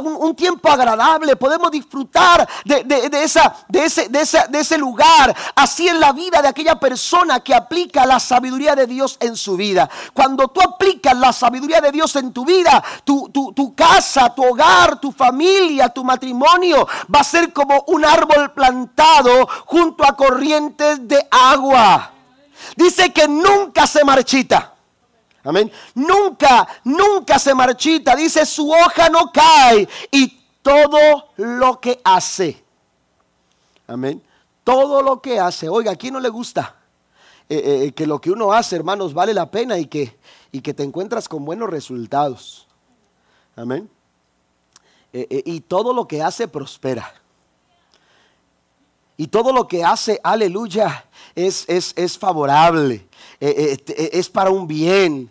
un, 0.01 0.35
tiempo 0.35 0.69
agradable. 0.69 1.35
Podemos 1.35 1.71
disfrutar 1.71 2.47
de, 2.65 3.09
esa, 3.23 3.55
de, 3.67 3.85
ese, 3.85 4.07
de, 4.09 4.77
lugar. 4.77 5.35
Así 5.55 5.87
en 5.87 5.99
la 5.99 6.11
vida 6.11 6.41
de 6.41 6.47
aquella 6.47 6.79
persona 6.79 7.39
que 7.39 7.55
aplica 7.55 8.05
la 8.05 8.19
sabiduría 8.19 8.75
de 8.75 8.87
Dios 8.87 9.17
en 9.19 9.35
su 9.35 9.57
vida. 9.57 9.89
Cuando 10.13 10.47
tú 10.47 10.61
aplicas 10.61 11.15
la 11.15 11.33
sabiduría 11.33 11.81
de 11.81 11.91
Dios 11.91 12.15
en 12.15 12.31
tu 12.33 12.45
vida, 12.45 12.83
tu 13.03 13.73
casa, 13.75 14.33
tu 14.33 14.43
hogar, 14.43 14.99
tu 14.99 15.11
familia, 15.11 15.89
tu 15.89 16.03
matrimonio 16.03 16.87
va 17.13 17.19
a 17.19 17.23
ser 17.23 17.53
como 17.53 17.83
un 17.87 18.05
árbol 18.05 18.51
plantado 18.51 19.47
junto 19.65 20.05
a 20.05 20.15
corrientes 20.15 21.07
de 21.07 21.27
agua. 21.31 22.11
Dice 22.75 23.11
que 23.11 23.27
nunca 23.27 23.87
se 23.87 24.03
marchita. 24.03 24.72
Amén. 25.43 25.71
Nunca, 25.93 26.67
nunca 26.83 27.37
se 27.37 27.53
marchita. 27.53 28.15
Dice, 28.15 28.45
su 28.45 28.71
hoja 28.71 29.09
no 29.09 29.31
cae. 29.31 29.87
Y 30.09 30.41
todo 30.61 31.29
lo 31.35 31.79
que 31.79 31.99
hace. 32.03 32.63
Amén. 33.87 34.23
Todo 34.63 35.01
lo 35.01 35.21
que 35.21 35.39
hace. 35.39 35.67
Oiga, 35.67 35.91
¿a 35.91 35.95
quién 35.95 36.13
no 36.13 36.19
le 36.19 36.29
gusta? 36.29 36.77
Eh, 37.49 37.57
eh, 37.57 37.85
eh, 37.85 37.91
que 37.91 38.07
lo 38.07 38.21
que 38.21 38.31
uno 38.31 38.53
hace, 38.53 38.77
hermanos, 38.77 39.13
vale 39.13 39.33
la 39.33 39.51
pena 39.51 39.77
y 39.77 39.85
que, 39.85 40.17
y 40.51 40.61
que 40.61 40.73
te 40.73 40.83
encuentras 40.83 41.27
con 41.27 41.43
buenos 41.43 41.69
resultados. 41.69 42.67
Amén. 43.55 43.89
y 45.11 45.59
todo 45.61 45.93
lo 45.93 46.07
que 46.07 46.23
hace 46.23 46.47
prospera. 46.47 47.13
Y 49.15 49.27
todo 49.27 49.53
lo 49.53 49.67
que 49.67 49.83
hace, 49.83 50.19
aleluya, 50.23 51.05
es, 51.35 51.65
es, 51.67 51.93
es 51.95 52.17
favorable. 52.17 53.07
Eh, 53.39 53.77
eh, 53.87 53.93
eh, 53.97 54.09
es 54.13 54.29
para 54.29 54.51
un 54.51 54.67
bien, 54.67 55.29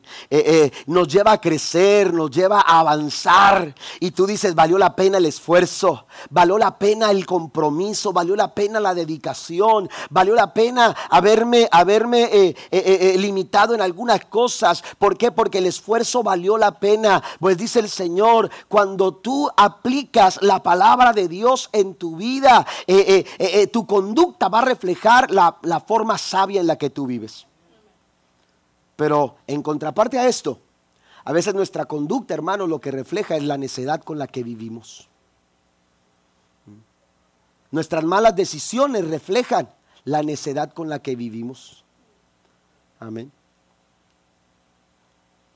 nos 0.86 1.08
lleva 1.08 1.32
a 1.32 1.40
crecer, 1.40 2.12
nos 2.12 2.30
lleva 2.30 2.60
a 2.60 2.80
avanzar. 2.80 3.74
Y 4.00 4.10
tú 4.10 4.26
dices, 4.26 4.54
valió 4.54 4.76
la 4.76 4.94
pena 4.94 5.16
el 5.16 5.24
esfuerzo, 5.24 6.06
valió 6.28 6.58
la 6.58 6.76
pena 6.78 7.10
el 7.10 7.24
compromiso, 7.24 8.12
valió 8.12 8.36
la 8.36 8.54
pena 8.54 8.80
la 8.80 8.94
dedicación, 8.94 9.88
valió 10.10 10.34
la 10.34 10.52
pena 10.52 10.94
haberme, 11.08 11.68
haberme 11.72 12.54
limitado 13.16 13.74
en 13.74 13.80
algunas 13.80 14.24
cosas. 14.26 14.84
¿Por 14.98 15.16
qué? 15.16 15.32
Porque 15.32 15.58
el 15.58 15.66
esfuerzo 15.66 16.22
valió 16.22 16.58
la 16.58 16.78
pena. 16.78 17.22
Pues 17.40 17.56
dice 17.56 17.80
el 17.80 17.88
Señor, 17.88 18.50
cuando 18.68 19.14
tú 19.14 19.50
aplicas 19.56 20.38
la 20.42 20.62
palabra 20.62 21.14
de 21.14 21.28
Dios 21.28 21.70
en 21.72 21.94
tu 21.94 22.16
vida, 22.16 22.66
tu 23.72 23.86
conducta 23.86 24.48
va 24.48 24.58
a 24.58 24.66
reflejar 24.66 25.30
la 25.30 25.81
forma 25.82 26.18
sabia 26.18 26.60
en 26.60 26.66
la 26.66 26.76
que 26.76 26.90
tú 26.90 27.06
vives. 27.06 27.46
Pero 28.96 29.36
en 29.46 29.62
contraparte 29.62 30.18
a 30.18 30.28
esto, 30.28 30.58
a 31.24 31.32
veces 31.32 31.54
nuestra 31.54 31.84
conducta, 31.84 32.34
hermano, 32.34 32.66
lo 32.66 32.80
que 32.80 32.90
refleja 32.90 33.36
es 33.36 33.42
la 33.42 33.58
necedad 33.58 34.02
con 34.02 34.18
la 34.18 34.26
que 34.26 34.42
vivimos. 34.42 35.08
Nuestras 37.70 38.04
malas 38.04 38.36
decisiones 38.36 39.08
reflejan 39.08 39.68
la 40.04 40.22
necedad 40.22 40.72
con 40.72 40.88
la 40.88 40.98
que 40.98 41.16
vivimos. 41.16 41.84
Amén. 43.00 43.32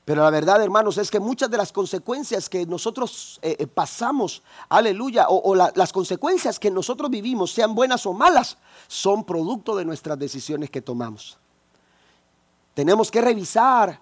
Pero 0.07 0.23
la 0.23 0.29
verdad, 0.29 0.63
hermanos, 0.63 0.97
es 0.97 1.11
que 1.11 1.19
muchas 1.19 1.51
de 1.51 1.57
las 1.57 1.73
consecuencias 1.73 2.47
que 2.47 2.65
nosotros 2.65 3.39
eh, 3.41 3.57
eh, 3.59 3.67
pasamos, 3.67 4.41
aleluya, 4.69 5.25
o, 5.27 5.53
las 5.53 5.91
consecuencias 5.91 6.59
que 6.59 6.71
nosotros 6.71 7.11
vivimos, 7.11 7.51
sean 7.51 7.75
buenas 7.75 8.05
o 8.05 8.13
malas, 8.13 8.57
son 8.87 9.25
producto 9.25 9.75
de 9.75 9.83
nuestras 9.83 10.17
decisiones 10.17 10.69
que 10.69 10.81
tomamos. 10.81 11.37
Tenemos 12.73 13.11
que 13.11 13.19
revisar 13.19 13.99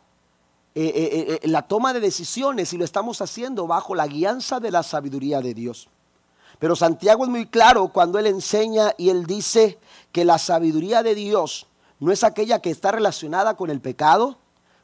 eh, 0.75 1.39
la 1.45 1.63
toma 1.63 1.91
de 1.91 2.01
decisiones 2.01 2.71
y 2.71 2.77
lo 2.77 2.85
estamos 2.85 3.19
haciendo 3.19 3.65
bajo 3.65 3.95
la 3.95 4.05
guianza 4.05 4.59
de 4.59 4.69
la 4.69 4.83
sabiduría 4.83 5.41
de 5.41 5.55
Dios. 5.55 5.89
Pero 6.59 6.75
Santiago 6.75 7.23
es 7.23 7.31
muy 7.31 7.47
claro 7.47 7.87
cuando 7.87 8.19
él 8.19 8.27
enseña 8.27 8.93
y 8.99 9.09
él 9.09 9.25
dice 9.25 9.79
que 10.11 10.23
la 10.23 10.37
sabiduría 10.37 11.01
de 11.01 11.15
Dios 11.15 11.65
no 11.99 12.11
es 12.11 12.23
aquella 12.23 12.59
que 12.59 12.69
está 12.69 12.91
relacionada 12.91 13.57
con 13.57 13.71
el 13.71 13.81
pecado, 13.81 14.37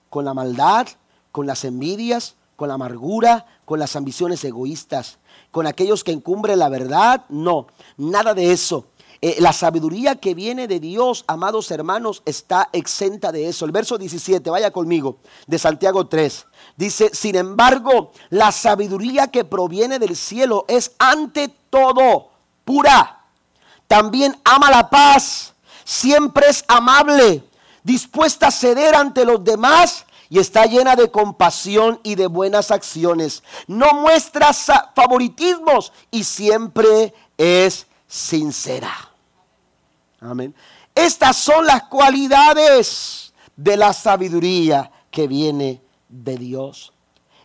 con 0.09 0.25
la 0.25 0.33
maldad, 0.33 0.87
con 1.31 1.47
las 1.47 1.63
envidias, 1.63 2.35
con 2.55 2.67
la 2.67 2.75
amargura, 2.75 3.45
con 3.65 3.79
las 3.79 3.95
ambiciones 3.95 4.43
egoístas, 4.43 5.17
con 5.51 5.65
aquellos 5.65 6.03
que 6.03 6.11
encumbren 6.11 6.59
la 6.59 6.69
verdad. 6.69 7.25
No, 7.29 7.67
nada 7.97 8.33
de 8.33 8.51
eso. 8.51 8.85
Eh, 9.23 9.37
la 9.39 9.53
sabiduría 9.53 10.15
que 10.15 10.33
viene 10.33 10.67
de 10.67 10.79
Dios, 10.79 11.25
amados 11.27 11.69
hermanos, 11.69 12.23
está 12.25 12.69
exenta 12.73 13.31
de 13.31 13.47
eso. 13.47 13.65
El 13.65 13.71
verso 13.71 13.99
17, 13.99 14.49
vaya 14.49 14.71
conmigo, 14.71 15.17
de 15.45 15.59
Santiago 15.59 16.07
3. 16.07 16.47
Dice, 16.75 17.11
sin 17.13 17.35
embargo, 17.35 18.11
la 18.29 18.51
sabiduría 18.51 19.27
que 19.27 19.45
proviene 19.45 19.99
del 19.99 20.15
cielo 20.15 20.65
es 20.67 20.93
ante 20.97 21.49
todo 21.69 22.29
pura. 22.65 23.25
También 23.87 24.35
ama 24.43 24.71
la 24.71 24.89
paz, 24.89 25.53
siempre 25.83 26.47
es 26.49 26.65
amable, 26.67 27.43
dispuesta 27.83 28.47
a 28.47 28.51
ceder 28.51 28.95
ante 28.95 29.23
los 29.23 29.43
demás 29.43 30.05
y 30.31 30.39
está 30.39 30.65
llena 30.65 30.95
de 30.95 31.11
compasión 31.11 31.99
y 32.03 32.15
de 32.15 32.25
buenas 32.25 32.71
acciones. 32.71 33.43
No 33.67 33.91
muestra 33.95 34.53
favoritismos 34.53 35.91
y 36.09 36.23
siempre 36.23 37.13
es 37.37 37.85
sincera. 38.07 38.93
Amén. 40.21 40.55
Estas 40.95 41.35
son 41.35 41.65
las 41.65 41.83
cualidades 41.83 43.33
de 43.57 43.75
la 43.75 43.91
sabiduría 43.91 44.89
que 45.11 45.27
viene 45.27 45.81
de 46.07 46.37
Dios. 46.37 46.93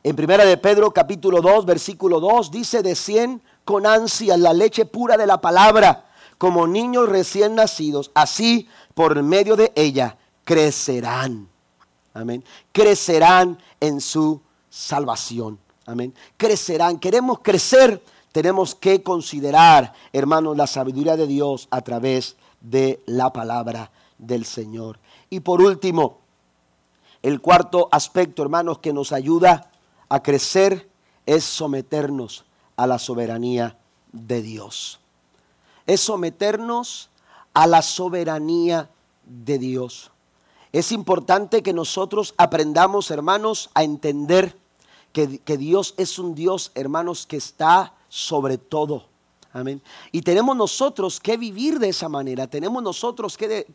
En 0.04 0.14
primera 0.14 0.44
de 0.44 0.56
Pedro 0.56 0.92
capítulo 0.92 1.40
2 1.40 1.66
versículo 1.66 2.20
2 2.20 2.52
dice 2.52 2.84
de 2.84 2.94
cien 2.94 3.42
con 3.64 3.84
ansia 3.84 4.36
la 4.36 4.52
leche 4.52 4.84
pura 4.84 5.16
de 5.16 5.26
la 5.26 5.40
palabra 5.40 6.04
como 6.38 6.68
niños 6.68 7.08
recién 7.08 7.56
nacidos, 7.56 8.12
así 8.14 8.68
por 8.94 9.20
medio 9.24 9.56
de 9.56 9.72
ella 9.74 10.18
crecerán. 10.44 11.48
Amén. 12.16 12.42
Crecerán 12.72 13.58
en 13.78 14.00
su 14.00 14.40
salvación. 14.70 15.58
Amén. 15.84 16.14
Crecerán. 16.36 16.98
Queremos 16.98 17.40
crecer. 17.40 18.02
Tenemos 18.32 18.74
que 18.74 19.02
considerar, 19.02 19.92
hermanos, 20.12 20.56
la 20.56 20.66
sabiduría 20.66 21.16
de 21.16 21.26
Dios 21.26 21.68
a 21.70 21.82
través 21.82 22.36
de 22.60 23.02
la 23.06 23.32
palabra 23.32 23.90
del 24.18 24.44
Señor. 24.44 24.98
Y 25.30 25.40
por 25.40 25.60
último, 25.60 26.20
el 27.22 27.40
cuarto 27.40 27.88
aspecto, 27.92 28.42
hermanos, 28.42 28.78
que 28.78 28.92
nos 28.92 29.12
ayuda 29.12 29.70
a 30.08 30.22
crecer 30.22 30.88
es 31.26 31.44
someternos 31.44 32.44
a 32.76 32.86
la 32.86 32.98
soberanía 32.98 33.78
de 34.12 34.42
Dios. 34.42 35.00
Es 35.86 36.00
someternos 36.00 37.10
a 37.52 37.66
la 37.66 37.82
soberanía 37.82 38.90
de 39.24 39.58
Dios. 39.58 40.10
Es 40.76 40.92
importante 40.92 41.62
que 41.62 41.72
nosotros 41.72 42.34
aprendamos, 42.36 43.10
hermanos, 43.10 43.70
a 43.72 43.82
entender 43.82 44.58
que, 45.14 45.38
que 45.38 45.56
Dios 45.56 45.94
es 45.96 46.18
un 46.18 46.34
Dios, 46.34 46.70
hermanos, 46.74 47.24
que 47.24 47.38
está 47.38 47.94
sobre 48.10 48.58
todo 48.58 49.08
Y 50.12 50.22
tenemos 50.22 50.56
nosotros 50.56 51.20
que 51.20 51.36
vivir 51.36 51.78
de 51.78 51.88
esa 51.88 52.08
manera. 52.08 52.46
Tenemos 52.46 52.82
nosotros 52.82 53.36
que, 53.36 53.66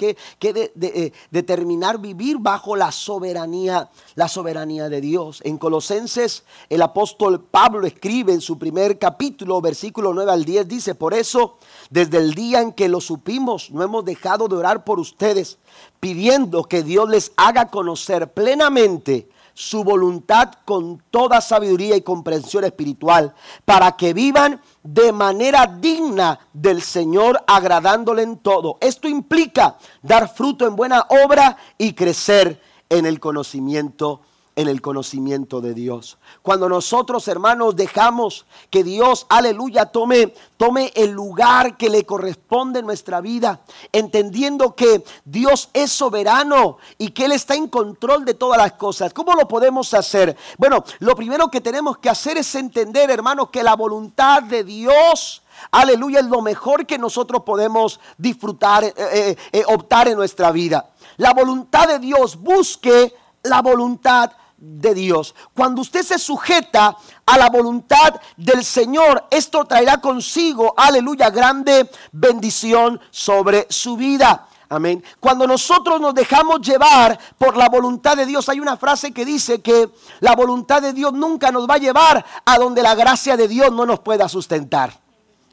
eh, 0.41 1.11
determinar 1.29 1.99
vivir 1.99 2.37
bajo 2.39 2.75
la 2.75 2.91
soberanía, 2.91 3.89
la 4.15 4.27
soberanía 4.27 4.89
de 4.89 5.01
Dios. 5.01 5.41
En 5.43 5.57
Colosenses, 5.57 6.43
el 6.69 6.81
apóstol 6.81 7.41
Pablo 7.41 7.87
escribe 7.87 8.33
en 8.33 8.41
su 8.41 8.57
primer 8.57 8.99
capítulo, 8.99 9.61
versículo 9.61 10.13
9 10.13 10.31
al 10.31 10.45
10, 10.45 10.67
dice, 10.67 10.95
por 10.95 11.13
eso, 11.13 11.57
desde 11.89 12.17
el 12.17 12.33
día 12.33 12.61
en 12.61 12.73
que 12.73 12.89
lo 12.89 13.01
supimos, 13.01 13.71
no 13.71 13.83
hemos 13.83 14.05
dejado 14.05 14.47
de 14.47 14.55
orar 14.55 14.83
por 14.83 14.99
ustedes, 14.99 15.57
pidiendo 15.99 16.63
que 16.63 16.83
Dios 16.83 17.09
les 17.09 17.31
haga 17.37 17.69
conocer 17.69 18.33
plenamente 18.33 19.29
su 19.53 19.83
voluntad 19.83 20.51
con 20.65 21.03
toda 21.11 21.41
sabiduría 21.41 21.95
y 21.95 22.01
comprensión 22.01 22.63
espiritual, 22.63 23.33
para 23.65 23.93
que 23.97 24.13
vivan 24.13 24.61
de 24.83 25.11
manera 25.11 25.67
digna 25.67 26.39
del 26.53 26.81
Señor, 26.81 27.43
agradándole 27.47 28.23
en 28.23 28.37
todo. 28.37 28.77
Esto 28.81 29.07
implica 29.07 29.77
dar 30.01 30.33
fruto 30.33 30.67
en 30.67 30.75
buena 30.75 31.05
obra 31.09 31.57
y 31.77 31.93
crecer 31.93 32.61
en 32.89 33.05
el 33.05 33.19
conocimiento 33.19 34.21
en 34.61 34.67
el 34.67 34.81
conocimiento 34.81 35.59
de 35.59 35.73
Dios. 35.73 36.17
Cuando 36.41 36.69
nosotros, 36.69 37.27
hermanos, 37.27 37.75
dejamos 37.75 38.45
que 38.69 38.83
Dios, 38.83 39.25
aleluya, 39.29 39.87
tome, 39.87 40.33
tome 40.57 40.91
el 40.95 41.11
lugar 41.11 41.77
que 41.77 41.89
le 41.89 42.05
corresponde 42.05 42.79
en 42.79 42.85
nuestra 42.85 43.21
vida, 43.21 43.61
entendiendo 43.91 44.75
que 44.75 45.03
Dios 45.25 45.69
es 45.73 45.91
soberano 45.91 46.77
y 46.97 47.09
que 47.09 47.25
Él 47.25 47.31
está 47.31 47.55
en 47.55 47.67
control 47.67 48.23
de 48.23 48.33
todas 48.33 48.57
las 48.57 48.73
cosas. 48.73 49.13
¿Cómo 49.13 49.33
lo 49.33 49.47
podemos 49.47 49.93
hacer? 49.93 50.37
Bueno, 50.57 50.83
lo 50.99 51.15
primero 51.15 51.49
que 51.49 51.61
tenemos 51.61 51.97
que 51.97 52.09
hacer 52.09 52.37
es 52.37 52.53
entender, 52.55 53.09
hermanos, 53.09 53.49
que 53.49 53.63
la 53.63 53.75
voluntad 53.75 54.43
de 54.43 54.63
Dios, 54.63 55.41
aleluya, 55.71 56.19
es 56.19 56.25
lo 56.27 56.41
mejor 56.41 56.85
que 56.85 56.97
nosotros 56.97 57.43
podemos 57.43 57.99
disfrutar, 58.17 58.83
eh, 58.83 58.93
eh, 58.97 59.35
eh, 59.51 59.63
optar 59.67 60.07
en 60.07 60.17
nuestra 60.17 60.51
vida. 60.51 60.91
La 61.17 61.33
voluntad 61.33 61.87
de 61.87 61.99
Dios 61.99 62.35
busque 62.35 63.13
la 63.43 63.61
voluntad 63.61 64.31
de 64.61 64.93
Dios. 64.93 65.33
Cuando 65.55 65.81
usted 65.81 66.03
se 66.03 66.19
sujeta 66.19 66.95
a 67.25 67.37
la 67.37 67.49
voluntad 67.49 68.21
del 68.37 68.63
Señor, 68.63 69.25
esto 69.31 69.65
traerá 69.65 69.99
consigo, 69.99 70.75
aleluya, 70.77 71.31
grande 71.31 71.89
bendición 72.11 73.01
sobre 73.09 73.65
su 73.69 73.97
vida. 73.97 74.47
Amén. 74.69 75.03
Cuando 75.19 75.47
nosotros 75.47 75.99
nos 75.99 76.13
dejamos 76.13 76.61
llevar 76.61 77.19
por 77.37 77.57
la 77.57 77.67
voluntad 77.67 78.15
de 78.15 78.25
Dios, 78.25 78.47
hay 78.47 78.59
una 78.59 78.77
frase 78.77 79.11
que 79.11 79.25
dice 79.25 79.61
que 79.61 79.89
la 80.19 80.35
voluntad 80.35 80.81
de 80.81 80.93
Dios 80.93 81.11
nunca 81.11 81.51
nos 81.51 81.67
va 81.67 81.73
a 81.73 81.79
llevar 81.79 82.23
a 82.45 82.57
donde 82.57 82.83
la 82.83 82.95
gracia 82.95 83.35
de 83.35 83.47
Dios 83.47 83.71
no 83.71 83.85
nos 83.85 83.99
pueda 83.99 84.29
sustentar. 84.29 84.93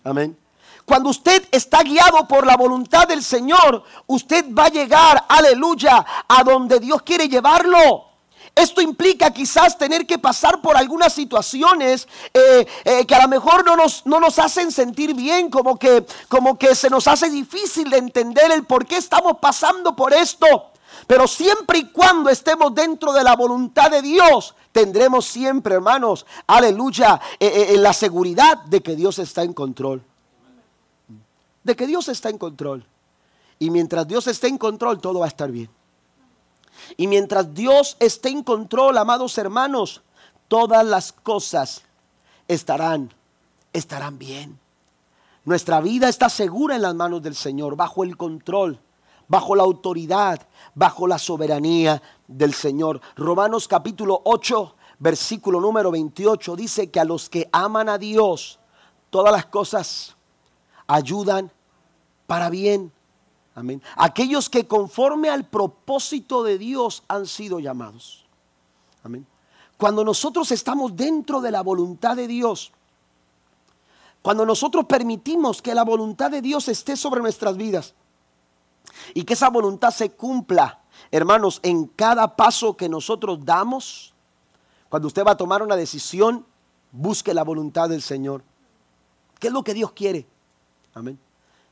Amén. 0.05 0.39
Cuando 0.85 1.11
usted 1.11 1.49
está 1.51 1.83
guiado 1.83 2.29
por 2.29 2.47
la 2.47 2.57
voluntad 2.57 3.09
del 3.09 3.23
Señor, 3.23 3.83
usted 4.07 4.55
va 4.55 4.67
a 4.67 4.71
llegar, 4.71 5.25
aleluya, 5.29 6.05
a 6.29 6.45
donde 6.45 6.79
Dios 6.79 7.03
quiere 7.03 7.29
llevarlo. 7.29 8.08
Esto 8.59 8.81
implica 8.81 9.31
quizás 9.31 9.79
tener 9.79 10.05
que 10.05 10.19
pasar 10.19 10.61
por 10.61 10.77
algunas 10.77 11.13
situaciones 11.13 12.09
eh, 12.35 12.67
eh, 12.85 13.07
que 13.07 13.15
a 13.15 13.23
lo 13.23 13.29
mejor 13.29 13.65
no 13.65 13.77
nos, 13.77 14.05
no 14.05 14.19
nos 14.19 14.41
hacen 14.41 14.73
sentir 14.73 15.15
bien, 15.15 15.49
como 15.49 15.79
que, 15.79 16.05
como 16.29 16.59
que 16.59 16.75
se 16.75 16.91
nos 16.91 17.07
hace 17.07 17.31
difícil 17.31 17.89
de 17.89 17.99
entender 17.99 18.51
el 18.51 18.67
por 18.67 18.85
qué 18.85 18.97
estamos 18.97 19.39
pasando 19.41 19.95
por 19.95 20.13
esto. 20.13 20.73
Pero 21.07 21.29
siempre 21.29 21.79
y 21.79 21.85
cuando 21.93 22.31
estemos 22.31 22.75
dentro 22.75 23.13
de 23.13 23.23
la 23.23 23.37
voluntad 23.37 23.93
de 23.93 24.03
Dios, 24.03 24.57
tendremos 24.73 25.25
siempre, 25.25 25.77
hermanos, 25.77 26.27
aleluya, 26.49 27.21
eh, 27.39 27.77
la 27.79 27.93
seguridad 27.93 28.65
de 28.65 28.83
que 28.83 28.97
Dios 28.97 29.21
está 29.21 29.45
en 29.45 29.53
control. 29.53 30.03
De 31.63 31.77
que 31.77 31.87
Dios 31.87 32.09
está 32.09 32.29
en 32.29 32.39
control. 32.39 32.85
Y 33.61 33.71
mientras 33.71 34.09
Dios 34.09 34.27
esté 34.27 34.49
en 34.49 34.59
control, 34.59 35.01
todo 35.01 35.21
va 35.21 35.27
a 35.27 35.29
estar 35.29 35.53
bien. 35.53 35.78
Y 36.97 37.07
mientras 37.07 37.55
Dios 37.55 37.97
esté 38.01 38.29
en 38.29 38.43
control, 38.43 38.99
amados 38.99 39.37
hermanos, 39.39 40.03
todas 40.49 40.85
las 40.85 41.13
cosas 41.13 41.83
estarán, 42.49 43.13
estarán 43.73 44.19
bien. 44.19 44.59
Nuestra 45.45 45.81
vida 45.81 46.09
está 46.09 46.29
segura 46.29 46.77
en 46.77 46.83
las 46.83 46.95
manos 46.95 47.23
del 47.23 47.35
Señor, 47.35 47.77
bajo 47.77 48.05
el 48.05 48.17
control, 48.17 48.81
bajo 49.29 49.55
la 49.55 49.63
autoridad, 49.63 50.47
bajo 50.75 51.07
la 51.07 51.19
soberanía 51.19 52.03
del 52.27 52.53
Señor. 52.53 53.01
Romanos 53.17 53.69
capítulo 53.69 54.21
8, 54.25 54.75
versículo 54.99 55.61
número 55.61 55.91
28 55.91 56.57
dice 56.57 56.91
que 56.91 57.01
a 57.01 57.05
los 57.05 57.29
que 57.29 57.49
aman 57.53 57.89
a 57.89 57.99
Dios, 57.99 58.59
todas 59.11 59.33
las 59.33 59.47
cosas 59.47 60.17
ayudan 60.87 61.53
para 62.27 62.51
bien 62.51 62.93
Amén. 63.59 63.83
Aquellos 63.97 64.49
que 64.49 64.69
conforme 64.69 65.31
al 65.31 65.45
propósito 65.45 66.45
de 66.45 66.59
Dios 66.59 67.03
han 67.09 67.27
sido 67.27 67.59
llamados. 67.59 68.25
Amén. 69.03 69.27
Cuando 69.77 70.05
nosotros 70.05 70.53
estamos 70.53 70.95
dentro 70.95 71.41
de 71.41 71.51
la 71.51 71.63
voluntad 71.63 72.15
de 72.15 72.29
Dios, 72.29 72.71
cuando 74.23 74.47
nosotros 74.47 74.85
permitimos 74.85 75.61
que 75.61 75.75
la 75.75 75.83
voluntad 75.83 76.31
de 76.31 76.41
Dios 76.41 76.69
esté 76.69 76.97
sobre 76.97 77.21
nuestras 77.21 77.57
vidas 77.57 77.95
y 79.13 79.25
que 79.25 79.35
esa 79.35 79.51
voluntad 79.51 79.91
se 79.91 80.11
cumpla, 80.11 80.81
hermanos, 81.11 81.59
en 81.65 81.87
cada 81.87 82.37
paso 82.37 82.77
que 82.77 82.89
nosotros 82.89 83.45
damos, 83.45 84.15
cuando 84.89 85.09
usted 85.09 85.27
va 85.27 85.33
a 85.33 85.37
tomar 85.37 85.65
una 85.65 85.75
decisión, 85.75 86.47
busque 86.93 87.35
la 87.35 87.43
voluntad 87.43 87.89
del 87.89 88.03
Señor. 88.03 88.45
¿Qué 89.41 89.49
es 89.49 89.53
lo 89.53 89.65
que 89.65 89.75
Dios 89.75 89.91
quiere? 89.91 90.29
Amén. 90.95 91.19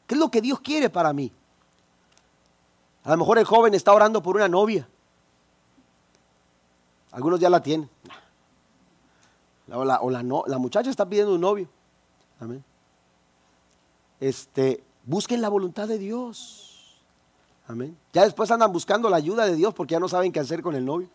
¿Qué 0.09 0.17
es 0.17 0.19
lo 0.19 0.33
que 0.33 0.41
Dios 0.41 0.59
quiere 0.59 0.91
para 0.91 1.13
mí? 1.13 1.31
A 3.07 3.13
lo 3.13 3.19
mejor 3.19 3.39
el 3.39 3.45
joven 3.45 3.73
está 3.73 3.93
orando 3.93 4.21
por 4.21 4.35
una 4.35 4.49
novia. 4.49 4.89
Algunos 7.13 7.39
ya 7.39 7.49
la 7.49 7.63
tienen. 7.63 7.89
O, 9.73 9.85
la, 9.85 10.23
no, 10.25 10.43
la 10.49 10.59
muchacha 10.59 10.91
está 10.91 11.09
pidiendo 11.09 11.33
un 11.33 11.41
novio. 11.41 11.69
Amén. 12.41 12.65
Este, 14.19 14.83
busquen 15.05 15.41
la 15.41 15.49
voluntad 15.49 15.87
de 15.87 15.99
Dios. 15.99 16.99
Amén. 17.69 17.97
Ya 18.13 18.25
después 18.25 18.51
andan 18.51 18.73
buscando 18.73 19.09
la 19.09 19.19
ayuda 19.19 19.47
de 19.47 19.55
Dios 19.55 19.73
porque 19.73 19.93
ya 19.93 20.01
no 20.01 20.09
saben 20.09 20.33
qué 20.33 20.41
hacer 20.41 20.61
con 20.61 20.75
el 20.75 20.85
novio. 20.85 21.09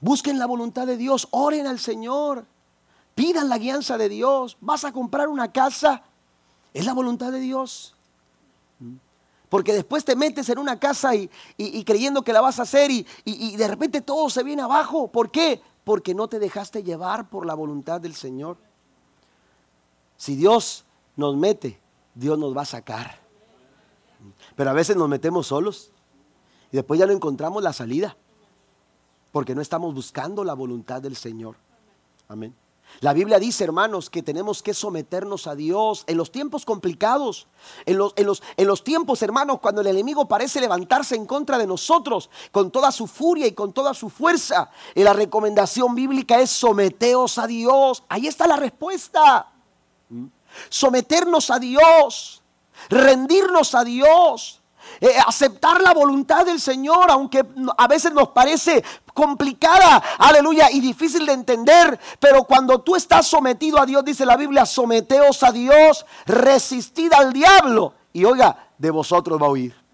Busquen 0.00 0.38
la 0.38 0.46
voluntad 0.46 0.86
de 0.86 0.96
Dios, 0.96 1.28
oren 1.32 1.66
al 1.66 1.78
Señor, 1.78 2.46
pidan 3.14 3.50
la 3.50 3.58
guianza 3.58 3.98
de 3.98 4.08
Dios. 4.08 4.56
Vas 4.62 4.84
a 4.84 4.92
comprar 4.92 5.28
una 5.28 5.52
casa, 5.52 6.02
es 6.72 6.86
la 6.86 6.94
voluntad 6.94 7.30
de 7.30 7.40
Dios. 7.40 7.94
Porque 9.48 9.72
después 9.72 10.04
te 10.04 10.16
metes 10.16 10.48
en 10.48 10.58
una 10.58 10.78
casa 10.78 11.14
y, 11.14 11.28
creyendo 11.84 12.22
que 12.22 12.32
la 12.32 12.40
vas 12.40 12.58
a 12.58 12.62
hacer 12.62 12.90
y, 12.90 13.06
y 13.24 13.56
de 13.56 13.68
repente 13.68 14.00
todo 14.00 14.28
se 14.30 14.42
viene 14.42 14.62
abajo. 14.62 15.08
¿Por 15.08 15.30
qué? 15.30 15.60
Porque 15.84 16.14
no 16.14 16.28
te 16.28 16.38
dejaste 16.38 16.82
llevar 16.82 17.28
por 17.28 17.46
la 17.46 17.54
voluntad 17.54 18.00
del 18.00 18.14
Señor. 18.14 18.56
Si 20.16 20.36
Dios 20.36 20.84
nos 21.16 21.36
mete, 21.36 21.80
Dios 22.14 22.38
nos 22.38 22.56
va 22.56 22.62
a 22.62 22.66
sacar. 22.66 23.18
Pero 24.56 24.70
a 24.70 24.72
veces 24.72 24.96
nos 24.96 25.08
metemos 25.08 25.48
solos 25.48 25.90
y 26.72 26.76
después 26.76 26.98
ya 26.98 27.06
no 27.06 27.12
encontramos 27.12 27.62
la 27.62 27.72
salida 27.72 28.16
porque 29.32 29.54
no 29.54 29.60
estamos 29.60 29.94
buscando 29.94 30.44
la 30.44 30.54
voluntad 30.54 31.02
del 31.02 31.16
Señor. 31.16 31.56
Amén. 32.28 32.54
La 33.00 33.12
Biblia 33.12 33.38
dice, 33.38 33.64
hermanos, 33.64 34.08
que 34.08 34.22
tenemos 34.22 34.62
que 34.62 34.74
someternos 34.74 35.46
a 35.46 35.54
Dios 35.54 36.04
en 36.06 36.16
los 36.16 36.30
tiempos 36.30 36.64
complicados, 36.64 37.48
en 37.86 37.98
los, 37.98 38.12
en, 38.16 38.26
los, 38.26 38.42
en 38.56 38.66
los, 38.66 38.84
tiempos, 38.84 39.22
hermanos, 39.22 39.58
cuando 39.60 39.80
el 39.80 39.88
enemigo 39.88 40.26
parece 40.26 40.60
levantarse 40.60 41.16
en 41.16 41.26
contra 41.26 41.58
de 41.58 41.66
nosotros 41.66 42.30
con 42.52 42.70
toda 42.70 42.92
su 42.92 43.06
furia 43.06 43.46
y 43.46 43.52
con 43.52 43.72
toda 43.72 43.94
su 43.94 44.10
fuerza. 44.10 44.70
Y 44.94 45.02
la 45.02 45.12
recomendación 45.12 45.94
bíblica 45.94 46.40
es 46.40 46.50
someteos 46.50 47.38
a 47.38 47.46
Dios. 47.46 48.04
Ahí 48.08 48.26
está 48.26 48.46
la 48.46 48.56
respuesta. 48.56 49.52
¿Mm? 50.08 50.26
Someternos 50.68 51.50
a 51.50 51.58
Dios, 51.58 52.42
rendirnos 52.88 53.74
a 53.74 53.84
Dios, 53.84 54.62
eh, 55.00 55.14
aceptar 55.26 55.80
la 55.80 55.92
voluntad 55.92 56.44
del 56.46 56.60
Señor, 56.60 57.10
aunque 57.10 57.44
a 57.76 57.88
veces 57.88 58.12
nos 58.12 58.28
parece 58.28 58.84
complicada, 59.12 60.02
aleluya, 60.18 60.70
y 60.70 60.80
difícil 60.80 61.26
de 61.26 61.32
entender, 61.32 61.98
pero 62.18 62.44
cuando 62.44 62.80
tú 62.80 62.96
estás 62.96 63.26
sometido 63.26 63.80
a 63.80 63.86
Dios, 63.86 64.04
dice 64.04 64.26
la 64.26 64.36
Biblia, 64.36 64.66
someteos 64.66 65.42
a 65.42 65.52
Dios, 65.52 66.04
resistid 66.26 67.12
al 67.12 67.32
diablo, 67.32 67.94
y 68.12 68.24
oiga, 68.24 68.68
de 68.78 68.90
vosotros 68.90 69.40
va 69.40 69.46
a 69.46 69.50
huir. 69.50 69.84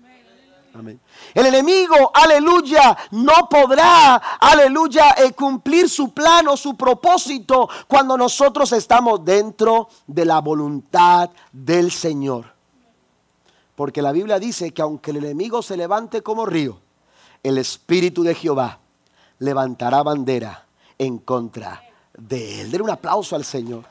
Amén. 0.72 1.01
El 1.34 1.46
enemigo, 1.46 2.12
aleluya, 2.14 2.96
no 3.11 3.48
podrá, 3.51 4.14
aleluya, 4.40 5.16
eh, 5.18 5.32
cumplir 5.32 5.88
su 5.88 6.14
plan 6.14 6.46
o 6.46 6.57
su 6.57 6.76
propósito 6.76 7.68
cuando 7.88 8.16
nosotros 8.16 8.70
estamos 8.72 9.24
dentro 9.24 9.88
de 10.07 10.24
la 10.24 10.40
voluntad 10.40 11.30
del 11.53 11.90
Señor. 11.90 12.59
Porque 13.81 14.03
la 14.03 14.12
Biblia 14.12 14.39
dice 14.39 14.72
que 14.72 14.83
aunque 14.83 15.11
el 15.11 15.16
enemigo 15.16 15.62
se 15.62 15.74
levante 15.74 16.20
como 16.20 16.45
río, 16.45 16.83
el 17.43 17.57
Espíritu 17.57 18.22
de 18.22 18.35
Jehová 18.35 18.78
levantará 19.39 20.03
bandera 20.03 20.66
en 20.99 21.16
contra 21.16 21.83
de 22.12 22.61
él. 22.61 22.70
Den 22.70 22.83
un 22.83 22.91
aplauso 22.91 23.37
al 23.37 23.45
Señor. 23.47 23.87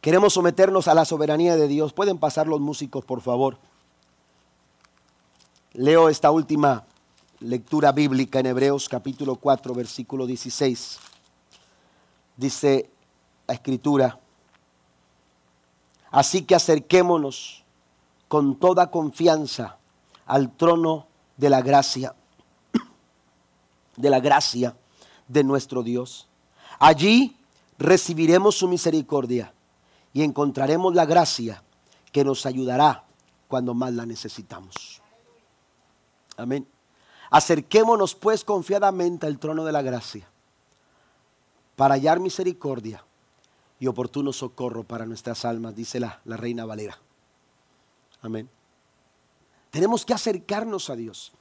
Queremos 0.00 0.32
someternos 0.32 0.88
a 0.88 0.94
la 0.94 1.04
soberanía 1.04 1.54
de 1.56 1.68
Dios. 1.68 1.92
Pueden 1.92 2.16
pasar 2.16 2.46
los 2.46 2.60
músicos, 2.60 3.04
por 3.04 3.20
favor. 3.20 3.58
Leo 5.74 6.08
esta 6.08 6.30
última 6.30 6.86
lectura 7.40 7.92
bíblica 7.92 8.40
en 8.40 8.46
Hebreos 8.46 8.88
capítulo 8.88 9.36
4, 9.36 9.74
versículo 9.74 10.26
16. 10.26 11.00
Dice 12.38 12.88
la 13.46 13.52
escritura, 13.52 14.18
Así 16.10 16.42
que 16.42 16.54
acerquémonos 16.54 17.64
con 18.28 18.58
toda 18.58 18.90
confianza 18.90 19.78
al 20.26 20.54
trono 20.56 21.06
de 21.36 21.50
la 21.50 21.62
gracia, 21.62 22.14
de 23.96 24.10
la 24.10 24.20
gracia 24.20 24.76
de 25.26 25.44
nuestro 25.44 25.82
Dios. 25.82 26.28
Allí 26.78 27.36
recibiremos 27.78 28.56
su 28.56 28.68
misericordia 28.68 29.52
y 30.12 30.22
encontraremos 30.22 30.94
la 30.94 31.06
gracia 31.06 31.62
que 32.12 32.24
nos 32.24 32.46
ayudará 32.46 33.04
cuando 33.46 33.74
más 33.74 33.92
la 33.92 34.06
necesitamos. 34.06 35.02
Amén. 36.36 36.66
Acerquémonos 37.30 38.14
pues 38.14 38.44
confiadamente 38.44 39.26
al 39.26 39.38
trono 39.38 39.64
de 39.64 39.72
la 39.72 39.82
gracia 39.82 40.28
para 41.76 41.94
hallar 41.94 42.20
misericordia 42.20 43.04
y 43.80 43.86
oportuno 43.86 44.32
socorro 44.32 44.84
para 44.84 45.06
nuestras 45.06 45.44
almas, 45.44 45.74
dice 45.74 46.00
la, 46.00 46.20
la 46.24 46.36
reina 46.36 46.64
Valera. 46.64 46.98
Amén. 48.22 48.48
Tenemos 49.70 50.04
que 50.04 50.14
acercarnos 50.14 50.90
a 50.90 50.96
Dios. 50.96 51.32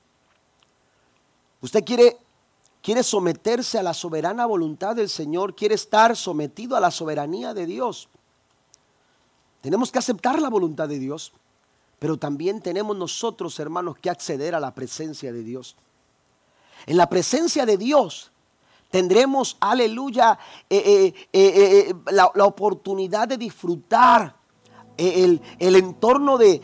Usted 1.62 1.84
quiere, 1.84 2.18
quiere 2.82 3.02
someterse 3.04 3.80
a 3.80 3.84
la 3.84 3.94
soberana 3.94 4.46
voluntad 4.46 4.96
del 4.96 5.10
Señor, 5.10 5.56
quiere 5.56 5.76
estar 5.76 6.16
sometido 6.16 6.76
a 6.76 6.80
la 6.80 6.92
soberanía 6.92 7.54
de 7.54 7.66
Dios. 7.66 8.10
Tenemos 9.62 9.92
que 9.92 10.00
aceptar 10.00 10.40
la 10.40 10.50
voluntad 10.50 10.88
de 10.88 11.00
Dios, 11.00 11.34
pero 12.00 12.18
también 12.18 12.62
tenemos 12.62 12.96
nosotros, 12.96 13.60
hermanos, 13.60 13.98
que 13.98 14.10
acceder 14.10 14.54
a 14.54 14.60
la 14.60 14.76
presencia 14.76 15.34
de 15.34 15.44
Dios. 15.44 15.76
En 16.86 16.98
la 16.98 17.10
presencia 17.10 17.66
de 17.66 17.78
Dios 17.78 18.32
Tendremos, 18.90 19.58
aleluya, 19.60 20.40
eh, 20.70 21.14
eh, 21.34 21.90
eh, 21.90 21.94
la, 22.12 22.28
oportunidad 22.46 23.28
de 23.28 23.38
disfrutar 23.38 24.38
el, 24.96 25.42
entorno 25.60 26.38
de, 26.38 26.62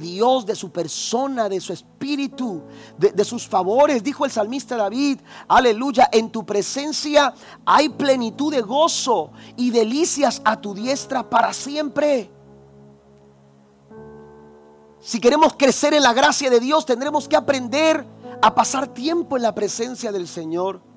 Dios, 0.00 0.46
de 0.46 0.56
su 0.56 0.72
persona, 0.72 1.48
de 1.50 1.60
su 1.60 1.74
espíritu, 1.74 2.62
de, 2.96 3.24
sus 3.24 3.46
favores. 3.46 4.02
Dijo 4.02 4.24
el 4.24 4.30
salmista 4.30 4.76
David, 4.76 5.20
aleluya, 5.46 6.08
en 6.10 6.30
tu 6.30 6.46
presencia 6.46 7.34
hay 7.66 7.90
plenitud 7.90 8.52
de 8.52 8.62
gozo 8.62 9.30
y 9.56 9.70
delicias 9.70 10.40
a 10.44 10.58
tu 10.58 10.72
diestra 10.72 11.28
para 11.28 11.52
siempre. 11.52 12.30
Si 14.98 15.20
queremos 15.20 15.54
crecer 15.54 15.92
en 15.92 16.02
la 16.02 16.14
gracia 16.14 16.48
de 16.48 16.58
Dios, 16.58 16.86
tendremos 16.86 17.28
que 17.28 17.36
aprender 17.36 18.04
a 18.40 18.54
pasar 18.54 18.88
tiempo 18.88 19.36
en 19.36 19.42
la 19.42 19.54
presencia 19.54 20.10
del 20.10 20.26
Señor 20.26 20.87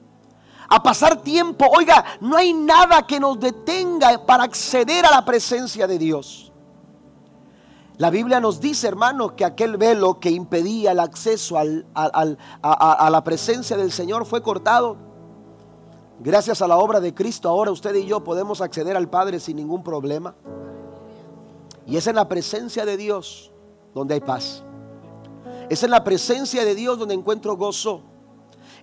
a 0.71 0.81
pasar 0.81 1.21
tiempo. 1.21 1.65
Oiga, 1.75 2.03
no 2.21 2.37
hay 2.37 2.53
nada 2.53 3.05
que 3.05 3.19
nos 3.19 3.37
detenga 3.37 4.25
para 4.25 4.45
acceder 4.45 5.05
a 5.05 5.11
la 5.11 5.25
presencia 5.25 5.85
de 5.85 5.99
Dios. 5.99 6.49
La 7.97 8.09
Biblia 8.09 8.39
nos 8.39 8.61
dice, 8.61 8.87
hermanos, 8.87 9.33
que 9.33 9.43
aquel 9.43 9.75
velo 9.75 10.19
que 10.21 10.31
impedía 10.31 10.93
el 10.93 11.01
acceso 11.01 11.57
a, 11.57 11.65
a 11.93 13.09
la 13.09 13.23
presencia 13.23 13.75
del 13.75 13.91
Señor 13.91 14.25
fue 14.25 14.41
cortado. 14.41 14.95
Gracias 16.21 16.61
a 16.61 16.67
la 16.67 16.77
obra 16.77 17.01
de 17.01 17.13
Cristo, 17.13 17.49
ahora 17.49 17.71
usted 17.71 17.93
y 17.95 18.05
yo 18.05 18.23
podemos 18.23 18.61
acceder 18.61 18.95
al 18.95 19.09
Padre 19.09 19.41
sin 19.41 19.57
ningún 19.57 19.83
problema. 19.83 20.35
Y 21.85 21.97
es 21.97 22.07
en 22.07 22.15
la 22.15 22.29
presencia 22.29 22.85
de 22.85 22.95
Dios 22.95 23.51
donde 23.93 24.13
hay 24.13 24.21
paz. 24.21 24.63
Es 25.69 25.83
en 25.83 25.91
la 25.91 26.05
presencia 26.05 26.63
de 26.63 26.75
Dios 26.75 26.97
donde 26.97 27.13
encuentro 27.13 27.57
gozo. 27.57 28.03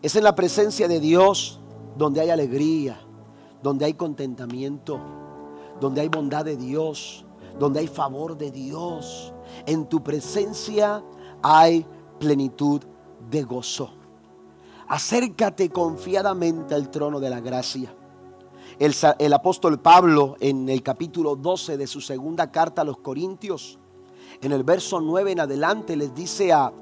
Es 0.02 0.16
en 0.16 0.24
la 0.24 0.34
presencia 0.34 0.86
de 0.86 1.00
Dios 1.00 1.57
donde 1.98 2.20
hay 2.20 2.30
alegría, 2.30 2.96
donde 3.60 3.84
hay 3.84 3.94
contentamiento, 3.94 5.00
donde 5.80 6.00
hay 6.00 6.08
bondad 6.08 6.44
de 6.44 6.56
Dios, 6.56 7.26
donde 7.58 7.80
hay 7.80 7.88
favor 7.88 8.38
de 8.38 8.52
Dios. 8.52 9.34
En 9.66 9.86
tu 9.86 10.02
presencia 10.02 11.02
hay 11.42 11.84
plenitud 12.20 12.80
de 13.28 13.42
gozo. 13.42 13.90
Acércate 14.86 15.70
confiadamente 15.70 16.74
al 16.74 16.88
trono 16.88 17.18
de 17.18 17.30
la 17.30 17.40
gracia. 17.40 17.92
El, 18.78 19.32
apóstol 19.32 19.80
Pablo 19.80 20.36
en 20.38 20.68
el 20.68 20.84
capítulo 20.84 21.34
12 21.34 21.76
de 21.76 21.86
su 21.88 22.00
segunda 22.00 22.52
carta 22.52 22.82
a 22.82 22.84
los 22.84 22.98
Corintios, 22.98 23.76
en 24.40 24.52
el 24.52 24.62
verso 24.62 25.00
9 25.00 25.32
en 25.32 25.40
adelante, 25.40 25.96
les 25.96 26.14
dice 26.14 26.52
a, 26.52 26.72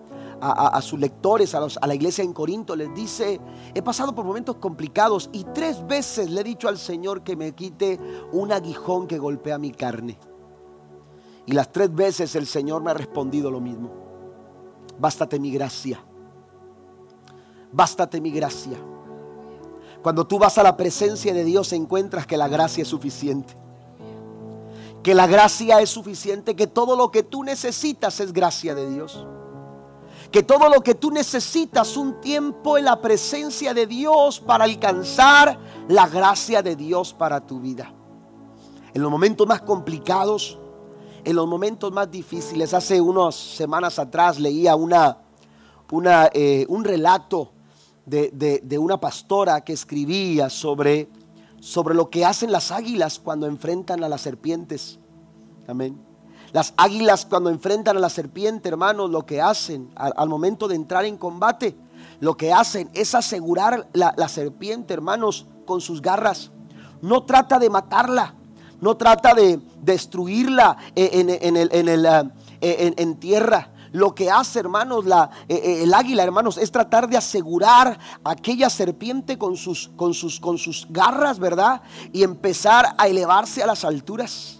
a, 0.40 0.80
sus 0.82 0.98
lectores, 0.98 1.54
a, 1.54 1.66
a 1.80 1.86
la 1.86 1.94
iglesia 1.94 2.22
en 2.22 2.32
Corinto, 2.32 2.76
les 2.76 2.92
dice, 2.94 3.40
he 3.74 3.82
pasado 3.82 4.14
por 4.14 4.24
momentos 4.24 4.56
complicados 4.56 5.30
y 5.32 5.44
tres 5.54 5.86
veces 5.86 6.30
le 6.30 6.42
he 6.42 6.44
dicho 6.44 6.68
al 6.68 6.78
Señor 6.78 7.22
que 7.22 7.36
me 7.36 7.52
quite 7.54 7.98
un 8.32 8.52
aguijón 8.52 9.06
que 9.06 9.18
golpea 9.18 9.58
mi 9.58 9.72
carne. 9.72 10.18
Y 11.46 11.52
las 11.52 11.70
tres 11.70 11.94
veces 11.94 12.34
el 12.34 12.46
Señor 12.46 12.82
me 12.82 12.90
ha 12.90 12.94
respondido 12.94 13.50
lo 13.50 13.60
mismo. 13.60 13.90
Bástate 14.98 15.38
mi 15.38 15.50
gracia. 15.52 16.00
Bástate 17.72 18.20
mi 18.20 18.30
gracia. 18.30 18.78
Cuando 20.02 20.26
tú 20.26 20.38
vas 20.38 20.58
a 20.58 20.62
la 20.62 20.76
presencia 20.76 21.32
de 21.32 21.44
Dios 21.44 21.72
encuentras 21.72 22.26
que 22.26 22.36
la 22.36 22.48
gracia 22.48 22.82
es 22.82 22.88
suficiente. 22.88 23.54
Que 25.02 25.14
la 25.14 25.26
gracia 25.26 25.80
es 25.80 25.90
suficiente, 25.90 26.56
que 26.56 26.66
todo 26.66 26.96
lo 26.96 27.10
que 27.10 27.22
tú 27.22 27.44
necesitas 27.44 28.18
es 28.18 28.32
gracia 28.32 28.74
de 28.74 28.90
Dios 28.90 29.26
que 30.30 30.42
todo 30.42 30.68
lo 30.68 30.80
que 30.82 30.94
tú 30.94 31.10
necesitas, 31.10 31.96
un 31.96 32.20
tiempo 32.20 32.78
en 32.78 32.84
la 32.84 33.00
presencia 33.00 33.72
de 33.72 33.86
Dios 33.86 34.40
para 34.40 34.64
alcanzar 34.64 35.58
la 35.88 36.08
gracia 36.08 36.62
de 36.62 36.76
Dios 36.76 37.14
para 37.14 37.46
tu 37.46 37.60
vida. 37.60 37.92
en 38.94 39.02
los 39.02 39.10
momentos 39.10 39.46
más 39.46 39.60
complicados, 39.60 40.58
en 41.22 41.36
los 41.36 41.46
momentos 41.46 41.92
más 41.92 42.10
difíciles. 42.10 42.72
Hace 42.72 42.98
unas 42.98 43.34
semanas 43.34 43.98
atrás 43.98 44.40
leía 44.40 44.74
una, 44.74 45.18
una, 45.90 46.30
eh, 46.32 46.64
un 46.70 46.82
relato 46.82 47.52
de, 48.06 48.78
una 48.78 48.98
pastora 48.98 49.60
que 49.62 49.72
escribía 49.72 50.48
sobre, 50.48 51.08
sobre 51.60 51.94
lo 51.94 52.08
que 52.08 52.24
hacen 52.24 52.52
las 52.52 52.70
águilas 52.70 53.18
cuando 53.18 53.46
enfrentan 53.46 54.04
a 54.04 54.08
las 54.08 54.20
serpientes. 54.20 54.98
Amén. 55.66 56.00
Las 56.52 56.74
águilas 56.76 57.26
cuando 57.26 57.50
enfrentan 57.50 57.96
a 57.96 58.00
la 58.00 58.08
serpiente, 58.08 58.68
hermanos, 58.68 59.10
lo 59.10 59.26
que 59.26 59.40
hacen 59.40 59.90
al, 59.94 60.28
momento 60.28 60.68
de 60.68 60.76
entrar 60.76 61.04
en 61.04 61.16
combate, 61.16 61.76
lo 62.20 62.36
que 62.36 62.52
hacen 62.52 62.90
es 62.94 63.14
asegurar 63.14 63.88
la, 63.92 64.28
serpiente, 64.28 64.94
hermanos, 64.94 65.46
con 65.66 65.80
sus 65.80 66.00
garras. 66.00 66.50
No 67.02 67.24
trata 67.24 67.58
de 67.58 67.68
matarla, 67.68 68.34
no 68.80 68.96
trata 68.96 69.34
de 69.34 69.60
destruirla 69.82 70.76
en, 70.94 71.28
el, 71.28 72.06
ah, 72.06 72.30
en, 72.60 73.16
tierra. 73.16 73.72
Lo 73.92 74.14
que 74.14 74.30
hace, 74.30 74.58
hermanos, 74.58 75.06
la, 75.06 75.30
eh, 75.48 75.54
eh, 75.54 75.82
el 75.84 75.94
águila, 75.94 76.22
hermanos, 76.22 76.58
es 76.58 76.70
tratar 76.70 77.08
de 77.08 77.16
asegurar 77.16 77.98
aquella 78.24 78.68
serpiente 78.68 79.38
con 79.38 79.56
sus, 79.56 79.88
con, 79.96 80.12
sus, 80.12 80.38
con 80.38 80.58
sus 80.58 80.86
garras, 80.90 81.38
¿verdad? 81.38 81.80
Y 82.12 82.22
empezar 82.22 82.94
a 82.98 83.08
elevarse 83.08 83.62
a 83.62 83.66
las 83.66 83.84
alturas. 83.84 84.55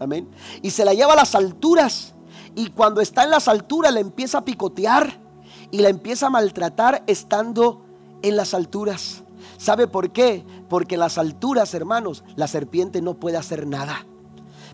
Amén. 0.00 0.28
Y 0.62 0.70
se 0.70 0.84
la 0.84 0.94
lleva 0.94 1.12
a 1.12 1.16
las 1.16 1.34
alturas. 1.34 2.14
Y 2.56 2.70
cuando 2.70 3.00
está 3.00 3.22
en 3.22 3.30
las 3.30 3.46
alturas, 3.46 3.92
la 3.92 4.00
empieza 4.00 4.38
a 4.38 4.44
picotear 4.44 5.20
y 5.70 5.78
la 5.78 5.90
empieza 5.90 6.26
a 6.26 6.30
maltratar 6.30 7.04
estando 7.06 7.84
en 8.22 8.34
las 8.34 8.54
alturas. 8.54 9.22
¿Sabe 9.58 9.86
por 9.86 10.10
qué? 10.10 10.44
Porque 10.68 10.94
en 10.94 11.00
las 11.00 11.18
alturas, 11.18 11.74
hermanos, 11.74 12.24
la 12.34 12.48
serpiente 12.48 13.02
no 13.02 13.14
puede 13.14 13.36
hacer 13.36 13.66
nada. 13.66 14.06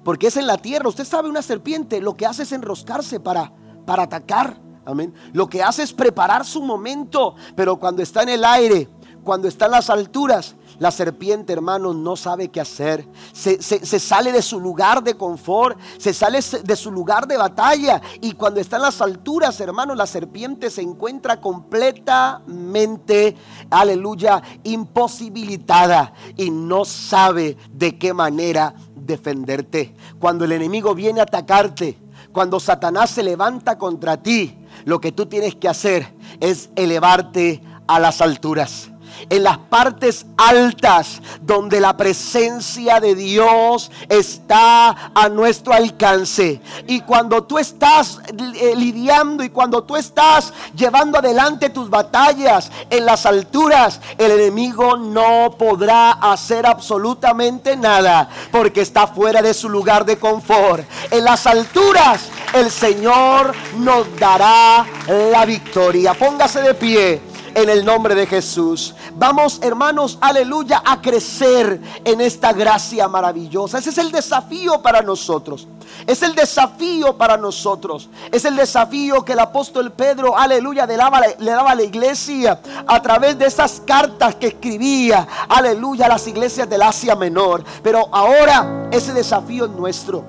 Porque 0.04 0.28
es 0.28 0.36
en 0.36 0.46
la 0.46 0.58
tierra. 0.58 0.88
Usted 0.88 1.04
sabe, 1.04 1.28
una 1.28 1.42
serpiente 1.42 2.00
lo 2.00 2.16
que 2.16 2.26
hace 2.26 2.44
es 2.44 2.52
enroscarse 2.52 3.18
para, 3.18 3.52
para 3.84 4.04
atacar. 4.04 4.60
Amén. 4.84 5.12
Lo 5.32 5.48
que 5.48 5.62
hace 5.62 5.82
es 5.82 5.92
preparar 5.92 6.46
su 6.46 6.62
momento. 6.62 7.34
Pero 7.56 7.76
cuando 7.76 8.02
está 8.02 8.22
en 8.22 8.28
el 8.28 8.44
aire, 8.44 8.88
cuando 9.24 9.48
está 9.48 9.66
en 9.66 9.72
las 9.72 9.90
alturas, 9.90 10.54
la 10.78 10.90
serpiente, 10.90 11.52
hermano, 11.52 11.94
no 11.94 12.16
sabe 12.16 12.48
qué 12.48 12.60
hacer. 12.60 13.06
Se, 13.32 13.60
sale 13.98 14.32
de 14.32 14.42
su 14.42 14.60
lugar 14.60 15.02
de 15.02 15.14
confort, 15.16 15.78
se 15.98 16.12
sale 16.12 16.40
de 16.62 16.76
su 16.76 16.90
lugar 16.90 17.26
de 17.26 17.38
batalla. 17.38 18.02
Y 18.20 18.32
cuando 18.32 18.60
está 18.60 18.76
en 18.76 18.82
las 18.82 19.00
alturas, 19.00 19.58
hermano, 19.60 19.94
la 19.94 20.06
serpiente 20.06 20.68
se 20.70 20.82
encuentra 20.82 21.40
completamente, 21.40 23.36
aleluya, 23.70 24.42
imposibilitada 24.64 26.12
y 26.36 26.50
no 26.50 26.84
sabe 26.84 27.56
de 27.72 27.96
qué 27.98 28.12
manera 28.12 28.74
defenderte. 28.94 29.94
Cuando 30.18 30.44
el 30.44 30.52
enemigo 30.52 30.94
viene 30.94 31.20
a 31.20 31.24
atacarte, 31.24 31.98
cuando 32.32 32.60
Satanás 32.60 33.10
se 33.10 33.22
levanta 33.22 33.78
contra 33.78 34.22
ti, 34.22 34.58
lo 34.84 35.00
que 35.00 35.12
tú 35.12 35.24
tienes 35.24 35.54
que 35.54 35.68
hacer 35.68 36.14
es 36.40 36.68
elevarte 36.76 37.62
a 37.86 37.98
las 37.98 38.20
alturas 38.20 38.90
en 39.28 39.42
las 39.42 39.58
partes 39.58 40.26
altas 40.36 41.20
donde 41.40 41.80
la 41.80 41.96
presencia 41.96 43.00
de 43.00 43.14
Dios 43.14 43.90
está 44.08 45.10
a 45.14 45.28
nuestro 45.28 45.72
alcance. 45.72 46.60
Y 46.86 47.00
cuando 47.00 47.44
tú 47.44 47.58
estás 47.58 48.20
eh, 48.28 48.74
lidiando 48.76 49.42
y 49.42 49.50
cuando 49.50 49.82
tú 49.84 49.96
estás 49.96 50.52
llevando 50.74 51.18
adelante 51.18 51.70
tus 51.70 51.90
batallas 51.90 52.70
en 52.90 53.04
las 53.04 53.26
alturas, 53.26 54.00
el 54.18 54.32
enemigo 54.32 54.96
no 54.96 55.54
podrá 55.58 56.12
hacer 56.12 56.66
absolutamente 56.66 57.76
nada 57.76 58.28
porque 58.50 58.80
está 58.80 59.06
fuera 59.06 59.42
de 59.42 59.54
su 59.54 59.68
lugar 59.68 60.04
de 60.04 60.18
confort. 60.18 60.84
En 61.10 61.24
las 61.24 61.46
alturas 61.46 62.28
el 62.54 62.70
Señor 62.70 63.54
nos 63.78 64.06
dará 64.18 64.86
la 65.30 65.44
victoria. 65.44 66.14
Póngase 66.14 66.62
de 66.62 66.74
pie 66.74 67.20
en 67.56 67.70
el 67.70 67.86
nombre 67.86 68.14
de 68.14 68.26
Jesús. 68.26 68.94
Vamos, 69.14 69.60
hermanos, 69.62 70.18
aleluya, 70.20 70.82
a 70.84 71.00
crecer 71.00 71.80
en 72.04 72.20
esta 72.20 72.52
gracia 72.52 73.08
maravillosa. 73.08 73.78
Ese 73.78 73.90
es 73.90 73.98
el 73.98 74.12
desafío 74.12 74.82
para 74.82 75.00
nosotros. 75.00 75.66
Es 76.06 76.22
el 76.22 76.34
desafío 76.34 77.16
para 77.16 77.38
nosotros. 77.38 78.10
Es 78.30 78.44
el 78.44 78.56
desafío 78.56 79.24
que 79.24 79.32
el 79.32 79.38
apóstol 79.38 79.90
Pedro, 79.90 80.36
aleluya, 80.36 80.84
le 80.84 80.96
daba, 80.96 81.18
a 81.18 81.74
la 81.74 81.82
iglesia 81.82 82.60
a 82.86 83.00
través 83.00 83.38
de 83.38 83.46
esas 83.46 83.80
cartas 83.86 84.34
que 84.34 84.48
escribía, 84.48 85.26
aleluya, 85.48 86.04
a 86.06 86.10
las 86.10 86.26
iglesias 86.26 86.68
del 86.68 86.82
Asia 86.82 87.16
Menor. 87.16 87.64
Pero 87.82 88.06
ahora 88.12 88.88
ese 88.92 89.14
desafío 89.14 89.64
es 89.64 89.70
nuestro. 89.70 90.22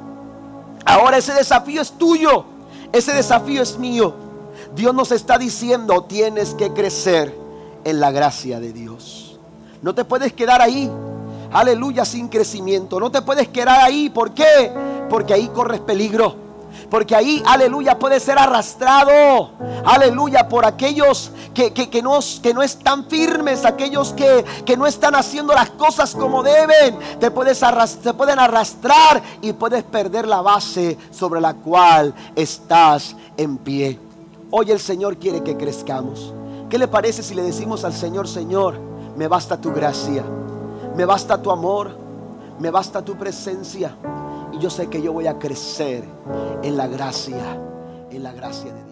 Ahora 0.86 1.18
ese 1.18 1.34
desafío 1.34 1.82
es 1.82 1.92
tuyo. 1.92 2.46
Ese 2.94 3.14
desafío 3.14 3.62
es 3.62 3.78
mío. 3.78 4.27
Dios 4.76 4.94
nos 4.94 5.12
está 5.12 5.38
diciendo, 5.38 6.04
tienes 6.04 6.54
que 6.54 6.74
crecer 6.74 7.34
en 7.84 8.00
la 8.00 8.12
gracia 8.12 8.60
de 8.60 8.74
Dios. 8.74 9.40
No 9.82 9.94
te 9.96 10.04
puedes 10.06 10.34
quedar 10.34 10.62
ahí, 10.62 10.92
aleluya, 11.52 12.06
sin 12.06 12.28
crecimiento. 12.28 13.00
No 13.00 13.12
te 13.12 13.22
puedes 13.22 13.48
quedar 13.48 13.82
ahí. 13.82 14.10
¿Por 14.10 14.34
qué? 14.34 14.72
Porque 15.10 15.34
ahí 15.34 15.48
corres 15.50 15.80
peligro. 15.82 16.48
Porque 16.90 17.16
ahí, 17.16 17.44
aleluya, 17.46 18.00
puede 18.00 18.20
ser 18.20 18.38
arrastrado, 18.40 19.52
aleluya, 19.84 20.48
por 20.48 20.66
aquellos 20.66 21.32
que, 21.54 21.74
que, 21.74 22.02
no, 22.02 22.20
que 22.42 22.54
no 22.54 22.62
están 22.62 23.06
firmes, 23.06 23.66
aquellos 23.66 24.14
que, 24.14 24.46
no 24.78 24.86
están 24.86 25.16
haciendo 25.16 25.54
las 25.54 25.72
cosas 25.72 26.14
como 26.14 26.44
deben. 26.44 26.98
Te, 27.20 27.32
puedes 27.32 27.62
te 28.02 28.14
pueden 28.14 28.40
arrastrar 28.40 29.22
y 29.42 29.54
puedes 29.54 29.84
perder 29.84 30.28
la 30.28 30.42
base 30.42 30.98
sobre 31.12 31.42
la 31.42 31.56
cual 31.56 32.14
estás 32.36 33.16
en 33.36 33.58
pie. 33.58 34.07
Hoy 34.50 34.72
el 34.72 34.80
Señor 34.80 35.18
quiere 35.18 35.44
que 35.44 35.58
crezcamos. 35.58 36.34
¿Qué 36.70 36.78
le 36.78 36.88
parece 36.88 37.22
si 37.22 37.34
le 37.34 37.44
decimos 37.44 37.84
al 37.84 37.94
Señor, 37.94 38.28
Señor, 38.28 38.76
me 39.18 39.28
basta 39.28 39.60
tu 39.60 39.74
gracia, 39.74 40.24
me 40.96 41.06
basta 41.06 41.42
tu 41.42 41.52
amor, 41.52 41.92
me 42.60 42.72
basta 42.72 43.04
tu 43.04 43.18
presencia? 43.18 43.96
Y 44.54 44.60
yo 44.60 44.70
sé 44.70 44.88
que 44.88 45.02
yo 45.02 45.12
voy 45.12 45.28
a 45.28 45.38
crecer 45.38 46.06
en 46.64 46.78
la 46.78 46.88
gracia, 46.88 47.62
en 48.10 48.24
la 48.24 48.32
gracia 48.32 48.74
de 48.74 48.84
Dios. 48.84 48.87